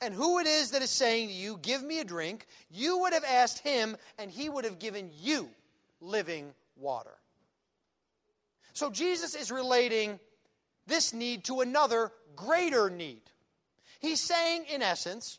and 0.00 0.14
who 0.14 0.38
it 0.38 0.46
is 0.46 0.70
that 0.72 0.82
is 0.82 0.90
saying 0.90 1.28
to 1.28 1.34
you, 1.34 1.58
Give 1.60 1.82
me 1.82 2.00
a 2.00 2.04
drink, 2.04 2.46
you 2.70 2.98
would 2.98 3.12
have 3.12 3.24
asked 3.24 3.60
him, 3.60 3.96
and 4.18 4.30
he 4.30 4.48
would 4.48 4.64
have 4.64 4.78
given 4.78 5.10
you 5.20 5.48
living 6.00 6.52
water. 6.76 7.14
So 8.72 8.90
Jesus 8.90 9.34
is 9.34 9.50
relating 9.50 10.20
this 10.86 11.12
need 11.12 11.44
to 11.44 11.60
another 11.60 12.12
greater 12.36 12.88
need. 12.88 13.22
He's 14.00 14.20
saying, 14.20 14.66
in 14.72 14.82
essence, 14.82 15.38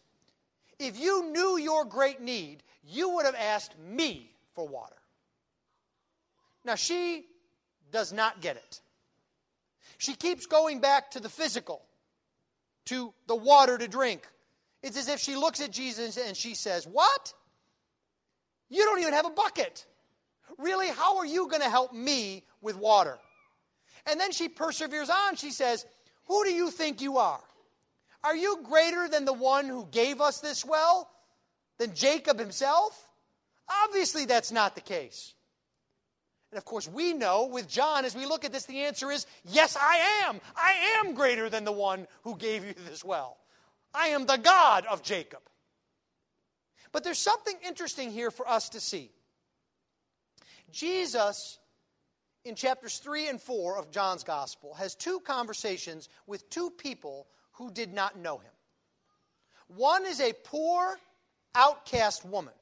if 0.77 0.99
you 0.99 1.31
knew 1.31 1.57
your 1.57 1.85
great 1.85 2.21
need, 2.21 2.63
you 2.83 3.15
would 3.15 3.25
have 3.25 3.35
asked 3.35 3.77
me 3.79 4.31
for 4.53 4.67
water. 4.67 4.98
Now, 6.65 6.75
she 6.75 7.25
does 7.91 8.13
not 8.13 8.41
get 8.41 8.57
it. 8.57 8.81
She 9.97 10.15
keeps 10.15 10.45
going 10.45 10.79
back 10.79 11.11
to 11.11 11.19
the 11.19 11.29
physical, 11.29 11.81
to 12.85 13.13
the 13.27 13.35
water 13.35 13.77
to 13.77 13.87
drink. 13.87 14.27
It's 14.81 14.97
as 14.97 15.09
if 15.09 15.19
she 15.19 15.35
looks 15.35 15.61
at 15.61 15.71
Jesus 15.71 16.17
and 16.17 16.35
she 16.35 16.55
says, 16.55 16.87
What? 16.87 17.33
You 18.69 18.85
don't 18.85 19.01
even 19.01 19.13
have 19.13 19.25
a 19.25 19.31
bucket. 19.31 19.85
Really, 20.57 20.87
how 20.87 21.17
are 21.17 21.25
you 21.25 21.47
going 21.47 21.61
to 21.61 21.69
help 21.69 21.93
me 21.93 22.43
with 22.61 22.77
water? 22.77 23.17
And 24.05 24.19
then 24.19 24.31
she 24.31 24.47
perseveres 24.47 25.09
on. 25.09 25.35
She 25.35 25.51
says, 25.51 25.85
Who 26.25 26.43
do 26.45 26.51
you 26.51 26.71
think 26.71 27.01
you 27.01 27.17
are? 27.17 27.41
Are 28.23 28.35
you 28.35 28.59
greater 28.63 29.07
than 29.07 29.25
the 29.25 29.33
one 29.33 29.67
who 29.67 29.87
gave 29.91 30.21
us 30.21 30.39
this 30.39 30.65
well? 30.65 31.09
Than 31.77 31.93
Jacob 31.93 32.39
himself? 32.39 33.09
Obviously, 33.85 34.25
that's 34.25 34.51
not 34.51 34.75
the 34.75 34.81
case. 34.81 35.33
And 36.51 36.57
of 36.57 36.65
course, 36.65 36.87
we 36.87 37.13
know 37.13 37.45
with 37.45 37.67
John, 37.67 38.05
as 38.05 38.15
we 38.15 38.25
look 38.25 38.43
at 38.43 38.51
this, 38.51 38.65
the 38.65 38.81
answer 38.81 39.11
is 39.11 39.27
yes, 39.45 39.77
I 39.79 40.23
am. 40.25 40.41
I 40.55 40.99
am 40.99 41.13
greater 41.13 41.49
than 41.49 41.63
the 41.63 41.71
one 41.71 42.07
who 42.23 42.35
gave 42.35 42.65
you 42.65 42.73
this 42.87 43.03
well. 43.03 43.37
I 43.93 44.09
am 44.09 44.25
the 44.25 44.37
God 44.37 44.85
of 44.85 45.03
Jacob. 45.03 45.41
But 46.91 47.03
there's 47.03 47.19
something 47.19 47.55
interesting 47.65 48.11
here 48.11 48.31
for 48.31 48.47
us 48.47 48.69
to 48.69 48.79
see. 48.79 49.11
Jesus, 50.71 51.59
in 52.45 52.55
chapters 52.55 52.97
3 52.97 53.29
and 53.29 53.41
4 53.41 53.77
of 53.77 53.91
John's 53.91 54.23
Gospel, 54.23 54.73
has 54.75 54.95
two 54.95 55.19
conversations 55.19 56.09
with 56.25 56.49
two 56.49 56.71
people 56.71 57.27
who 57.53 57.71
did 57.71 57.93
not 57.93 58.17
know 58.17 58.37
him. 58.37 58.51
One 59.67 60.05
is 60.05 60.19
a 60.19 60.33
poor, 60.33 60.97
outcast 61.53 62.25
woman. 62.25 62.53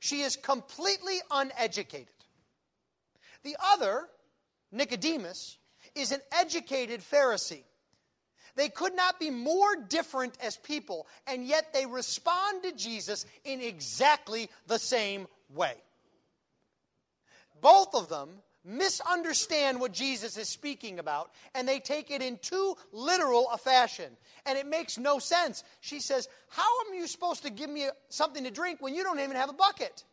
She 0.00 0.22
is 0.22 0.36
completely 0.36 1.18
uneducated. 1.30 2.08
The 3.44 3.56
other, 3.72 4.08
Nicodemus, 4.70 5.58
is 5.94 6.12
an 6.12 6.20
educated 6.32 7.00
Pharisee. 7.00 7.64
They 8.54 8.68
could 8.68 8.94
not 8.94 9.18
be 9.18 9.30
more 9.30 9.76
different 9.76 10.36
as 10.42 10.56
people, 10.56 11.06
and 11.26 11.46
yet 11.46 11.72
they 11.72 11.86
respond 11.86 12.62
to 12.64 12.72
Jesus 12.72 13.24
in 13.44 13.60
exactly 13.60 14.50
the 14.66 14.78
same 14.78 15.26
way. 15.54 15.74
Both 17.60 17.94
of 17.94 18.08
them 18.08 18.28
misunderstand 18.64 19.80
what 19.80 19.92
Jesus 19.92 20.36
is 20.36 20.48
speaking 20.48 20.98
about, 20.98 21.30
and 21.54 21.66
they 21.66 21.80
take 21.80 22.10
it 22.10 22.22
in 22.22 22.38
too 22.38 22.76
literal 22.92 23.48
a 23.50 23.58
fashion. 23.58 24.16
And 24.46 24.58
it 24.58 24.66
makes 24.66 24.98
no 24.98 25.18
sense. 25.18 25.64
She 25.80 26.00
says, 26.00 26.28
How 26.48 26.86
am 26.86 26.94
you 26.94 27.06
supposed 27.06 27.44
to 27.44 27.50
give 27.50 27.70
me 27.70 27.88
something 28.08 28.44
to 28.44 28.50
drink 28.50 28.80
when 28.80 28.94
you 28.94 29.02
don't 29.02 29.20
even 29.20 29.36
have 29.36 29.50
a 29.50 29.54
bucket? 29.54 30.04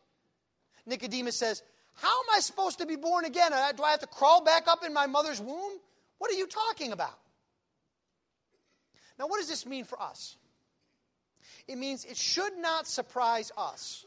Nicodemus 0.86 1.36
says, 1.36 1.62
How 2.00 2.08
am 2.20 2.26
I 2.34 2.40
supposed 2.40 2.78
to 2.78 2.86
be 2.86 2.96
born 2.96 3.26
again? 3.26 3.52
Uh, 3.52 3.72
do 3.72 3.82
I 3.82 3.90
have 3.90 4.00
to 4.00 4.06
crawl 4.06 4.42
back 4.42 4.68
up 4.68 4.84
in 4.84 4.94
my 4.94 5.06
mother's 5.06 5.38
womb? 5.38 5.72
What 6.16 6.30
are 6.30 6.34
you 6.34 6.46
talking 6.46 6.92
about? 6.92 7.18
Now, 9.18 9.26
what 9.28 9.38
does 9.38 9.48
this 9.48 9.66
mean 9.66 9.84
for 9.84 10.00
us? 10.00 10.36
It 11.68 11.76
means 11.76 12.06
it 12.06 12.16
should 12.16 12.56
not 12.56 12.86
surprise 12.86 13.52
us 13.56 14.06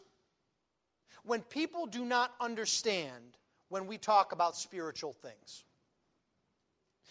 when 1.23 1.41
people 1.41 1.85
do 1.85 2.03
not 2.03 2.33
understand 2.41 3.37
when 3.69 3.85
we 3.85 3.99
talk 3.99 4.31
about 4.31 4.57
spiritual 4.57 5.13
things. 5.13 5.63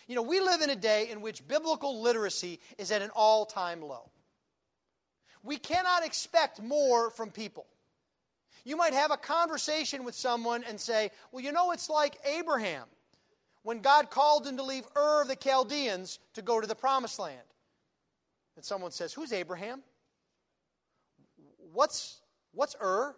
You 0.08 0.16
know, 0.16 0.22
we 0.22 0.40
live 0.40 0.62
in 0.62 0.70
a 0.70 0.76
day 0.76 1.10
in 1.10 1.20
which 1.20 1.46
biblical 1.46 2.02
literacy 2.02 2.58
is 2.76 2.90
at 2.90 3.02
an 3.02 3.10
all 3.14 3.46
time 3.46 3.82
low. 3.82 4.10
We 5.44 5.58
cannot 5.58 6.04
expect 6.04 6.60
more 6.60 7.10
from 7.10 7.30
people. 7.30 7.66
You 8.64 8.76
might 8.76 8.94
have 8.94 9.10
a 9.10 9.16
conversation 9.16 10.04
with 10.04 10.14
someone 10.14 10.64
and 10.64 10.80
say, 10.80 11.10
Well, 11.30 11.42
you 11.42 11.52
know, 11.52 11.72
it's 11.72 11.90
like 11.90 12.16
Abraham 12.24 12.84
when 13.62 13.80
God 13.80 14.10
called 14.10 14.46
him 14.46 14.56
to 14.56 14.62
leave 14.62 14.84
Ur 14.96 15.22
of 15.22 15.28
the 15.28 15.36
Chaldeans 15.36 16.18
to 16.34 16.42
go 16.42 16.60
to 16.60 16.66
the 16.66 16.74
promised 16.74 17.18
land. 17.18 17.40
And 18.56 18.64
someone 18.64 18.90
says, 18.90 19.12
Who's 19.12 19.32
Abraham? 19.32 19.82
What's, 21.72 22.20
what's 22.52 22.76
Ur? 22.80 23.16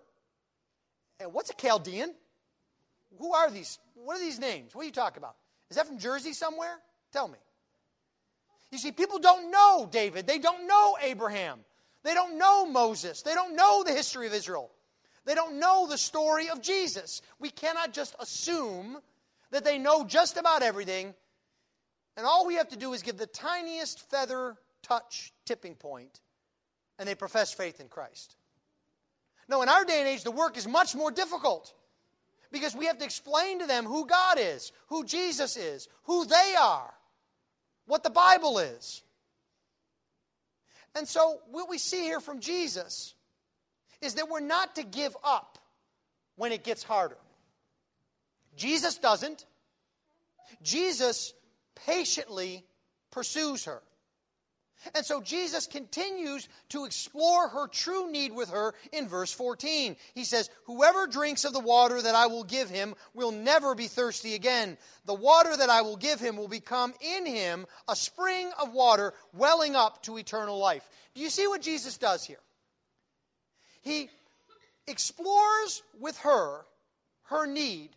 And 1.20 1.32
what's 1.32 1.50
a 1.50 1.54
Chaldean? 1.54 2.14
Who 3.18 3.32
are 3.32 3.50
these? 3.50 3.78
What 3.94 4.16
are 4.16 4.20
these 4.20 4.38
names? 4.38 4.74
What 4.74 4.82
are 4.82 4.86
you 4.86 4.92
talking 4.92 5.18
about? 5.18 5.36
Is 5.70 5.76
that 5.76 5.86
from 5.86 5.98
Jersey 5.98 6.32
somewhere? 6.32 6.76
Tell 7.12 7.28
me. 7.28 7.38
You 8.70 8.78
see, 8.78 8.92
people 8.92 9.18
don't 9.18 9.50
know 9.50 9.88
David. 9.90 10.26
They 10.26 10.38
don't 10.38 10.66
know 10.66 10.96
Abraham. 11.00 11.60
They 12.02 12.12
don't 12.12 12.38
know 12.38 12.66
Moses. 12.66 13.22
They 13.22 13.34
don't 13.34 13.54
know 13.56 13.84
the 13.84 13.92
history 13.92 14.26
of 14.26 14.34
Israel. 14.34 14.70
They 15.24 15.34
don't 15.34 15.58
know 15.58 15.86
the 15.86 15.98
story 15.98 16.48
of 16.50 16.60
Jesus. 16.60 17.22
We 17.38 17.50
cannot 17.50 17.92
just 17.92 18.14
assume 18.18 18.98
that 19.50 19.64
they 19.64 19.78
know 19.78 20.04
just 20.04 20.36
about 20.36 20.62
everything. 20.62 21.14
And 22.16 22.26
all 22.26 22.46
we 22.46 22.54
have 22.56 22.68
to 22.68 22.76
do 22.76 22.92
is 22.92 23.02
give 23.02 23.16
the 23.16 23.26
tiniest 23.26 24.00
feather 24.10 24.56
touch 24.82 25.32
tipping 25.46 25.74
point, 25.74 26.20
and 26.98 27.08
they 27.08 27.14
profess 27.14 27.52
faith 27.52 27.80
in 27.80 27.88
Christ. 27.88 28.36
No, 29.48 29.62
in 29.62 29.68
our 29.68 29.84
day 29.84 30.00
and 30.00 30.08
age, 30.08 30.24
the 30.24 30.30
work 30.30 30.56
is 30.56 30.66
much 30.66 30.94
more 30.94 31.10
difficult 31.10 31.74
because 32.52 32.74
we 32.74 32.86
have 32.86 32.98
to 32.98 33.04
explain 33.04 33.58
to 33.60 33.66
them 33.66 33.84
who 33.84 34.06
God 34.06 34.38
is, 34.38 34.72
who 34.88 35.04
Jesus 35.04 35.56
is, 35.56 35.88
who 36.04 36.24
they 36.24 36.54
are, 36.60 36.92
what 37.86 38.02
the 38.02 38.10
Bible 38.10 38.58
is. 38.58 39.02
And 40.94 41.08
so, 41.08 41.40
what 41.50 41.68
we 41.68 41.78
see 41.78 42.02
here 42.02 42.20
from 42.20 42.40
Jesus 42.40 43.13
is 44.04 44.14
that 44.14 44.28
we're 44.28 44.40
not 44.40 44.76
to 44.76 44.82
give 44.82 45.16
up 45.24 45.58
when 46.36 46.52
it 46.52 46.64
gets 46.64 46.82
harder. 46.82 47.16
Jesus 48.56 48.98
doesn't. 48.98 49.44
Jesus 50.62 51.32
patiently 51.74 52.64
pursues 53.10 53.64
her. 53.64 53.82
And 54.94 55.06
so 55.06 55.22
Jesus 55.22 55.66
continues 55.66 56.48
to 56.70 56.84
explore 56.84 57.48
her 57.48 57.68
true 57.68 58.10
need 58.10 58.34
with 58.34 58.50
her 58.50 58.74
in 58.92 59.08
verse 59.08 59.32
14. 59.32 59.96
He 60.14 60.24
says, 60.24 60.50
Whoever 60.66 61.06
drinks 61.06 61.44
of 61.44 61.54
the 61.54 61.60
water 61.60 62.02
that 62.02 62.14
I 62.14 62.26
will 62.26 62.44
give 62.44 62.68
him 62.68 62.94
will 63.14 63.32
never 63.32 63.74
be 63.74 63.86
thirsty 63.86 64.34
again. 64.34 64.76
The 65.06 65.14
water 65.14 65.56
that 65.56 65.70
I 65.70 65.82
will 65.82 65.96
give 65.96 66.20
him 66.20 66.36
will 66.36 66.48
become 66.48 66.92
in 67.00 67.24
him 67.24 67.66
a 67.88 67.96
spring 67.96 68.50
of 68.60 68.72
water 68.72 69.14
welling 69.32 69.74
up 69.74 70.02
to 70.02 70.18
eternal 70.18 70.58
life. 70.58 70.86
Do 71.14 71.22
you 71.22 71.30
see 71.30 71.46
what 71.46 71.62
Jesus 71.62 71.96
does 71.96 72.24
here? 72.24 72.43
He 73.84 74.10
explores 74.88 75.82
with 76.00 76.18
her 76.18 76.66
her 77.28 77.46
need 77.46 77.90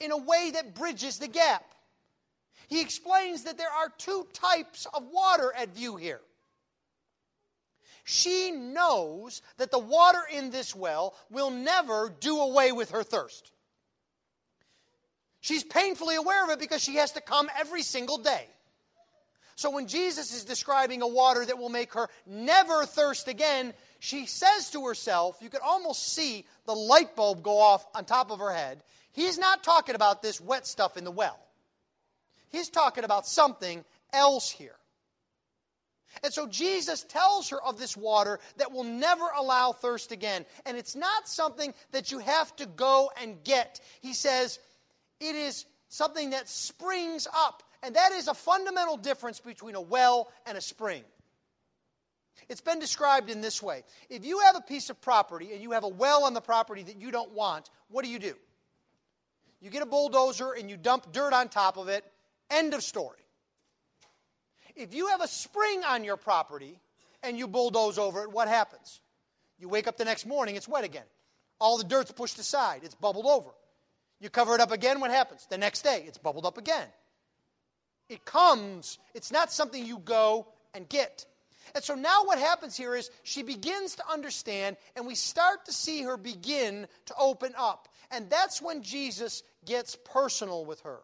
in 0.00 0.10
a 0.10 0.16
way 0.16 0.50
that 0.52 0.74
bridges 0.74 1.18
the 1.18 1.28
gap 1.28 1.64
he 2.68 2.82
explains 2.82 3.44
that 3.44 3.56
there 3.56 3.72
are 3.72 3.88
two 3.96 4.26
types 4.34 4.86
of 4.92 5.04
water 5.10 5.52
at 5.56 5.74
view 5.74 5.96
here. 5.96 6.20
She 8.04 8.50
knows 8.50 9.42
that 9.56 9.70
the 9.70 9.78
water 9.78 10.20
in 10.30 10.50
this 10.50 10.74
well 10.74 11.14
will 11.30 11.50
never 11.50 12.14
do 12.20 12.40
away 12.40 12.72
with 12.72 12.90
her 12.90 13.02
thirst. 13.02 13.50
She's 15.40 15.64
painfully 15.64 16.16
aware 16.16 16.44
of 16.44 16.50
it 16.50 16.58
because 16.58 16.82
she 16.82 16.96
has 16.96 17.12
to 17.12 17.22
come 17.22 17.48
every 17.58 17.82
single 17.82 18.18
day. 18.18 18.46
So 19.56 19.70
when 19.70 19.86
Jesus 19.86 20.32
is 20.32 20.44
describing 20.44 21.00
a 21.00 21.08
water 21.08 21.44
that 21.44 21.58
will 21.58 21.68
make 21.70 21.94
her 21.94 22.08
never 22.26 22.84
thirst 22.84 23.28
again, 23.28 23.72
she 23.98 24.26
says 24.26 24.70
to 24.70 24.86
herself, 24.86 25.38
you 25.40 25.50
could 25.50 25.60
almost 25.60 26.12
see 26.12 26.44
the 26.66 26.74
light 26.74 27.16
bulb 27.16 27.42
go 27.42 27.58
off 27.58 27.86
on 27.94 28.04
top 28.04 28.30
of 28.30 28.38
her 28.38 28.52
head. 28.52 28.82
He's 29.12 29.38
not 29.38 29.64
talking 29.64 29.94
about 29.94 30.22
this 30.22 30.40
wet 30.40 30.66
stuff 30.66 30.96
in 30.96 31.04
the 31.04 31.10
well. 31.10 31.38
He's 32.50 32.68
talking 32.68 33.04
about 33.04 33.26
something 33.26 33.84
else 34.12 34.50
here. 34.50 34.76
And 36.22 36.32
so 36.32 36.46
Jesus 36.46 37.04
tells 37.04 37.50
her 37.50 37.62
of 37.62 37.78
this 37.78 37.96
water 37.96 38.40
that 38.56 38.72
will 38.72 38.84
never 38.84 39.24
allow 39.36 39.72
thirst 39.72 40.12
again. 40.12 40.46
And 40.64 40.76
it's 40.76 40.96
not 40.96 41.28
something 41.28 41.74
that 41.92 42.10
you 42.10 42.18
have 42.18 42.54
to 42.56 42.66
go 42.66 43.10
and 43.20 43.42
get. 43.44 43.80
He 44.00 44.14
says 44.14 44.58
it 45.20 45.34
is 45.34 45.66
something 45.88 46.30
that 46.30 46.48
springs 46.48 47.26
up. 47.34 47.62
And 47.82 47.94
that 47.94 48.12
is 48.12 48.28
a 48.28 48.34
fundamental 48.34 48.96
difference 48.96 49.40
between 49.40 49.74
a 49.74 49.80
well 49.80 50.32
and 50.46 50.56
a 50.56 50.60
spring. 50.60 51.04
It's 52.48 52.60
been 52.60 52.78
described 52.78 53.30
in 53.30 53.40
this 53.40 53.62
way 53.62 53.84
if 54.08 54.24
you 54.24 54.40
have 54.40 54.56
a 54.56 54.60
piece 54.60 54.90
of 54.90 55.00
property 55.00 55.52
and 55.52 55.62
you 55.62 55.72
have 55.72 55.84
a 55.84 55.88
well 55.88 56.24
on 56.24 56.34
the 56.34 56.40
property 56.40 56.82
that 56.82 57.00
you 57.00 57.10
don't 57.10 57.32
want, 57.32 57.70
what 57.88 58.04
do 58.04 58.10
you 58.10 58.18
do? 58.18 58.34
You 59.60 59.70
get 59.70 59.82
a 59.82 59.86
bulldozer 59.86 60.52
and 60.52 60.70
you 60.70 60.76
dump 60.76 61.12
dirt 61.12 61.32
on 61.32 61.48
top 61.48 61.76
of 61.76 61.88
it 61.88 62.04
End 62.50 62.74
of 62.74 62.82
story. 62.82 63.18
If 64.74 64.94
you 64.94 65.08
have 65.08 65.20
a 65.20 65.28
spring 65.28 65.82
on 65.84 66.04
your 66.04 66.16
property 66.16 66.78
and 67.22 67.38
you 67.38 67.46
bulldoze 67.46 67.98
over 67.98 68.22
it, 68.22 68.32
what 68.32 68.48
happens? 68.48 69.00
You 69.58 69.68
wake 69.68 69.88
up 69.88 69.96
the 69.96 70.04
next 70.04 70.24
morning, 70.24 70.56
it's 70.56 70.68
wet 70.68 70.84
again. 70.84 71.04
All 71.60 71.76
the 71.76 71.84
dirt's 71.84 72.12
pushed 72.12 72.38
aside, 72.38 72.82
it's 72.84 72.94
bubbled 72.94 73.26
over. 73.26 73.50
You 74.20 74.30
cover 74.30 74.54
it 74.54 74.60
up 74.60 74.72
again, 74.72 75.00
what 75.00 75.10
happens? 75.10 75.46
The 75.50 75.58
next 75.58 75.82
day, 75.82 76.04
it's 76.06 76.18
bubbled 76.18 76.46
up 76.46 76.58
again. 76.58 76.86
It 78.08 78.24
comes, 78.24 78.98
it's 79.14 79.30
not 79.30 79.52
something 79.52 79.84
you 79.84 79.98
go 79.98 80.46
and 80.74 80.88
get. 80.88 81.26
And 81.74 81.84
so 81.84 81.94
now 81.94 82.24
what 82.24 82.38
happens 82.38 82.76
here 82.76 82.94
is 82.94 83.10
she 83.22 83.42
begins 83.42 83.96
to 83.96 84.10
understand, 84.10 84.76
and 84.96 85.06
we 85.06 85.14
start 85.14 85.66
to 85.66 85.72
see 85.72 86.02
her 86.02 86.16
begin 86.16 86.86
to 87.06 87.14
open 87.18 87.52
up. 87.56 87.88
And 88.10 88.30
that's 88.30 88.62
when 88.62 88.82
Jesus 88.82 89.42
gets 89.64 89.96
personal 89.96 90.64
with 90.64 90.80
her. 90.80 91.00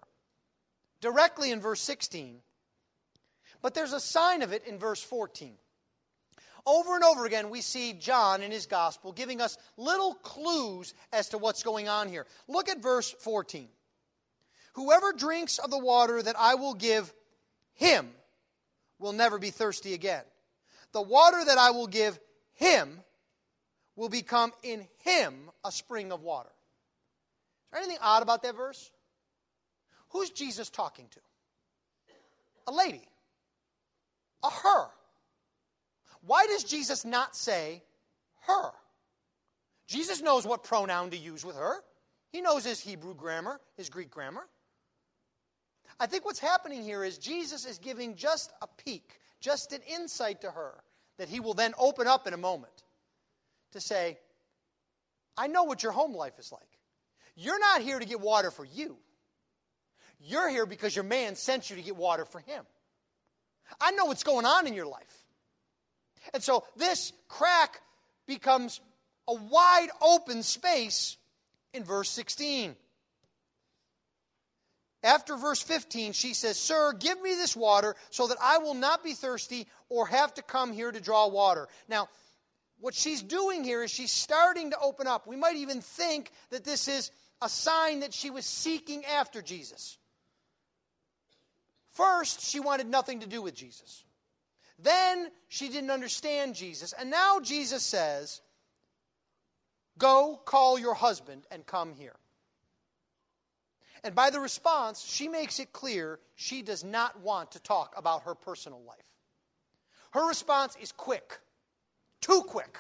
Directly 1.01 1.51
in 1.51 1.61
verse 1.61 1.81
16. 1.81 2.39
But 3.63 3.75
there's 3.75 3.93
a 3.93 4.01
sign 4.01 4.43
of 4.43 4.53
it 4.53 4.67
in 4.67 4.79
verse 4.79 5.03
14. 5.03 5.55
Over 6.67 6.95
and 6.95 7.05
over 7.05 7.27
again, 7.27 7.51
we 7.51 7.61
see 7.61 7.93
John 7.93 8.43
in 8.43 8.51
his 8.51 8.67
gospel 8.67 9.13
giving 9.13 9.41
us 9.41 9.59
little 9.77 10.15
clues 10.15 10.95
as 11.13 11.29
to 11.31 11.39
what's 11.39 11.63
going 11.63 11.89
on 11.89 12.09
here. 12.09 12.27
Look 12.49 12.71
at 12.71 12.83
verse 12.83 13.15
14. 13.21 13.69
Whoever 14.75 15.13
drinks 15.13 15.59
of 15.59 15.71
the 15.71 15.79
water 15.79 16.23
that 16.23 16.37
I 16.39 16.55
will 16.55 16.75
give 16.75 17.13
him 17.75 18.09
will 18.99 19.13
never 19.13 19.39
be 19.39 19.51
thirsty 19.51 19.95
again. 19.95 20.25
The 20.95 21.03
water 21.03 21.45
that 21.45 21.59
I 21.59 21.73
will 21.73 21.89
give 21.89 22.19
him 22.55 23.01
will 23.97 24.09
become 24.09 24.53
in 24.63 24.87
him 25.03 25.51
a 25.65 25.73
spring 25.73 26.13
of 26.13 26.23
water. 26.23 26.49
Is 26.49 27.73
there 27.73 27.81
anything 27.81 27.99
odd 28.01 28.23
about 28.23 28.43
that 28.45 28.57
verse? 28.57 28.93
Who's 30.11 30.31
Jesus 30.31 30.71
talking 30.71 31.07
to? 31.11 31.21
A 32.69 32.73
lady. 32.73 33.03
A 34.45 34.51
her. 34.51 34.87
Why 36.25 36.47
does 36.47 36.63
Jesus 36.63 37.05
not 37.05 37.35
say 37.35 37.83
her? 38.47 38.71
Jesus 39.89 40.23
knows 40.23 40.47
what 40.47 40.63
pronoun 40.63 41.11
to 41.11 41.17
use 41.17 41.45
with 41.45 41.57
her. 41.57 41.83
He 42.31 42.41
knows 42.41 42.65
his 42.65 42.81
Hebrew 42.81 43.15
grammar, 43.15 43.61
his 43.77 43.91
Greek 43.91 44.13
grammar. 44.13 44.47
I 45.99 46.07
think 46.07 46.25
what's 46.25 46.39
happening 46.39 46.85
here 46.85 47.03
is 47.03 47.19
Jesus 47.19 47.67
is 47.67 47.79
giving 47.79 48.15
just 48.15 48.53
a 48.63 48.69
peek, 48.85 49.19
just 49.41 49.73
an 49.73 49.81
insight 49.89 50.41
to 50.43 50.53
her 50.53 50.84
that 51.19 51.29
he 51.29 51.41
will 51.41 51.55
then 51.55 51.75
open 51.79 52.07
up 52.07 52.27
in 52.27 52.35
a 52.35 52.39
moment 52.39 52.73
to 53.73 53.81
say, 53.81 54.19
I 55.37 55.47
know 55.47 55.65
what 55.65 55.83
your 55.83 55.93
home 55.93 56.15
life 56.15 56.39
is 56.39 56.53
like. 56.53 56.63
You're 57.37 57.59
not 57.59 57.83
here 57.83 57.99
to 57.99 58.05
get 58.05 58.21
water 58.21 58.51
for 58.51 58.65
you. 58.65 58.97
You're 60.21 60.49
here 60.49 60.67
because 60.67 60.95
your 60.95 61.05
man 61.05 61.35
sent 61.35 61.71
you 61.71 61.77
to 61.77 61.83
get 61.83 61.97
water 61.97 62.25
for 62.25 62.39
him. 62.39 62.65
I 63.81 63.91
know 63.93 64.07
what's 64.07 64.23
going 64.23 64.47
on 64.47 64.67
in 64.67 64.75
your 64.75 64.87
life. 64.87 65.25
And 66.33 66.43
so 66.43 66.65
this 66.77 67.13
crack 67.29 67.81
becomes 68.27 68.81
a 69.29 69.35
wide 69.35 69.89
open 70.01 70.43
space 70.43 71.17
in 71.73 71.85
verse 71.85 72.09
16. 72.11 72.77
After 75.05 75.37
verse 75.37 75.61
15, 75.61 76.15
she 76.15 76.33
says, 76.33 76.59
Sir, 76.59 76.95
give 76.95 77.21
me 77.21 77.35
this 77.35 77.55
water 77.55 77.95
so 78.09 78.27
that 78.27 78.39
I 78.43 78.57
will 78.57 78.73
not 78.73 79.05
be 79.05 79.13
thirsty 79.13 79.69
or 79.91 80.07
have 80.07 80.33
to 80.35 80.43
come 80.43 80.73
here 80.73 80.91
to 80.91 81.01
draw 81.01 81.29
water. 81.29 81.69
Now, 81.89 82.09
what 82.81 82.95
she's 82.95 83.23
doing 83.23 83.65
here 83.65 83.83
is 83.83 83.91
she's 83.91 84.11
starting 84.11 84.71
to 84.71 84.79
open 84.79 85.07
up. 85.07 85.27
We 85.27 85.37
might 85.37 85.57
even 85.57 85.83
think 85.83 86.31
that 86.49 86.65
this 86.65 86.89
is 86.89 87.11
a 87.43 87.51
sign 87.51 88.01
that 88.01 88.15
she 88.15 88.31
was 88.31 88.47
seeking 88.47 89.05
after 89.05 89.43
Jesus. 89.43 89.99
First, 91.93 92.41
she 92.41 92.59
wanted 92.59 92.87
nothing 92.87 93.21
to 93.21 93.27
do 93.27 93.43
with 93.43 93.55
Jesus. 93.55 94.05
Then 94.79 95.31
she 95.49 95.69
didn't 95.69 95.91
understand 95.91 96.55
Jesus. 96.55 96.95
And 96.99 97.11
now 97.11 97.41
Jesus 97.41 97.83
says, 97.83 98.41
Go 99.99 100.41
call 100.45 100.79
your 100.79 100.95
husband 100.95 101.47
and 101.51 101.65
come 101.67 101.93
here. 101.95 102.17
And 104.05 104.15
by 104.15 104.29
the 104.29 104.39
response, 104.39 105.03
she 105.03 105.29
makes 105.29 105.59
it 105.59 105.73
clear 105.73 106.21
she 106.37 106.61
does 106.61 106.85
not 106.85 107.19
want 107.21 107.53
to 107.53 107.59
talk 107.59 107.95
about 107.97 108.25
her 108.25 108.35
personal 108.35 108.83
life. 108.87 108.99
Her 110.13 110.29
response 110.29 110.77
is 110.81 110.93
quick, 110.93 111.41
too 112.21 112.43
quick, 112.47 112.79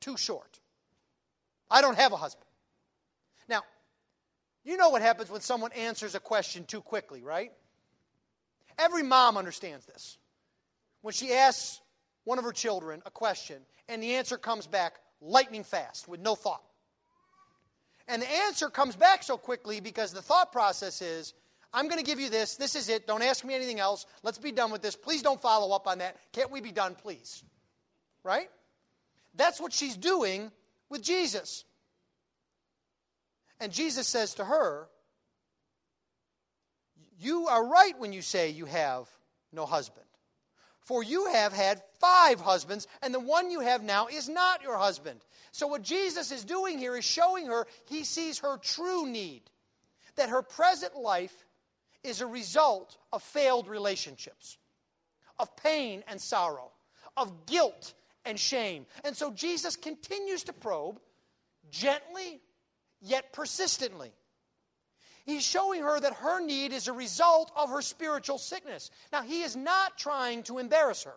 too 0.00 0.16
short. 0.16 0.58
I 1.70 1.82
don't 1.82 1.96
have 1.96 2.12
a 2.12 2.16
husband. 2.16 2.46
Now, 3.48 3.62
you 4.64 4.78
know 4.78 4.88
what 4.88 5.02
happens 5.02 5.30
when 5.30 5.42
someone 5.42 5.72
answers 5.72 6.14
a 6.14 6.20
question 6.20 6.64
too 6.64 6.80
quickly, 6.80 7.22
right? 7.22 7.52
Every 8.78 9.02
mom 9.02 9.36
understands 9.36 9.84
this 9.84 10.16
when 11.02 11.12
she 11.12 11.34
asks 11.34 11.82
one 12.24 12.38
of 12.38 12.44
her 12.44 12.52
children 12.52 13.02
a 13.04 13.10
question 13.10 13.58
and 13.88 14.02
the 14.02 14.14
answer 14.14 14.38
comes 14.38 14.66
back 14.66 14.94
lightning 15.20 15.64
fast 15.64 16.08
with 16.08 16.20
no 16.20 16.34
thought. 16.34 16.64
And 18.08 18.22
the 18.22 18.30
answer 18.30 18.68
comes 18.68 18.96
back 18.96 19.22
so 19.22 19.36
quickly 19.36 19.80
because 19.80 20.12
the 20.12 20.22
thought 20.22 20.52
process 20.52 21.00
is 21.02 21.34
I'm 21.72 21.88
going 21.88 21.98
to 21.98 22.04
give 22.04 22.20
you 22.20 22.28
this. 22.28 22.56
This 22.56 22.74
is 22.74 22.88
it. 22.88 23.06
Don't 23.06 23.22
ask 23.22 23.44
me 23.44 23.54
anything 23.54 23.80
else. 23.80 24.06
Let's 24.22 24.38
be 24.38 24.52
done 24.52 24.70
with 24.70 24.82
this. 24.82 24.94
Please 24.94 25.22
don't 25.22 25.40
follow 25.40 25.74
up 25.74 25.86
on 25.86 25.98
that. 25.98 26.16
Can't 26.32 26.50
we 26.50 26.60
be 26.60 26.72
done, 26.72 26.94
please? 26.94 27.42
Right? 28.22 28.48
That's 29.34 29.60
what 29.60 29.72
she's 29.72 29.96
doing 29.96 30.50
with 30.90 31.02
Jesus. 31.02 31.64
And 33.58 33.72
Jesus 33.72 34.06
says 34.06 34.34
to 34.34 34.44
her, 34.44 34.88
You 37.18 37.46
are 37.48 37.66
right 37.66 37.98
when 37.98 38.12
you 38.12 38.20
say 38.20 38.50
you 38.50 38.66
have 38.66 39.08
no 39.52 39.64
husband. 39.64 40.06
For 40.82 41.02
you 41.02 41.26
have 41.26 41.52
had 41.52 41.82
five 42.00 42.40
husbands, 42.40 42.88
and 43.02 43.14
the 43.14 43.20
one 43.20 43.50
you 43.50 43.60
have 43.60 43.82
now 43.82 44.08
is 44.08 44.28
not 44.28 44.62
your 44.62 44.76
husband. 44.76 45.20
So, 45.52 45.66
what 45.66 45.82
Jesus 45.82 46.32
is 46.32 46.44
doing 46.44 46.78
here 46.78 46.96
is 46.96 47.04
showing 47.04 47.46
her 47.46 47.66
he 47.86 48.04
sees 48.04 48.40
her 48.40 48.56
true 48.58 49.06
need, 49.06 49.42
that 50.16 50.30
her 50.30 50.42
present 50.42 50.96
life 50.96 51.46
is 52.02 52.20
a 52.20 52.26
result 52.26 52.96
of 53.12 53.22
failed 53.22 53.68
relationships, 53.68 54.58
of 55.38 55.54
pain 55.56 56.02
and 56.08 56.20
sorrow, 56.20 56.72
of 57.16 57.46
guilt 57.46 57.94
and 58.24 58.38
shame. 58.38 58.86
And 59.04 59.16
so, 59.16 59.30
Jesus 59.30 59.76
continues 59.76 60.44
to 60.44 60.52
probe 60.52 61.00
gently 61.70 62.40
yet 63.00 63.32
persistently. 63.32 64.12
He's 65.24 65.44
showing 65.44 65.82
her 65.82 66.00
that 66.00 66.14
her 66.14 66.40
need 66.40 66.72
is 66.72 66.88
a 66.88 66.92
result 66.92 67.52
of 67.54 67.70
her 67.70 67.82
spiritual 67.82 68.38
sickness. 68.38 68.90
Now, 69.12 69.22
he 69.22 69.42
is 69.42 69.54
not 69.54 69.96
trying 69.96 70.42
to 70.44 70.58
embarrass 70.58 71.04
her. 71.04 71.14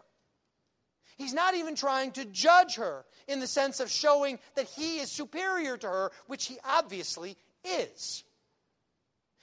He's 1.17 1.33
not 1.33 1.55
even 1.55 1.75
trying 1.75 2.11
to 2.13 2.25
judge 2.25 2.75
her 2.75 3.05
in 3.27 3.39
the 3.39 3.47
sense 3.47 3.79
of 3.79 3.89
showing 3.89 4.37
that 4.55 4.67
he 4.67 4.99
is 4.99 5.11
superior 5.11 5.77
to 5.77 5.87
her, 5.87 6.11
which 6.27 6.45
he 6.45 6.57
obviously 6.63 7.37
is. 7.63 8.23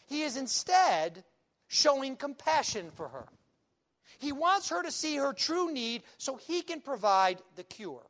He 0.06 0.22
is 0.22 0.36
instead 0.36 1.24
showing 1.68 2.16
compassion 2.16 2.90
for 2.90 3.08
her. 3.08 3.26
He 4.18 4.30
wants 4.30 4.68
her 4.68 4.82
to 4.82 4.92
see 4.92 5.16
her 5.16 5.32
true 5.32 5.72
need 5.72 6.02
so 6.18 6.36
he 6.36 6.62
can 6.62 6.80
provide 6.80 7.38
the 7.56 7.64
cure. 7.64 8.06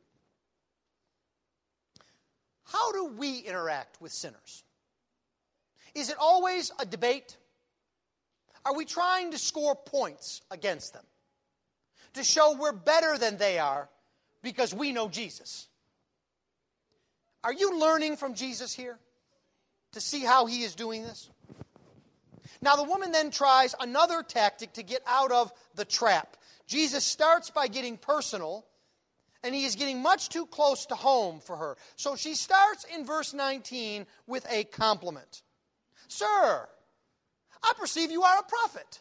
How 2.65 2.93
do 2.93 3.07
we 3.17 3.39
interact 3.39 4.01
with 4.01 4.13
sinners? 4.13 4.65
Is 5.95 6.11
it 6.11 6.17
always 6.19 6.71
a 6.79 6.87
debate? 6.87 7.37
Are 8.65 8.75
we 8.75 8.85
trying 8.85 9.33
to 9.33 9.39
score 9.39 9.75
points 9.75 10.41
against 10.51 10.93
them? 10.93 11.05
To 12.15 12.25
show 12.25 12.57
we're 12.57 12.73
better 12.73 13.19
than 13.19 13.39
they 13.39 13.59
are 13.59 13.89
because 14.43 14.75
we 14.75 14.93
know 14.93 15.09
Jesus? 15.09 15.69
Are 17.45 17.53
you 17.53 17.79
learning 17.81 18.17
from 18.17 18.35
Jesus 18.35 18.73
here 18.73 18.99
to 19.93 20.01
see 20.01 20.21
how 20.21 20.47
he 20.47 20.63
is 20.63 20.75
doing 20.75 21.03
this? 21.03 21.31
Now, 22.61 22.77
the 22.77 22.85
woman 22.85 23.11
then 23.11 23.31
tries 23.31 23.75
another 23.81 24.23
tactic 24.23 24.75
to 24.75 24.85
get 24.85 25.03
out 25.07 25.33
of 25.33 25.53
the 25.75 25.85
trap. 25.85 26.37
Jesus 26.69 27.05
starts 27.05 27.51
by 27.51 27.67
getting 27.67 27.97
personal, 27.97 28.65
and 29.43 29.53
he 29.53 29.65
is 29.65 29.75
getting 29.75 30.01
much 30.01 30.29
too 30.29 30.47
close 30.47 30.87
to 30.87 30.95
home 30.95 31.41
for 31.41 31.57
her. 31.57 31.77
So 31.97 32.15
she 32.15 32.35
starts 32.35 32.87
in 32.95 33.05
verse 33.05 33.35
19 33.35 34.07
with 34.29 34.47
a 34.49 34.63
compliment. 34.65 35.43
Sir, 36.13 36.69
I 37.63 37.73
perceive 37.79 38.11
you 38.11 38.23
are 38.23 38.39
a 38.39 38.43
prophet. 38.43 39.01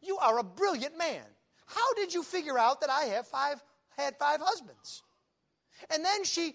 You 0.00 0.16
are 0.18 0.38
a 0.38 0.44
brilliant 0.44 0.96
man. 0.96 1.22
How 1.66 1.94
did 1.94 2.14
you 2.14 2.22
figure 2.22 2.58
out 2.58 2.80
that 2.80 2.90
I 2.90 3.04
have 3.04 3.26
five, 3.26 3.62
had 3.96 4.16
five 4.18 4.40
husbands? 4.40 5.02
And 5.90 6.04
then 6.04 6.24
she 6.24 6.54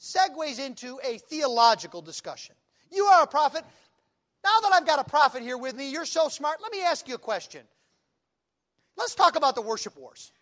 segues 0.00 0.64
into 0.64 1.00
a 1.04 1.18
theological 1.18 2.02
discussion. 2.02 2.54
You 2.92 3.04
are 3.04 3.24
a 3.24 3.26
prophet. 3.26 3.64
Now 4.44 4.60
that 4.62 4.72
I've 4.72 4.86
got 4.86 5.00
a 5.00 5.04
prophet 5.04 5.42
here 5.42 5.58
with 5.58 5.74
me, 5.74 5.90
you're 5.90 6.04
so 6.04 6.28
smart. 6.28 6.62
Let 6.62 6.72
me 6.72 6.82
ask 6.82 7.08
you 7.08 7.14
a 7.16 7.18
question. 7.18 7.62
Let's 8.96 9.14
talk 9.14 9.36
about 9.36 9.54
the 9.54 9.62
worship 9.62 9.96
wars. 9.96 10.32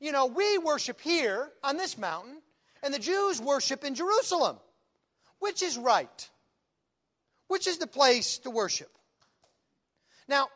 You 0.00 0.12
know, 0.12 0.26
we 0.26 0.58
worship 0.58 1.00
here 1.00 1.50
on 1.62 1.76
this 1.76 1.96
mountain, 1.96 2.42
and 2.82 2.92
the 2.92 2.98
Jews 2.98 3.40
worship 3.40 3.84
in 3.84 3.94
Jerusalem. 3.94 4.58
Which 5.38 5.62
is 5.62 5.78
right? 5.78 6.30
Which 7.48 7.66
is 7.66 7.78
the 7.78 7.86
place 7.86 8.38
to 8.38 8.50
worship. 8.50 8.90
Now, 10.28 10.48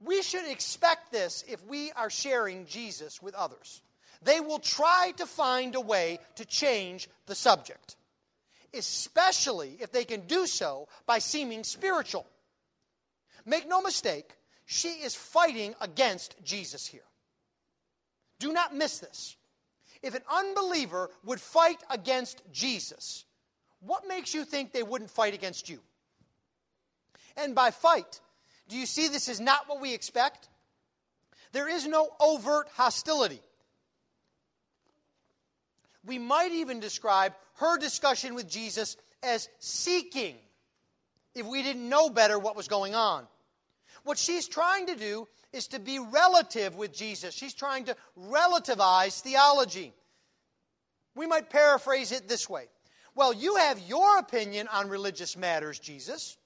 we 0.00 0.22
should 0.22 0.50
expect 0.50 1.12
this 1.12 1.44
if 1.48 1.64
we 1.66 1.90
are 1.92 2.10
sharing 2.10 2.66
Jesus 2.66 3.22
with 3.22 3.34
others. 3.34 3.82
They 4.22 4.40
will 4.40 4.58
try 4.58 5.12
to 5.16 5.26
find 5.26 5.74
a 5.74 5.80
way 5.80 6.18
to 6.36 6.44
change 6.44 7.08
the 7.26 7.34
subject, 7.34 7.96
especially 8.72 9.76
if 9.80 9.92
they 9.92 10.04
can 10.04 10.26
do 10.26 10.46
so 10.46 10.88
by 11.06 11.18
seeming 11.18 11.64
spiritual. 11.64 12.26
Make 13.44 13.68
no 13.68 13.82
mistake, 13.82 14.30
she 14.66 14.88
is 14.88 15.14
fighting 15.14 15.74
against 15.80 16.36
Jesus 16.42 16.86
here. 16.86 17.02
Do 18.38 18.52
not 18.52 18.74
miss 18.74 18.98
this. 18.98 19.36
If 20.02 20.14
an 20.14 20.22
unbeliever 20.30 21.10
would 21.24 21.40
fight 21.40 21.82
against 21.90 22.42
Jesus, 22.52 23.24
what 23.80 24.08
makes 24.08 24.34
you 24.34 24.44
think 24.44 24.72
they 24.72 24.82
wouldn't 24.82 25.10
fight 25.10 25.34
against 25.34 25.68
you? 25.68 25.80
And 27.36 27.54
by 27.54 27.70
fight, 27.70 28.20
do 28.68 28.76
you 28.76 28.86
see 28.86 29.08
this 29.08 29.28
is 29.28 29.40
not 29.40 29.68
what 29.68 29.80
we 29.80 29.94
expect? 29.94 30.48
There 31.52 31.68
is 31.68 31.86
no 31.86 32.10
overt 32.20 32.68
hostility. 32.74 33.40
We 36.04 36.18
might 36.18 36.52
even 36.52 36.80
describe 36.80 37.34
her 37.54 37.78
discussion 37.78 38.34
with 38.34 38.48
Jesus 38.48 38.96
as 39.22 39.48
seeking 39.58 40.36
if 41.34 41.46
we 41.46 41.62
didn't 41.62 41.88
know 41.88 42.10
better 42.10 42.38
what 42.38 42.56
was 42.56 42.68
going 42.68 42.94
on. 42.94 43.26
What 44.04 44.18
she's 44.18 44.46
trying 44.46 44.86
to 44.86 44.96
do 44.96 45.28
is 45.52 45.68
to 45.68 45.78
be 45.78 45.98
relative 45.98 46.76
with 46.76 46.92
Jesus. 46.92 47.34
She's 47.34 47.54
trying 47.54 47.84
to 47.86 47.96
relativize 48.20 49.20
theology. 49.20 49.94
We 51.14 51.26
might 51.26 51.50
paraphrase 51.50 52.12
it 52.12 52.28
this 52.28 52.48
way 52.48 52.66
Well, 53.14 53.32
you 53.32 53.56
have 53.56 53.78
your 53.78 54.18
opinion 54.18 54.68
on 54.68 54.88
religious 54.88 55.36
matters, 55.36 55.78
Jesus, 55.78 56.36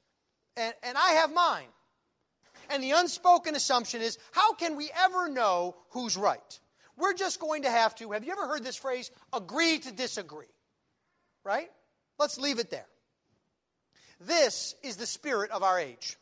and, 0.59 0.75
and 0.83 0.99
I 0.99 1.13
have 1.13 1.33
mine. 1.33 1.69
And 2.71 2.83
the 2.83 2.91
unspoken 2.91 3.55
assumption 3.55 4.03
is 4.03 4.19
how 4.33 4.55
can 4.55 4.77
we 4.77 4.91
ever 5.05 5.29
know 5.29 5.77
who's 5.91 6.17
right? 6.17 6.61
We're 6.99 7.15
just 7.15 7.41
going 7.41 7.63
to 7.63 7.71
have 7.71 7.95
to, 7.97 8.11
have 8.13 8.25
you 8.25 8.33
ever 8.33 8.47
heard 8.47 8.65
this 8.65 8.77
phrase, 8.77 9.11
agree 9.33 9.79
to 9.79 9.93
disagree? 9.93 10.47
Right? 11.45 11.71
Let's 12.19 12.39
leave 12.39 12.59
it 12.59 12.71
there. 12.71 12.87
This 14.21 14.75
is 14.83 14.97
the 14.97 15.07
spirit 15.07 15.51
of 15.53 15.63
our 15.63 15.79
age. 15.79 16.17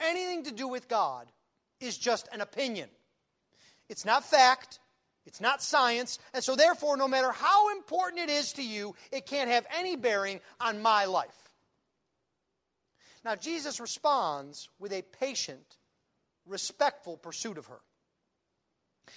Anything 0.00 0.44
to 0.44 0.52
do 0.52 0.66
with 0.66 0.88
God 0.88 1.30
is 1.80 1.96
just 1.96 2.28
an 2.32 2.40
opinion. 2.40 2.88
It's 3.88 4.04
not 4.04 4.24
fact, 4.24 4.80
it's 5.24 5.40
not 5.40 5.62
science, 5.62 6.18
and 6.34 6.42
so 6.42 6.56
therefore, 6.56 6.96
no 6.96 7.06
matter 7.06 7.30
how 7.30 7.70
important 7.70 8.22
it 8.22 8.30
is 8.30 8.54
to 8.54 8.62
you, 8.64 8.96
it 9.12 9.26
can't 9.26 9.48
have 9.48 9.64
any 9.76 9.94
bearing 9.94 10.40
on 10.60 10.82
my 10.82 11.04
life. 11.04 11.45
Now, 13.26 13.34
Jesus 13.34 13.80
responds 13.80 14.68
with 14.78 14.92
a 14.92 15.02
patient, 15.02 15.78
respectful 16.46 17.16
pursuit 17.16 17.58
of 17.58 17.66
her. 17.66 17.80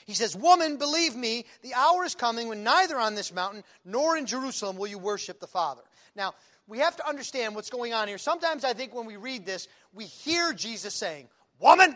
He 0.08 0.16
says, 0.16 0.36
Woman, 0.36 0.78
believe 0.78 1.16
me, 1.16 1.46
the 1.62 1.76
hour 1.76 2.04
is 2.06 2.16
coming 2.16 2.48
when 2.48 2.64
neither 2.64 2.98
on 2.98 3.14
this 3.14 3.32
mountain 3.32 3.64
nor 3.86 4.18
in 4.18 4.26
Jerusalem 4.26 4.78
will 4.78 4.88
you 4.88 4.98
worship 4.98 5.40
the 5.40 5.46
Father. 5.46 5.84
Now, 6.16 6.34
we 6.66 6.80
have 6.80 6.96
to 6.96 7.08
understand 7.08 7.54
what's 7.54 7.70
going 7.70 7.94
on 7.94 8.08
here. 8.08 8.18
Sometimes 8.18 8.66
I 8.66 8.74
think 8.74 8.96
when 8.96 9.06
we 9.06 9.16
read 9.16 9.46
this, 9.46 9.68
we 9.94 10.06
hear 10.06 10.54
Jesus 10.54 10.96
saying, 10.96 11.28
Woman, 11.60 11.96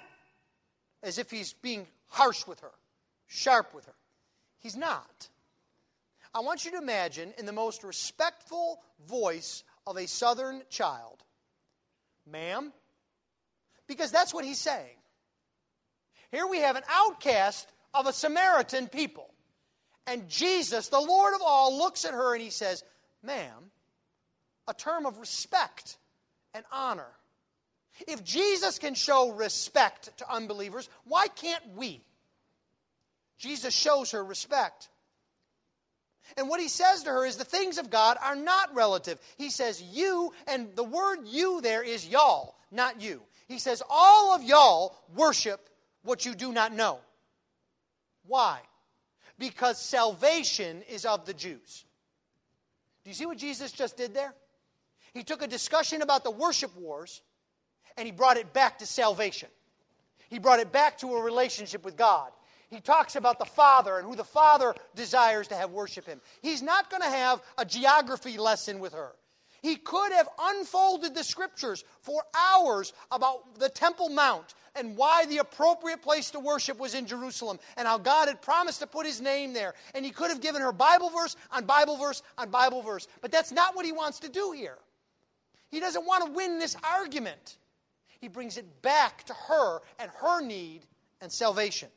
as 1.02 1.18
if 1.18 1.32
he's 1.32 1.54
being 1.54 1.88
harsh 2.10 2.46
with 2.46 2.60
her, 2.60 2.74
sharp 3.26 3.74
with 3.74 3.86
her. 3.86 3.96
He's 4.60 4.78
not. 4.78 5.30
I 6.32 6.42
want 6.42 6.64
you 6.64 6.70
to 6.74 6.78
imagine, 6.78 7.34
in 7.40 7.48
the 7.48 7.52
most 7.52 7.84
respectful 7.84 8.82
voice 9.08 9.64
of 9.88 9.98
a 9.98 10.06
southern 10.06 10.62
child, 10.70 11.24
ma'am, 12.26 12.72
because 13.88 14.12
that's 14.12 14.34
what 14.34 14.46
he's 14.46 14.60
saying. 14.60 14.96
Here 16.32 16.48
we 16.48 16.60
have 16.60 16.76
an 16.76 16.84
outcast 16.90 17.72
of 17.94 18.08
a 18.08 18.14
Samaritan 18.14 18.88
people. 18.88 19.30
And 20.08 20.28
Jesus, 20.28 20.90
the 20.90 21.00
Lord 21.00 21.34
of 21.36 21.42
all, 21.42 21.78
looks 21.78 22.06
at 22.06 22.14
her 22.14 22.34
and 22.34 22.42
he 22.42 22.50
says, 22.50 22.84
Ma'am, 23.22 23.72
a 24.68 24.74
term 24.74 25.06
of 25.06 25.18
respect 25.20 25.98
and 26.54 26.66
honor. 26.72 27.10
If 28.08 28.24
Jesus 28.24 28.80
can 28.80 28.96
show 28.96 29.32
respect 29.32 30.18
to 30.18 30.32
unbelievers, 30.32 30.90
why 31.06 31.28
can't 31.28 31.76
we? 31.76 32.02
Jesus 33.38 33.74
shows 33.74 34.12
her 34.12 34.24
respect. 34.24 34.90
And 36.38 36.50
what 36.50 36.60
he 36.60 36.68
says 36.68 37.04
to 37.04 37.10
her 37.10 37.26
is 37.26 37.38
the 37.38 37.44
things 37.44 37.78
of 37.78 37.90
God 37.90 38.18
are 38.22 38.36
not 38.36 38.74
relative. 38.74 39.20
He 39.38 39.50
says 39.50 39.82
you, 39.82 40.32
and 40.48 40.76
the 40.76 40.84
word 40.84 41.20
you 41.26 41.62
there 41.62 41.84
is 41.84 42.08
y'all, 42.08 42.56
not 42.72 43.02
you. 43.02 43.22
He 43.48 43.60
says 43.60 43.84
all 43.90 44.34
of 44.34 44.44
y'all 44.44 44.98
worship 45.16 45.70
what 46.04 46.26
you 46.26 46.34
do 46.34 46.52
not 46.52 46.74
know. 46.74 47.00
Why? 48.26 48.60
Because 49.38 49.80
salvation 49.80 50.82
is 50.90 51.06
of 51.06 51.26
the 51.26 51.34
Jews. 51.34 51.86
Do 53.04 53.10
you 53.10 53.16
see 53.16 53.26
what 53.26 53.38
Jesus 53.38 53.72
just 53.72 53.98
did 53.98 54.14
there? 54.14 54.34
He 55.14 55.24
took 55.24 55.42
a 55.42 55.48
discussion 55.48 56.02
about 56.02 56.24
the 56.24 56.32
worship 56.32 56.76
wars 56.78 57.22
and 57.98 58.06
he 58.06 58.12
brought 58.12 58.38
it 58.38 58.54
back 58.54 58.80
to 58.80 58.86
salvation. 58.86 59.50
He 60.30 60.40
brought 60.40 60.60
it 60.60 60.72
back 60.72 60.98
to 61.00 61.14
a 61.14 61.22
relationship 61.22 61.86
with 61.86 61.96
God. 61.96 62.32
He 62.74 62.82
talks 62.82 63.16
about 63.16 63.38
the 63.38 63.46
Father 63.46 64.00
and 64.00 64.08
who 64.08 64.16
the 64.16 64.24
Father 64.24 64.74
desires 64.96 65.48
to 65.50 65.56
have 65.56 65.70
worship 65.70 66.08
him. 66.08 66.20
He's 66.42 66.64
not 66.64 66.90
going 66.90 67.04
to 67.04 67.10
have 67.10 67.42
a 67.58 67.66
geography 67.66 68.38
lesson 68.38 68.80
with 68.80 68.94
her. 68.94 69.12
He 69.62 69.76
could 69.76 70.12
have 70.12 70.28
unfolded 70.40 71.14
the 71.14 71.24
scriptures 71.24 71.86
for 72.02 72.24
hours 72.36 72.92
about 73.12 73.60
the 73.60 73.70
Temple 73.70 74.10
Mount 74.10 74.56
and 74.76 74.98
why 74.98 75.26
the 75.28 75.38
appropriate 75.38 76.02
place 76.02 76.32
to 76.32 76.40
worship 76.40 76.80
was 76.80 76.96
in 76.96 77.06
Jerusalem 77.06 77.60
and 77.78 77.88
how 77.88 78.00
God 78.00 78.28
had 78.28 78.42
promised 78.42 78.80
to 78.80 78.88
put 78.88 79.06
his 79.06 79.22
name 79.22 79.54
there. 79.54 79.76
And 79.94 80.04
he 80.04 80.12
could 80.12 80.32
have 80.32 80.42
given 80.42 80.62
her 80.62 80.74
Bible 80.74 81.12
verse 81.12 81.36
on 81.52 81.66
Bible 81.66 81.98
verse 81.98 82.24
on 82.38 82.50
Bible 82.50 82.82
verse. 82.82 83.08
But 83.22 83.32
that's 83.32 83.52
not 83.52 83.76
what 83.76 83.86
he 83.86 83.92
wants 83.92 84.20
to 84.22 84.30
do 84.30 84.52
here. 84.52 84.80
He 85.70 85.80
doesn't 85.80 86.06
want 86.06 86.26
to 86.26 86.32
win 86.32 86.60
this 86.60 86.76
argument. 86.84 87.58
He 88.20 88.28
brings 88.28 88.58
it 88.58 88.82
back 88.82 89.24
to 89.26 89.34
her 89.48 89.80
and 90.00 90.10
her 90.20 90.42
need 90.42 90.82
and 91.22 91.32
salvation. 91.32 91.90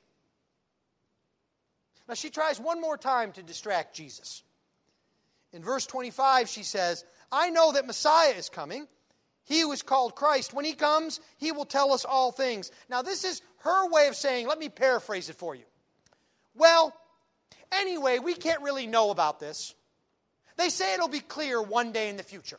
Now, 2.09 2.15
she 2.15 2.31
tries 2.31 2.61
one 2.61 2.81
more 2.81 2.97
time 2.97 3.33
to 3.33 3.43
distract 3.43 3.95
Jesus. 3.95 4.43
In 5.53 5.63
verse 5.63 5.87
25, 5.87 6.49
she 6.49 6.63
says, 6.63 7.05
I 7.33 7.51
know 7.51 7.73
that 7.73 7.87
Messiah 7.87 8.33
is 8.33 8.49
coming. 8.49 8.87
He 9.45 9.61
who 9.61 9.73
is 9.73 9.83
called 9.83 10.15
Christ. 10.15 10.55
When 10.55 10.65
he 10.65 10.75
comes, 10.75 11.21
he 11.39 11.53
will 11.53 11.65
tell 11.65 11.93
us 11.93 12.05
all 12.05 12.33
things. 12.33 12.71
Now, 12.89 13.03
this 13.03 13.25
is 13.25 13.43
her 13.59 13.89
way 13.89 14.09
of 14.09 14.17
saying, 14.17 14.47
let 14.47 14.59
me 14.59 14.69
paraphrase 14.69 15.29
it 15.29 15.37
for 15.37 15.55
you. 15.55 15.65
Well, 16.55 16.95
anyway, 17.73 18.19
we 18.19 18.35
can't 18.35 18.63
really 18.63 18.87
know 18.87 19.11
about 19.11 19.41
this. 19.41 19.75
They 20.57 20.69
say 20.69 20.95
it'll 20.95 21.09
be 21.09 21.21
clear 21.21 21.61
one 21.61 21.93
day 21.93 22.09
in 22.09 22.17
the 22.17 22.23
future 22.23 22.59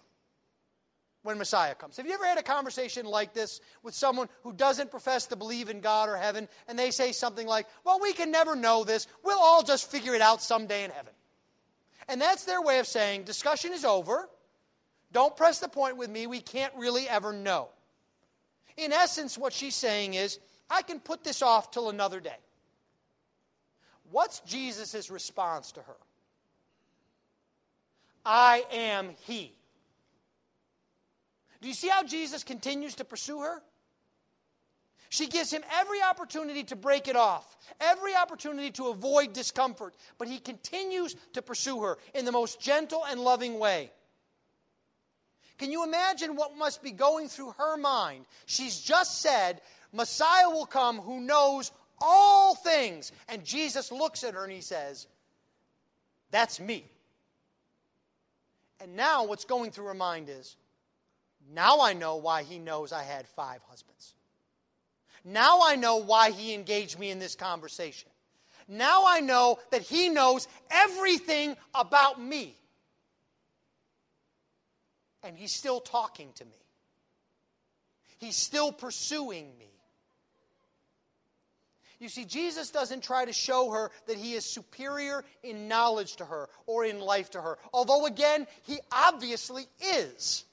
when 1.28 1.38
Messiah 1.38 1.76
comes. 1.76 1.98
Have 1.98 2.08
you 2.08 2.14
ever 2.14 2.26
had 2.26 2.38
a 2.38 2.42
conversation 2.42 3.06
like 3.06 3.34
this 3.34 3.60
with 3.84 3.94
someone 3.94 4.30
who 4.44 4.54
doesn't 4.54 4.90
profess 4.90 5.28
to 5.28 5.36
believe 5.36 5.68
in 5.68 5.82
God 5.82 6.08
or 6.08 6.16
heaven, 6.16 6.48
and 6.70 6.80
they 6.80 6.90
say 6.90 7.12
something 7.12 7.46
like, 7.46 7.68
Well, 7.84 8.00
we 8.02 8.14
can 8.14 8.32
never 8.32 8.56
know 8.56 8.86
this. 8.86 9.08
We'll 9.26 9.38
all 9.38 9.62
just 9.62 9.92
figure 9.92 10.16
it 10.16 10.22
out 10.22 10.42
someday 10.42 10.86
in 10.86 10.92
heaven. 10.92 11.12
And 12.08 12.22
that's 12.22 12.46
their 12.46 12.62
way 12.62 12.80
of 12.80 12.88
saying, 12.88 13.26
Discussion 13.26 13.74
is 13.74 13.84
over. 13.84 14.30
Don't 15.12 15.36
press 15.36 15.60
the 15.60 15.68
point 15.68 15.98
with 15.98 16.10
me. 16.10 16.28
We 16.28 16.40
can't 16.40 16.74
really 16.78 17.10
ever 17.10 17.34
know. 17.34 17.68
In 18.78 18.94
essence, 18.94 19.38
what 19.38 19.52
she's 19.52 19.76
saying 19.76 20.14
is, 20.14 20.40
I 20.70 20.82
can 20.82 21.02
put 21.02 21.26
this 21.26 21.42
off 21.42 21.72
till 21.72 21.90
another 21.90 22.22
day. 22.22 22.40
What's 24.12 24.40
Jesus' 24.42 25.10
response 25.10 25.74
to 25.74 25.82
her? 25.82 25.98
I 28.26 28.64
am 28.72 29.10
He. 29.26 29.57
Do 31.62 31.68
you 31.68 31.74
see 31.74 31.90
how 31.90 32.04
Jesus 32.04 32.44
continues 32.44 32.96
to 32.96 33.06
pursue 33.06 33.42
her? 33.42 33.62
She 35.10 35.28
gives 35.28 35.52
him 35.52 35.64
every 35.72 36.02
opportunity 36.02 36.64
to 36.66 36.76
break 36.76 37.08
it 37.08 37.16
off, 37.16 37.56
every 37.80 38.14
opportunity 38.14 38.72
to 38.72 38.88
avoid 38.88 39.34
discomfort, 39.34 39.96
but 40.18 40.28
he 40.28 40.40
continues 40.40 41.16
to 41.34 41.42
pursue 41.42 41.82
her 41.84 41.98
in 42.14 42.26
the 42.26 42.32
most 42.32 42.60
gentle 42.60 43.04
and 43.10 43.20
loving 43.20 43.58
way. 43.58 43.92
Can 45.58 45.72
you 45.72 45.84
imagine 45.84 46.36
what 46.36 46.58
must 46.58 46.84
be 46.84 46.92
going 46.92 47.30
through 47.30 47.54
her 47.58 47.78
mind? 47.78 48.26
She's 48.46 48.80
just 48.80 49.22
said, 49.22 49.62
Messiah 49.94 50.50
will 50.50 50.66
come 50.66 51.00
who 51.00 51.22
knows 51.22 51.72
all 52.00 52.54
things. 52.56 53.12
And 53.28 53.44
Jesus 53.44 53.92
looks 53.92 54.24
at 54.24 54.34
her 54.34 54.44
and 54.44 54.54
he 54.54 54.62
says, 54.62 55.08
That's 56.32 56.60
me. 56.60 56.86
And 58.80 58.96
now 58.96 59.26
what's 59.26 59.46
going 59.46 59.72
through 59.72 59.86
her 59.86 59.96
mind 59.96 60.30
is, 60.30 60.56
now 61.54 61.82
I 61.82 61.94
know 61.94 62.18
why 62.18 62.44
he 62.44 62.60
knows 62.60 62.92
I 62.92 63.04
had 63.04 63.28
five 63.28 63.62
husbands. 63.70 64.14
Now 65.24 65.60
I 65.64 65.76
know 65.76 65.98
why 65.98 66.32
he 66.32 66.54
engaged 66.54 66.98
me 66.98 67.10
in 67.10 67.20
this 67.20 67.36
conversation. 67.36 68.10
Now 68.68 69.06
I 69.08 69.20
know 69.20 69.60
that 69.72 69.82
he 69.82 70.10
knows 70.10 70.48
everything 70.70 71.56
about 71.74 72.22
me. 72.22 72.56
And 75.24 75.38
he's 75.38 75.54
still 75.54 75.80
talking 75.80 76.30
to 76.36 76.46
me. 76.46 76.52
He's 78.20 78.36
still 78.36 78.72
pursuing 78.72 79.48
me. 79.58 79.68
You 82.00 82.10
see, 82.10 82.26
Jesus 82.26 82.70
doesn't 82.70 83.04
try 83.04 83.26
to 83.26 83.34
show 83.34 83.72
her 83.72 83.92
that 84.06 84.18
he 84.18 84.34
is 84.34 84.46
superior 84.46 85.24
in 85.42 85.68
knowledge 85.68 86.18
to 86.18 86.26
her 86.26 86.48
or 86.68 86.86
in 86.86 87.00
life 87.00 87.32
to 87.32 87.42
her, 87.42 87.58
although, 87.74 88.06
again, 88.06 88.46
he 88.64 88.80
obviously 88.92 89.66
is. 89.82 90.46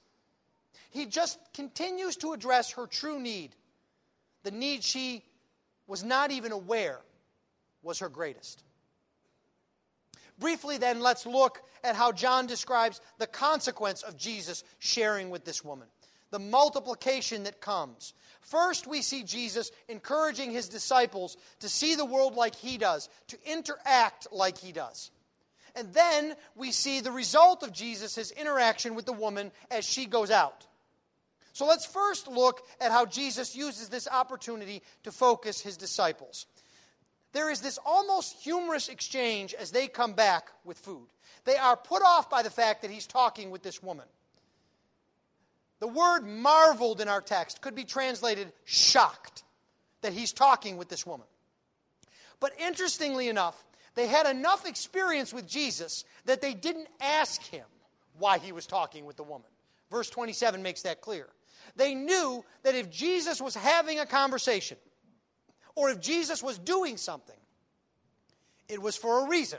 He 0.95 1.07
just 1.07 1.41
continues 1.55 2.15
to 2.19 2.33
address 2.35 2.71
her 2.73 2.87
true 2.87 3.19
need, 3.19 3.51
the 4.45 4.53
need 4.53 4.85
she 4.85 5.25
was 5.89 6.05
not 6.05 6.31
even 6.31 6.53
aware 6.53 7.01
was 7.83 7.99
her 7.99 8.09
greatest. 8.09 8.63
Briefly, 10.39 10.79
then, 10.79 11.01
let's 11.01 11.27
look 11.27 11.63
at 11.83 11.97
how 11.97 12.13
John 12.13 12.47
describes 12.47 13.01
the 13.19 13.27
consequence 13.27 14.03
of 14.03 14.17
Jesus 14.17 14.63
sharing 14.79 15.31
with 15.31 15.45
this 15.45 15.65
woman, 15.65 15.89
the 16.31 16.39
multiplication 16.39 17.43
that 17.43 17.61
comes. 17.61 18.15
First, 18.41 18.87
we 18.87 19.03
see 19.03 19.25
Jesus 19.25 19.73
encouraging 19.89 20.53
his 20.53 20.69
disciples 20.69 21.37
to 21.59 21.69
see 21.69 21.97
the 21.97 22.05
world 22.05 22.37
like 22.37 22.55
he 22.55 22.79
does, 22.79 23.09
to 23.29 23.39
interact 23.45 24.29
like 24.31 24.59
he 24.59 24.71
does. 24.71 25.11
And 25.75 25.93
then 25.93 26.37
we 26.55 26.71
see 26.71 27.01
the 27.01 27.11
result 27.11 27.65
of 27.65 27.73
Jesus' 27.73 28.31
interaction 28.31 28.95
with 28.95 29.07
the 29.07 29.13
woman 29.13 29.51
as 29.73 29.85
she 29.85 30.07
goes 30.07 30.31
out. 30.31 30.69
So 31.55 31.67
let's 31.67 31.87
first 31.87 32.27
look 32.27 32.67
at 32.81 32.91
how 32.91 33.07
Jesus 33.07 33.55
uses 33.55 33.89
this 33.89 34.09
opportunity 34.09 34.83
to 35.05 35.13
focus 35.13 35.61
his 35.61 35.77
disciples. 35.77 36.47
There 37.33 37.49
is 37.49 37.61
this 37.61 37.79
almost 37.87 38.35
humorous 38.43 38.89
exchange 38.89 39.55
as 39.55 39.71
they 39.71 39.87
come 39.87 40.15
back 40.15 40.49
with 40.65 40.79
food. 40.79 41.07
They 41.45 41.57
are 41.57 41.77
put 41.77 42.03
off 42.03 42.29
by 42.29 42.43
the 42.43 42.51
fact 42.51 42.83
that 42.83 42.91
he's 42.91 43.07
talking 43.07 43.53
with 43.53 43.63
this 43.63 43.81
woman. 43.81 44.07
The 45.79 45.87
word 45.87 46.27
marveled 46.27 47.01
in 47.01 47.09
our 47.09 47.21
text 47.21 47.61
could 47.61 47.77
be 47.77 47.85
translated 47.85 48.53
shocked 48.65 49.45
that 50.03 50.13
he's 50.13 50.33
talking 50.33 50.77
with 50.77 50.89
this 50.89 51.07
woman. 51.07 51.27
But 52.41 52.59
interestingly 52.61 53.29
enough, 53.29 53.63
they 53.95 54.09
had 54.09 54.27
enough 54.27 54.67
experience 54.67 55.33
with 55.33 55.47
Jesus 55.47 56.05
that 56.25 56.41
they 56.41 56.53
didn't 56.53 56.89
ask 57.01 57.41
him 57.43 57.67
why 58.19 58.39
he 58.39 58.51
was 58.51 58.67
talking 58.67 59.05
with 59.05 59.17
the 59.17 59.23
woman. 59.23 59.47
Verse 59.89 60.11
27 60.11 60.61
makes 60.61 60.83
that 60.83 61.01
clear. 61.01 61.29
They 61.77 61.95
knew 61.95 62.45
that 62.63 62.75
if 62.75 62.91
Jesus 62.91 63.41
was 63.41 63.55
having 63.55 63.99
a 63.99 64.07
conversation, 64.07 64.77
or 65.75 65.91
if 65.91 66.01
Jesus 66.01 66.43
was 66.43 66.59
doing 66.59 66.97
something, 66.97 67.37
it 68.69 68.81
was 68.81 68.97
for 68.97 69.25
a 69.25 69.29
reason. 69.29 69.59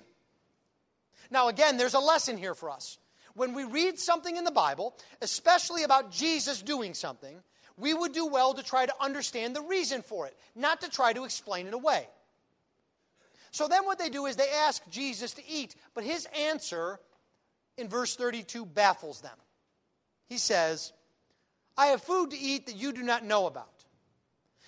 Now, 1.29 1.49
again, 1.49 1.77
there's 1.77 1.93
a 1.93 1.99
lesson 1.99 2.37
here 2.37 2.55
for 2.55 2.69
us. 2.69 2.97
When 3.33 3.53
we 3.53 3.65
read 3.65 3.99
something 3.99 4.37
in 4.37 4.45
the 4.45 4.51
Bible, 4.51 4.95
especially 5.21 5.83
about 5.83 6.11
Jesus 6.11 6.61
doing 6.61 6.93
something, 6.93 7.37
we 7.77 7.93
would 7.93 8.13
do 8.13 8.27
well 8.27 8.53
to 8.53 8.63
try 8.63 8.85
to 8.85 8.93
understand 9.01 9.55
the 9.55 9.61
reason 9.61 10.01
for 10.01 10.27
it, 10.27 10.37
not 10.55 10.81
to 10.81 10.89
try 10.89 11.11
to 11.11 11.25
explain 11.25 11.67
it 11.67 11.73
away. 11.73 12.07
So 13.51 13.67
then 13.67 13.85
what 13.85 13.99
they 13.99 14.09
do 14.09 14.25
is 14.25 14.35
they 14.35 14.49
ask 14.49 14.81
Jesus 14.89 15.33
to 15.33 15.41
eat, 15.47 15.75
but 15.93 16.03
his 16.03 16.27
answer 16.37 16.99
in 17.77 17.89
verse 17.89 18.15
32 18.15 18.65
baffles 18.65 19.21
them. 19.21 19.37
He 20.27 20.37
says, 20.37 20.93
I 21.77 21.87
have 21.87 22.01
food 22.01 22.31
to 22.31 22.37
eat 22.37 22.67
that 22.67 22.75
you 22.75 22.93
do 22.93 23.03
not 23.03 23.25
know 23.25 23.47
about. 23.47 23.69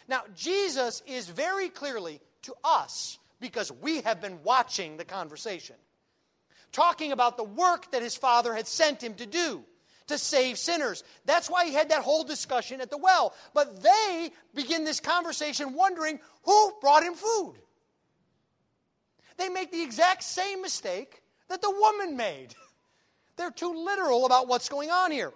Now, 0.08 0.24
Jesus 0.36 1.01
is 1.05 1.28
very 1.28 1.70
clearly 1.70 2.22
to 2.43 2.53
us, 2.64 3.20
because 3.39 3.72
we 3.72 4.01
have 4.01 4.22
been 4.22 4.41
watching 4.43 4.97
the 4.97 5.05
conversation, 5.05 5.76
talking 6.72 7.12
about 7.12 7.38
the 7.38 7.43
work 7.43 7.91
that 7.91 8.01
his 8.01 8.16
Father 8.16 8.53
had 8.53 8.68
sent 8.68 9.03
him 9.03 9.14
to 9.16 9.26
do 9.26 9.64
to 10.08 10.18
save 10.18 10.58
sinners. 10.58 11.03
That's 11.26 11.49
why 11.49 11.66
he 11.66 11.74
had 11.74 11.89
that 11.89 12.01
whole 12.01 12.24
discussion 12.24 12.80
at 12.80 12.89
the 12.89 12.97
well. 12.97 13.34
But 13.53 13.84
they 13.84 14.32
begin 14.55 14.86
this 14.86 15.01
conversation 15.01 15.74
wondering 15.74 16.20
who 16.43 16.74
brought 16.80 17.03
him 17.03 17.14
food 17.14 17.55
they 19.38 19.49
make 19.49 19.72
the 19.72 19.82
exact 19.82 20.24
same 20.24 20.62
mistake 20.62 21.22
that 21.47 21.62
the 21.62 21.72
woman 21.72 22.18
made. 22.18 22.55
They're 23.38 23.51
too 23.51 23.86
literal 23.86 24.26
about 24.26 24.47
what's 24.47 24.68
going 24.68 24.89
on 24.89 25.12
here. 25.12 25.32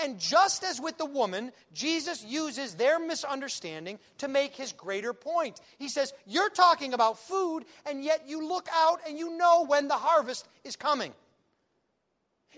And 0.00 0.20
just 0.20 0.62
as 0.62 0.80
with 0.80 0.96
the 0.96 1.04
woman, 1.04 1.50
Jesus 1.74 2.24
uses 2.24 2.74
their 2.74 3.00
misunderstanding 3.00 3.98
to 4.18 4.28
make 4.28 4.54
his 4.54 4.72
greater 4.72 5.12
point. 5.12 5.60
He 5.78 5.88
says, 5.88 6.12
You're 6.24 6.50
talking 6.50 6.94
about 6.94 7.18
food, 7.18 7.64
and 7.84 8.04
yet 8.04 8.28
you 8.28 8.46
look 8.46 8.68
out 8.72 9.00
and 9.08 9.18
you 9.18 9.36
know 9.36 9.64
when 9.66 9.88
the 9.88 9.94
harvest 9.94 10.46
is 10.62 10.76
coming. 10.76 11.12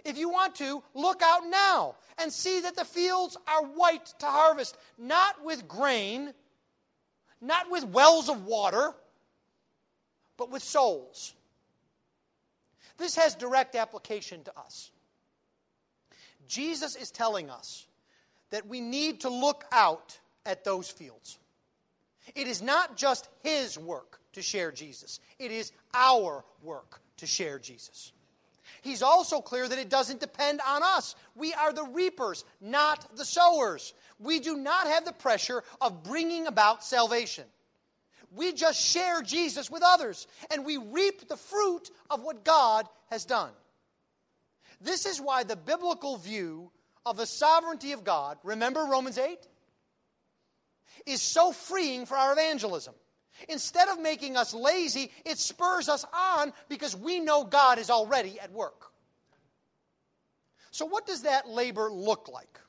If 0.05 0.19
you 0.19 0.29
want 0.29 0.57
to, 0.57 0.83
look 0.95 1.23
out 1.23 1.43
now 1.49 1.97
and 2.19 2.33
see 2.33 2.61
that 2.61 2.77
the 2.77 2.85
fields 2.85 3.37
are 3.49 3.65
white 3.65 4.07
to 4.19 4.27
harvest, 4.27 4.77
not 4.99 5.43
with 5.45 5.67
grain, 5.67 6.33
not 7.41 7.71
with 7.71 7.85
wells 7.85 8.29
of 8.29 8.45
water, 8.45 8.93
but 10.37 10.51
with 10.51 10.63
souls. 10.63 11.35
This 12.99 13.17
has 13.17 13.35
direct 13.35 13.77
application 13.77 14.45
to 14.45 14.59
us. 14.59 14.91
Jesus 16.51 16.97
is 16.97 17.13
telling 17.13 17.49
us 17.49 17.87
that 18.51 18.67
we 18.67 18.81
need 18.81 19.21
to 19.21 19.31
look 19.31 19.65
out 19.71 20.19
at 20.45 20.65
those 20.65 20.91
fields. 20.91 21.39
It 22.35 22.49
is 22.49 22.61
not 22.61 22.97
just 22.97 23.29
his 23.45 23.79
work 23.79 24.19
to 24.33 24.43
share 24.43 24.73
Jesus, 24.73 25.21
it 25.39 25.53
is 25.53 25.73
our 25.95 26.45
work 26.63 27.01
to 27.19 27.27
share 27.27 27.59
Jesus. 27.59 28.13
He's 28.83 29.03
also 29.03 29.41
clear 29.41 29.69
that 29.69 29.79
it 29.79 29.91
doesn't 29.91 30.21
depend 30.21 30.61
on 30.67 30.83
us. 30.83 31.15
We 31.37 31.53
are 31.55 31.73
the 31.73 31.85
reapers, 31.85 32.45
not 32.61 33.17
the 33.17 33.25
sowers. 33.25 33.93
We 34.19 34.41
do 34.41 34.57
not 34.57 34.87
have 34.87 35.05
the 35.05 35.13
pressure 35.13 35.63
of 35.81 36.03
bringing 36.03 36.47
about 36.47 36.85
salvation. 36.85 37.45
We 38.35 38.53
just 38.53 38.81
share 38.81 39.23
Jesus 39.23 39.71
with 39.71 39.83
others, 39.85 40.27
and 40.51 40.65
we 40.65 40.79
reap 40.79 41.29
the 41.29 41.37
fruit 41.37 41.91
of 42.09 42.23
what 42.23 42.45
God 42.45 42.87
has 43.11 43.25
done. 43.25 43.51
This 44.81 45.07
is 45.07 45.21
why 45.21 45.45
the 45.45 45.57
biblical 45.57 46.17
view 46.17 46.71
of 47.05 47.17
the 47.17 47.27
sovereignty 47.27 47.93
of 47.93 48.05
God, 48.05 48.39
remember 48.43 48.81
Romans 48.81 49.19
8? 49.19 49.39
Is 51.07 51.23
so 51.23 51.53
freeing 51.53 52.07
for 52.07 52.17
our 52.17 52.33
evangelism. 52.33 52.95
Instead 53.49 53.89
of 53.89 54.01
making 54.01 54.37
us 54.37 54.53
lazy, 54.53 55.11
it 55.25 55.39
spurs 55.39 55.89
us 55.89 56.05
on 56.13 56.53
because 56.69 56.95
we 56.95 57.21
know 57.21 57.45
God 57.45 57.79
is 57.79 57.89
already 57.91 58.39
at 58.39 58.53
work. 58.53 58.91
So, 60.71 60.85
what 60.85 61.07
does 61.07 61.23
that 61.23 61.49
labor 61.49 61.91
look 61.91 62.29
like? 62.29 62.61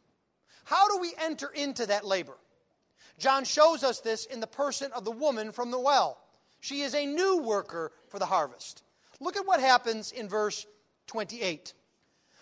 How 0.64 0.88
do 0.89 1.01
we 1.01 1.14
enter 1.22 1.49
into 1.49 1.86
that 1.88 2.05
labor? 2.05 2.38
John 3.20 3.43
shows 3.43 3.84
us 3.84 3.99
this 3.99 4.26
in 4.26 4.39
the 4.39 4.47
person 4.47 4.91
of 4.93 5.03
the 5.03 5.12
woman 5.12 5.51
from 5.51 5.72
the 5.72 5.80
well. 5.80 6.18
She 6.62 6.82
is 6.82 6.95
a 6.95 7.05
new 7.05 7.41
worker 7.41 7.91
for 8.09 8.20
the 8.20 8.26
harvest. 8.26 8.84
Look 9.20 9.36
at 9.36 9.45
what 9.45 9.59
happens 9.59 10.12
in 10.12 10.30
verse 10.30 10.66
28. 11.07 11.74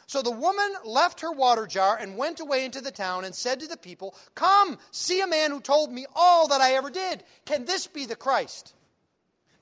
So 0.09 0.23
the 0.23 0.31
woman 0.31 0.73
left 0.85 1.21
her 1.21 1.31
water 1.31 1.67
jar 1.67 1.95
and 1.95 2.17
went 2.17 2.39
away 2.39 2.65
into 2.65 2.81
the 2.81 2.89
town 2.89 3.25
and 3.25 3.35
said 3.35 3.59
to 3.59 3.67
the 3.67 3.77
people, 3.77 4.15
Come, 4.33 4.79
see 4.89 5.21
a 5.21 5.27
man 5.27 5.51
who 5.51 5.61
told 5.61 5.91
me 5.91 6.07
all 6.15 6.47
that 6.47 6.61
I 6.61 6.73
ever 6.73 6.89
did. 6.89 7.23
Can 7.45 7.63
this 7.65 7.85
be 7.85 8.07
the 8.07 8.15
Christ? 8.15 8.73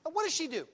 Now, 0.06 0.12
what 0.12 0.24
does 0.24 0.34
she 0.34 0.48
do? 0.48 0.66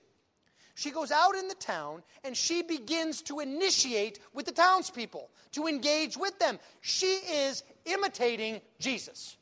She 0.75 0.91
goes 0.91 1.11
out 1.11 1.35
in 1.35 1.49
the 1.49 1.55
town 1.55 2.03
and 2.23 2.37
she 2.37 2.61
begins 2.61 3.21
to 3.23 3.41
initiate 3.41 4.19
with 4.33 4.45
the 4.45 4.53
townspeople, 4.53 5.29
to 5.51 5.67
engage 5.67 6.15
with 6.15 6.39
them. 6.39 6.57
She 6.79 7.07
is 7.07 7.61
imitating 7.83 8.61
Jesus. 8.79 9.35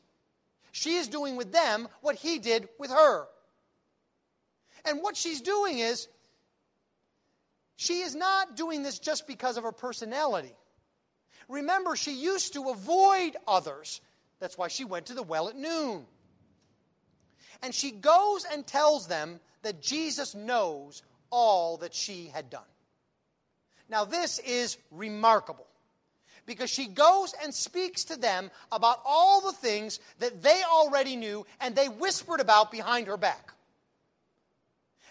She 0.72 0.96
is 0.96 1.06
doing 1.06 1.36
with 1.36 1.52
them 1.52 1.86
what 2.00 2.16
he 2.16 2.40
did 2.40 2.68
with 2.76 2.90
her. 2.90 3.28
And 4.84 5.00
what 5.00 5.16
she's 5.16 5.42
doing 5.42 5.78
is, 5.78 6.08
she 7.76 8.00
is 8.00 8.14
not 8.14 8.56
doing 8.56 8.82
this 8.82 8.98
just 8.98 9.26
because 9.26 9.56
of 9.56 9.64
her 9.64 9.72
personality. 9.72 10.54
Remember, 11.48 11.96
she 11.96 12.12
used 12.12 12.54
to 12.54 12.70
avoid 12.70 13.36
others. 13.46 14.00
That's 14.40 14.56
why 14.56 14.68
she 14.68 14.84
went 14.84 15.06
to 15.06 15.14
the 15.14 15.22
well 15.22 15.48
at 15.48 15.56
noon. 15.56 16.06
And 17.62 17.74
she 17.74 17.90
goes 17.90 18.46
and 18.50 18.66
tells 18.66 19.06
them 19.06 19.40
that 19.62 19.82
Jesus 19.82 20.34
knows 20.34 21.02
all 21.30 21.78
that 21.78 21.94
she 21.94 22.30
had 22.32 22.50
done. 22.50 22.62
Now, 23.88 24.04
this 24.04 24.38
is 24.38 24.78
remarkable 24.90 25.66
because 26.46 26.70
she 26.70 26.86
goes 26.86 27.34
and 27.42 27.54
speaks 27.54 28.04
to 28.04 28.16
them 28.16 28.50
about 28.70 29.00
all 29.04 29.40
the 29.40 29.52
things 29.52 30.00
that 30.18 30.42
they 30.42 30.62
already 30.70 31.16
knew 31.16 31.46
and 31.60 31.74
they 31.74 31.88
whispered 31.88 32.40
about 32.40 32.70
behind 32.70 33.06
her 33.06 33.16
back. 33.16 33.52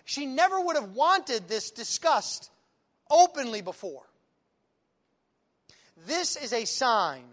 She 0.05 0.26
never 0.26 0.59
would 0.59 0.76
have 0.76 0.91
wanted 0.91 1.47
this 1.47 1.72
discussed 1.72 2.51
openly 3.14 3.61
before. 3.61 4.03
This 6.07 6.36
is 6.36 6.51
a 6.51 6.66
sign 6.66 7.24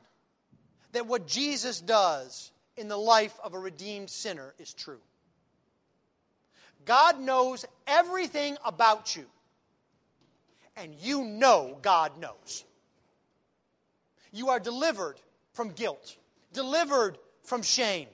that 0.93 1.07
what 1.07 1.27
Jesus 1.27 1.81
does 1.81 2.53
in 2.77 2.89
the 2.89 2.97
life 2.97 3.35
of 3.43 3.55
a 3.55 3.59
redeemed 3.59 4.11
sinner 4.11 4.55
is 4.59 4.75
true. 4.75 5.01
God 6.85 7.19
knows 7.19 7.65
everything 7.87 8.57
about 8.65 9.17
you, 9.17 9.25
and 10.77 10.95
you 11.01 11.25
know 11.25 11.79
God 11.83 12.19
knows. 12.19 12.65
You 14.33 14.51
are 14.51 14.61
delivered 14.61 15.21
from 15.53 15.71
guilt, 15.71 16.17
delivered 16.53 17.19
from 17.45 17.63
shame. 17.63 18.09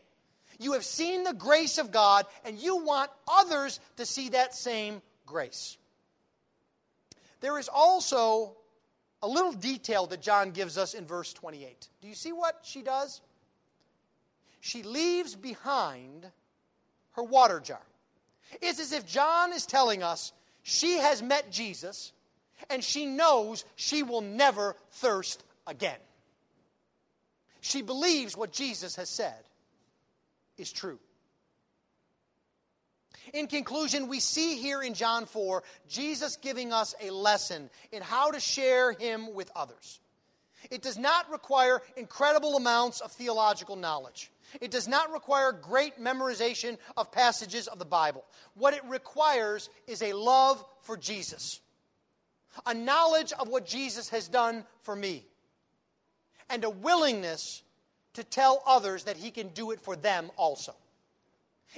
You 0.58 0.72
have 0.72 0.84
seen 0.84 1.24
the 1.24 1.34
grace 1.34 1.78
of 1.78 1.90
God, 1.90 2.26
and 2.44 2.58
you 2.58 2.84
want 2.84 3.10
others 3.28 3.78
to 3.96 4.06
see 4.06 4.30
that 4.30 4.54
same 4.54 5.02
grace. 5.26 5.76
There 7.40 7.58
is 7.58 7.68
also 7.68 8.56
a 9.22 9.28
little 9.28 9.52
detail 9.52 10.06
that 10.06 10.22
John 10.22 10.50
gives 10.50 10.78
us 10.78 10.94
in 10.94 11.06
verse 11.06 11.32
28. 11.32 11.88
Do 12.00 12.08
you 12.08 12.14
see 12.14 12.32
what 12.32 12.60
she 12.62 12.82
does? 12.82 13.20
She 14.60 14.82
leaves 14.82 15.34
behind 15.34 16.26
her 17.12 17.22
water 17.22 17.60
jar. 17.60 17.82
It's 18.60 18.80
as 18.80 18.92
if 18.92 19.06
John 19.06 19.52
is 19.52 19.66
telling 19.66 20.02
us 20.02 20.32
She 20.68 20.98
has 20.98 21.22
met 21.22 21.52
Jesus, 21.52 22.12
and 22.68 22.82
she 22.82 23.06
knows 23.06 23.64
she 23.76 24.02
will 24.02 24.20
never 24.20 24.74
thirst 24.90 25.44
again. 25.64 26.00
She 27.60 27.82
believes 27.82 28.36
what 28.36 28.50
Jesus 28.52 28.96
has 28.96 29.08
said 29.08 29.38
is 30.58 30.72
true. 30.72 30.98
In 33.32 33.46
conclusion, 33.46 34.08
we 34.08 34.20
see 34.20 34.56
here 34.56 34.82
in 34.82 34.94
John 34.94 35.26
4 35.26 35.62
Jesus 35.88 36.36
giving 36.36 36.72
us 36.72 36.94
a 37.00 37.10
lesson 37.10 37.70
in 37.92 38.02
how 38.02 38.30
to 38.30 38.40
share 38.40 38.92
Him 38.92 39.34
with 39.34 39.50
others. 39.56 40.00
It 40.70 40.82
does 40.82 40.98
not 40.98 41.30
require 41.30 41.82
incredible 41.96 42.56
amounts 42.56 43.00
of 43.00 43.12
theological 43.12 43.76
knowledge. 43.76 44.30
It 44.60 44.70
does 44.70 44.88
not 44.88 45.12
require 45.12 45.52
great 45.52 46.00
memorization 46.00 46.78
of 46.96 47.12
passages 47.12 47.68
of 47.68 47.78
the 47.78 47.84
Bible. 47.84 48.24
What 48.54 48.74
it 48.74 48.84
requires 48.86 49.68
is 49.86 50.02
a 50.02 50.12
love 50.12 50.64
for 50.82 50.96
Jesus, 50.96 51.60
a 52.64 52.74
knowledge 52.74 53.32
of 53.32 53.48
what 53.48 53.66
Jesus 53.66 54.08
has 54.10 54.28
done 54.28 54.64
for 54.82 54.94
me, 54.94 55.26
and 56.48 56.64
a 56.64 56.70
willingness 56.70 57.62
to 58.14 58.24
tell 58.24 58.62
others 58.66 59.04
that 59.04 59.16
He 59.16 59.30
can 59.30 59.48
do 59.48 59.72
it 59.72 59.80
for 59.80 59.96
them 59.96 60.30
also. 60.36 60.74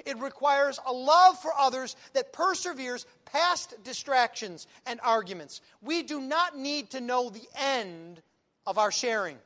It 0.04 0.18
requires 0.18 0.78
a 0.86 0.92
love 0.92 1.40
for 1.40 1.52
others 1.56 1.96
that 2.12 2.32
perseveres 2.32 3.06
past 3.24 3.74
distractions 3.84 4.66
and 4.86 5.00
arguments. 5.02 5.60
We 5.82 6.02
do 6.02 6.20
not 6.20 6.56
need 6.56 6.90
to 6.90 7.00
know 7.00 7.30
the 7.30 7.46
end 7.56 8.22
of 8.66 8.78
our 8.78 8.92
sharing. 8.92 9.38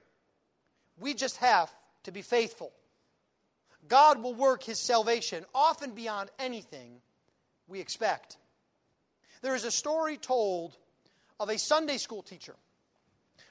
We 0.99 1.15
just 1.15 1.37
have 1.39 1.73
to 2.05 2.13
be 2.13 2.23
faithful. 2.23 2.73
God 3.89 4.23
will 4.23 4.35
work 4.35 4.63
his 4.63 4.79
salvation 4.79 5.45
often 5.55 5.93
beyond 5.93 6.31
anything 6.39 7.01
we 7.67 7.81
expect. 7.81 8.37
There 9.43 9.55
is 9.55 9.65
a 9.65 9.71
story 9.71 10.17
told 10.17 10.77
of 11.41 11.49
a 11.49 11.59
Sunday 11.59 11.99
school 11.99 12.23
teacher 12.23 12.55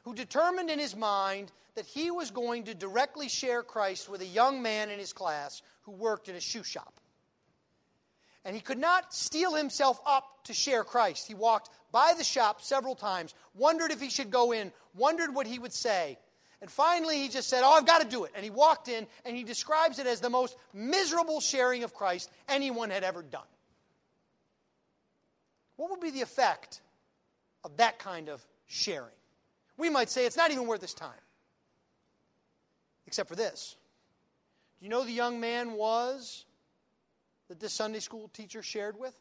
who 0.04 0.14
determined 0.14 0.70
in 0.70 0.80
his 0.80 0.96
mind 0.96 1.52
that 1.76 1.86
he 1.86 2.12
was 2.12 2.32
going 2.32 2.66
to 2.66 2.76
directly 2.76 3.30
share 3.30 3.64
Christ 3.64 4.10
with 4.10 4.22
a 4.22 4.26
young 4.26 4.62
man 4.62 4.90
in 4.90 5.00
his 5.00 5.14
class 5.14 5.62
who 5.84 5.92
worked 5.92 6.30
in 6.30 6.36
a 6.36 6.42
shoe 6.42 6.64
shop. 6.64 7.00
And 8.44 8.56
he 8.56 8.62
could 8.62 8.80
not 8.80 9.14
steel 9.14 9.54
himself 9.54 10.00
up 10.06 10.26
to 10.46 10.54
share 10.54 10.84
Christ. 10.84 11.28
He 11.28 11.36
walked 11.36 11.70
by 11.92 12.14
the 12.18 12.24
shop 12.24 12.62
several 12.62 12.96
times, 12.96 13.36
wondered 13.54 13.92
if 13.92 14.02
he 14.02 14.10
should 14.10 14.32
go 14.32 14.52
in, 14.52 14.72
wondered 14.96 15.34
what 15.34 15.46
he 15.46 15.60
would 15.60 15.74
say. 15.74 16.18
And 16.62 16.70
finally, 16.70 17.20
he 17.20 17.30
just 17.30 17.50
said, 17.50 17.62
Oh, 17.64 17.72
I've 17.72 17.86
got 17.86 18.02
to 18.02 18.08
do 18.08 18.24
it. 18.24 18.32
And 18.36 18.44
he 18.44 18.50
walked 18.50 18.88
in, 18.88 19.08
and 19.26 19.36
he 19.36 19.44
describes 19.44 20.00
it 20.00 20.08
as 20.08 20.22
the 20.22 20.30
most 20.30 20.56
miserable 20.74 21.40
sharing 21.40 21.84
of 21.84 21.94
Christ 21.94 22.32
anyone 22.48 22.90
had 22.90 23.04
ever 23.04 23.22
done. 23.24 23.42
What 25.76 25.90
would 25.92 26.00
be 26.00 26.12
the 26.12 26.22
effect 26.22 26.82
of 27.64 27.78
that 27.78 27.98
kind 28.00 28.30
of 28.30 28.46
sharing? 28.68 29.10
We 29.82 29.90
might 29.90 30.12
say 30.12 30.28
it's 30.28 30.38
not 30.38 30.52
even 30.52 30.68
worth 30.68 30.82
his 30.82 30.94
time. 30.94 31.10
Except 33.08 33.28
for 33.28 33.36
this. 33.36 33.78
Do 34.80 34.86
you 34.86 34.92
know 34.92 35.04
the 35.04 35.12
young 35.12 35.40
man 35.40 35.72
was 35.72 36.46
that 37.48 37.60
this 37.60 37.74
Sunday 37.74 37.98
school 37.98 38.30
teacher 38.32 38.62
shared 38.62 38.96
with? 39.00 39.20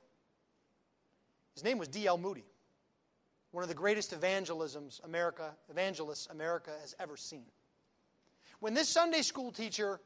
His 1.54 1.64
name 1.64 1.78
was 1.78 1.88
D.L. 1.88 2.18
Moody, 2.18 2.44
one 3.52 3.62
of 3.62 3.70
the 3.70 3.74
greatest 3.74 4.12
evangelisms 4.12 5.00
America, 5.02 5.50
evangelists 5.70 6.28
America 6.30 6.72
has 6.82 6.94
ever 7.00 7.16
seen. 7.16 7.46
When 8.58 8.74
this 8.74 8.90
Sunday 8.90 9.22
school 9.22 9.52
teacher 9.52 9.98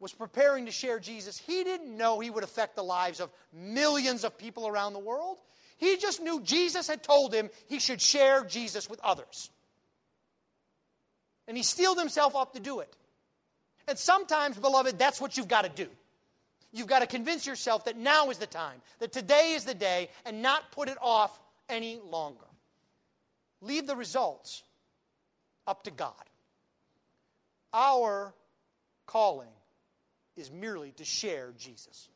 was 0.00 0.12
preparing 0.12 0.66
to 0.66 0.70
share 0.70 1.00
Jesus, 1.00 1.38
he 1.38 1.64
didn't 1.64 1.96
know 1.96 2.20
he 2.20 2.28
would 2.28 2.44
affect 2.44 2.76
the 2.76 2.84
lives 2.84 3.20
of 3.20 3.30
millions 3.54 4.22
of 4.24 4.36
people 4.36 4.68
around 4.68 4.92
the 4.92 4.98
world. 4.98 5.38
He 5.78 5.96
just 5.96 6.20
knew 6.20 6.42
Jesus 6.42 6.86
had 6.88 7.02
told 7.02 7.32
him 7.32 7.50
he 7.68 7.78
should 7.78 8.00
share 8.00 8.44
Jesus 8.44 8.90
with 8.90 9.00
others. 9.02 9.50
And 11.46 11.56
he 11.56 11.62
steeled 11.62 11.98
himself 11.98 12.36
up 12.36 12.52
to 12.54 12.60
do 12.60 12.80
it. 12.80 12.94
And 13.86 13.98
sometimes, 13.98 14.58
beloved, 14.58 14.98
that's 14.98 15.20
what 15.20 15.36
you've 15.36 15.48
got 15.48 15.62
to 15.62 15.70
do. 15.70 15.88
You've 16.72 16.88
got 16.88 16.98
to 16.98 17.06
convince 17.06 17.46
yourself 17.46 17.86
that 17.86 17.96
now 17.96 18.28
is 18.30 18.38
the 18.38 18.46
time, 18.46 18.82
that 18.98 19.12
today 19.12 19.54
is 19.54 19.64
the 19.64 19.74
day, 19.74 20.10
and 20.26 20.42
not 20.42 20.70
put 20.72 20.88
it 20.88 20.98
off 21.00 21.38
any 21.68 21.98
longer. 22.10 22.44
Leave 23.62 23.86
the 23.86 23.96
results 23.96 24.62
up 25.66 25.84
to 25.84 25.90
God. 25.90 26.12
Our 27.72 28.34
calling 29.06 29.48
is 30.36 30.50
merely 30.50 30.92
to 30.92 31.04
share 31.04 31.52
Jesus. 31.58 32.08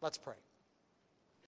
Let's 0.00 0.18
pray. 0.18 0.34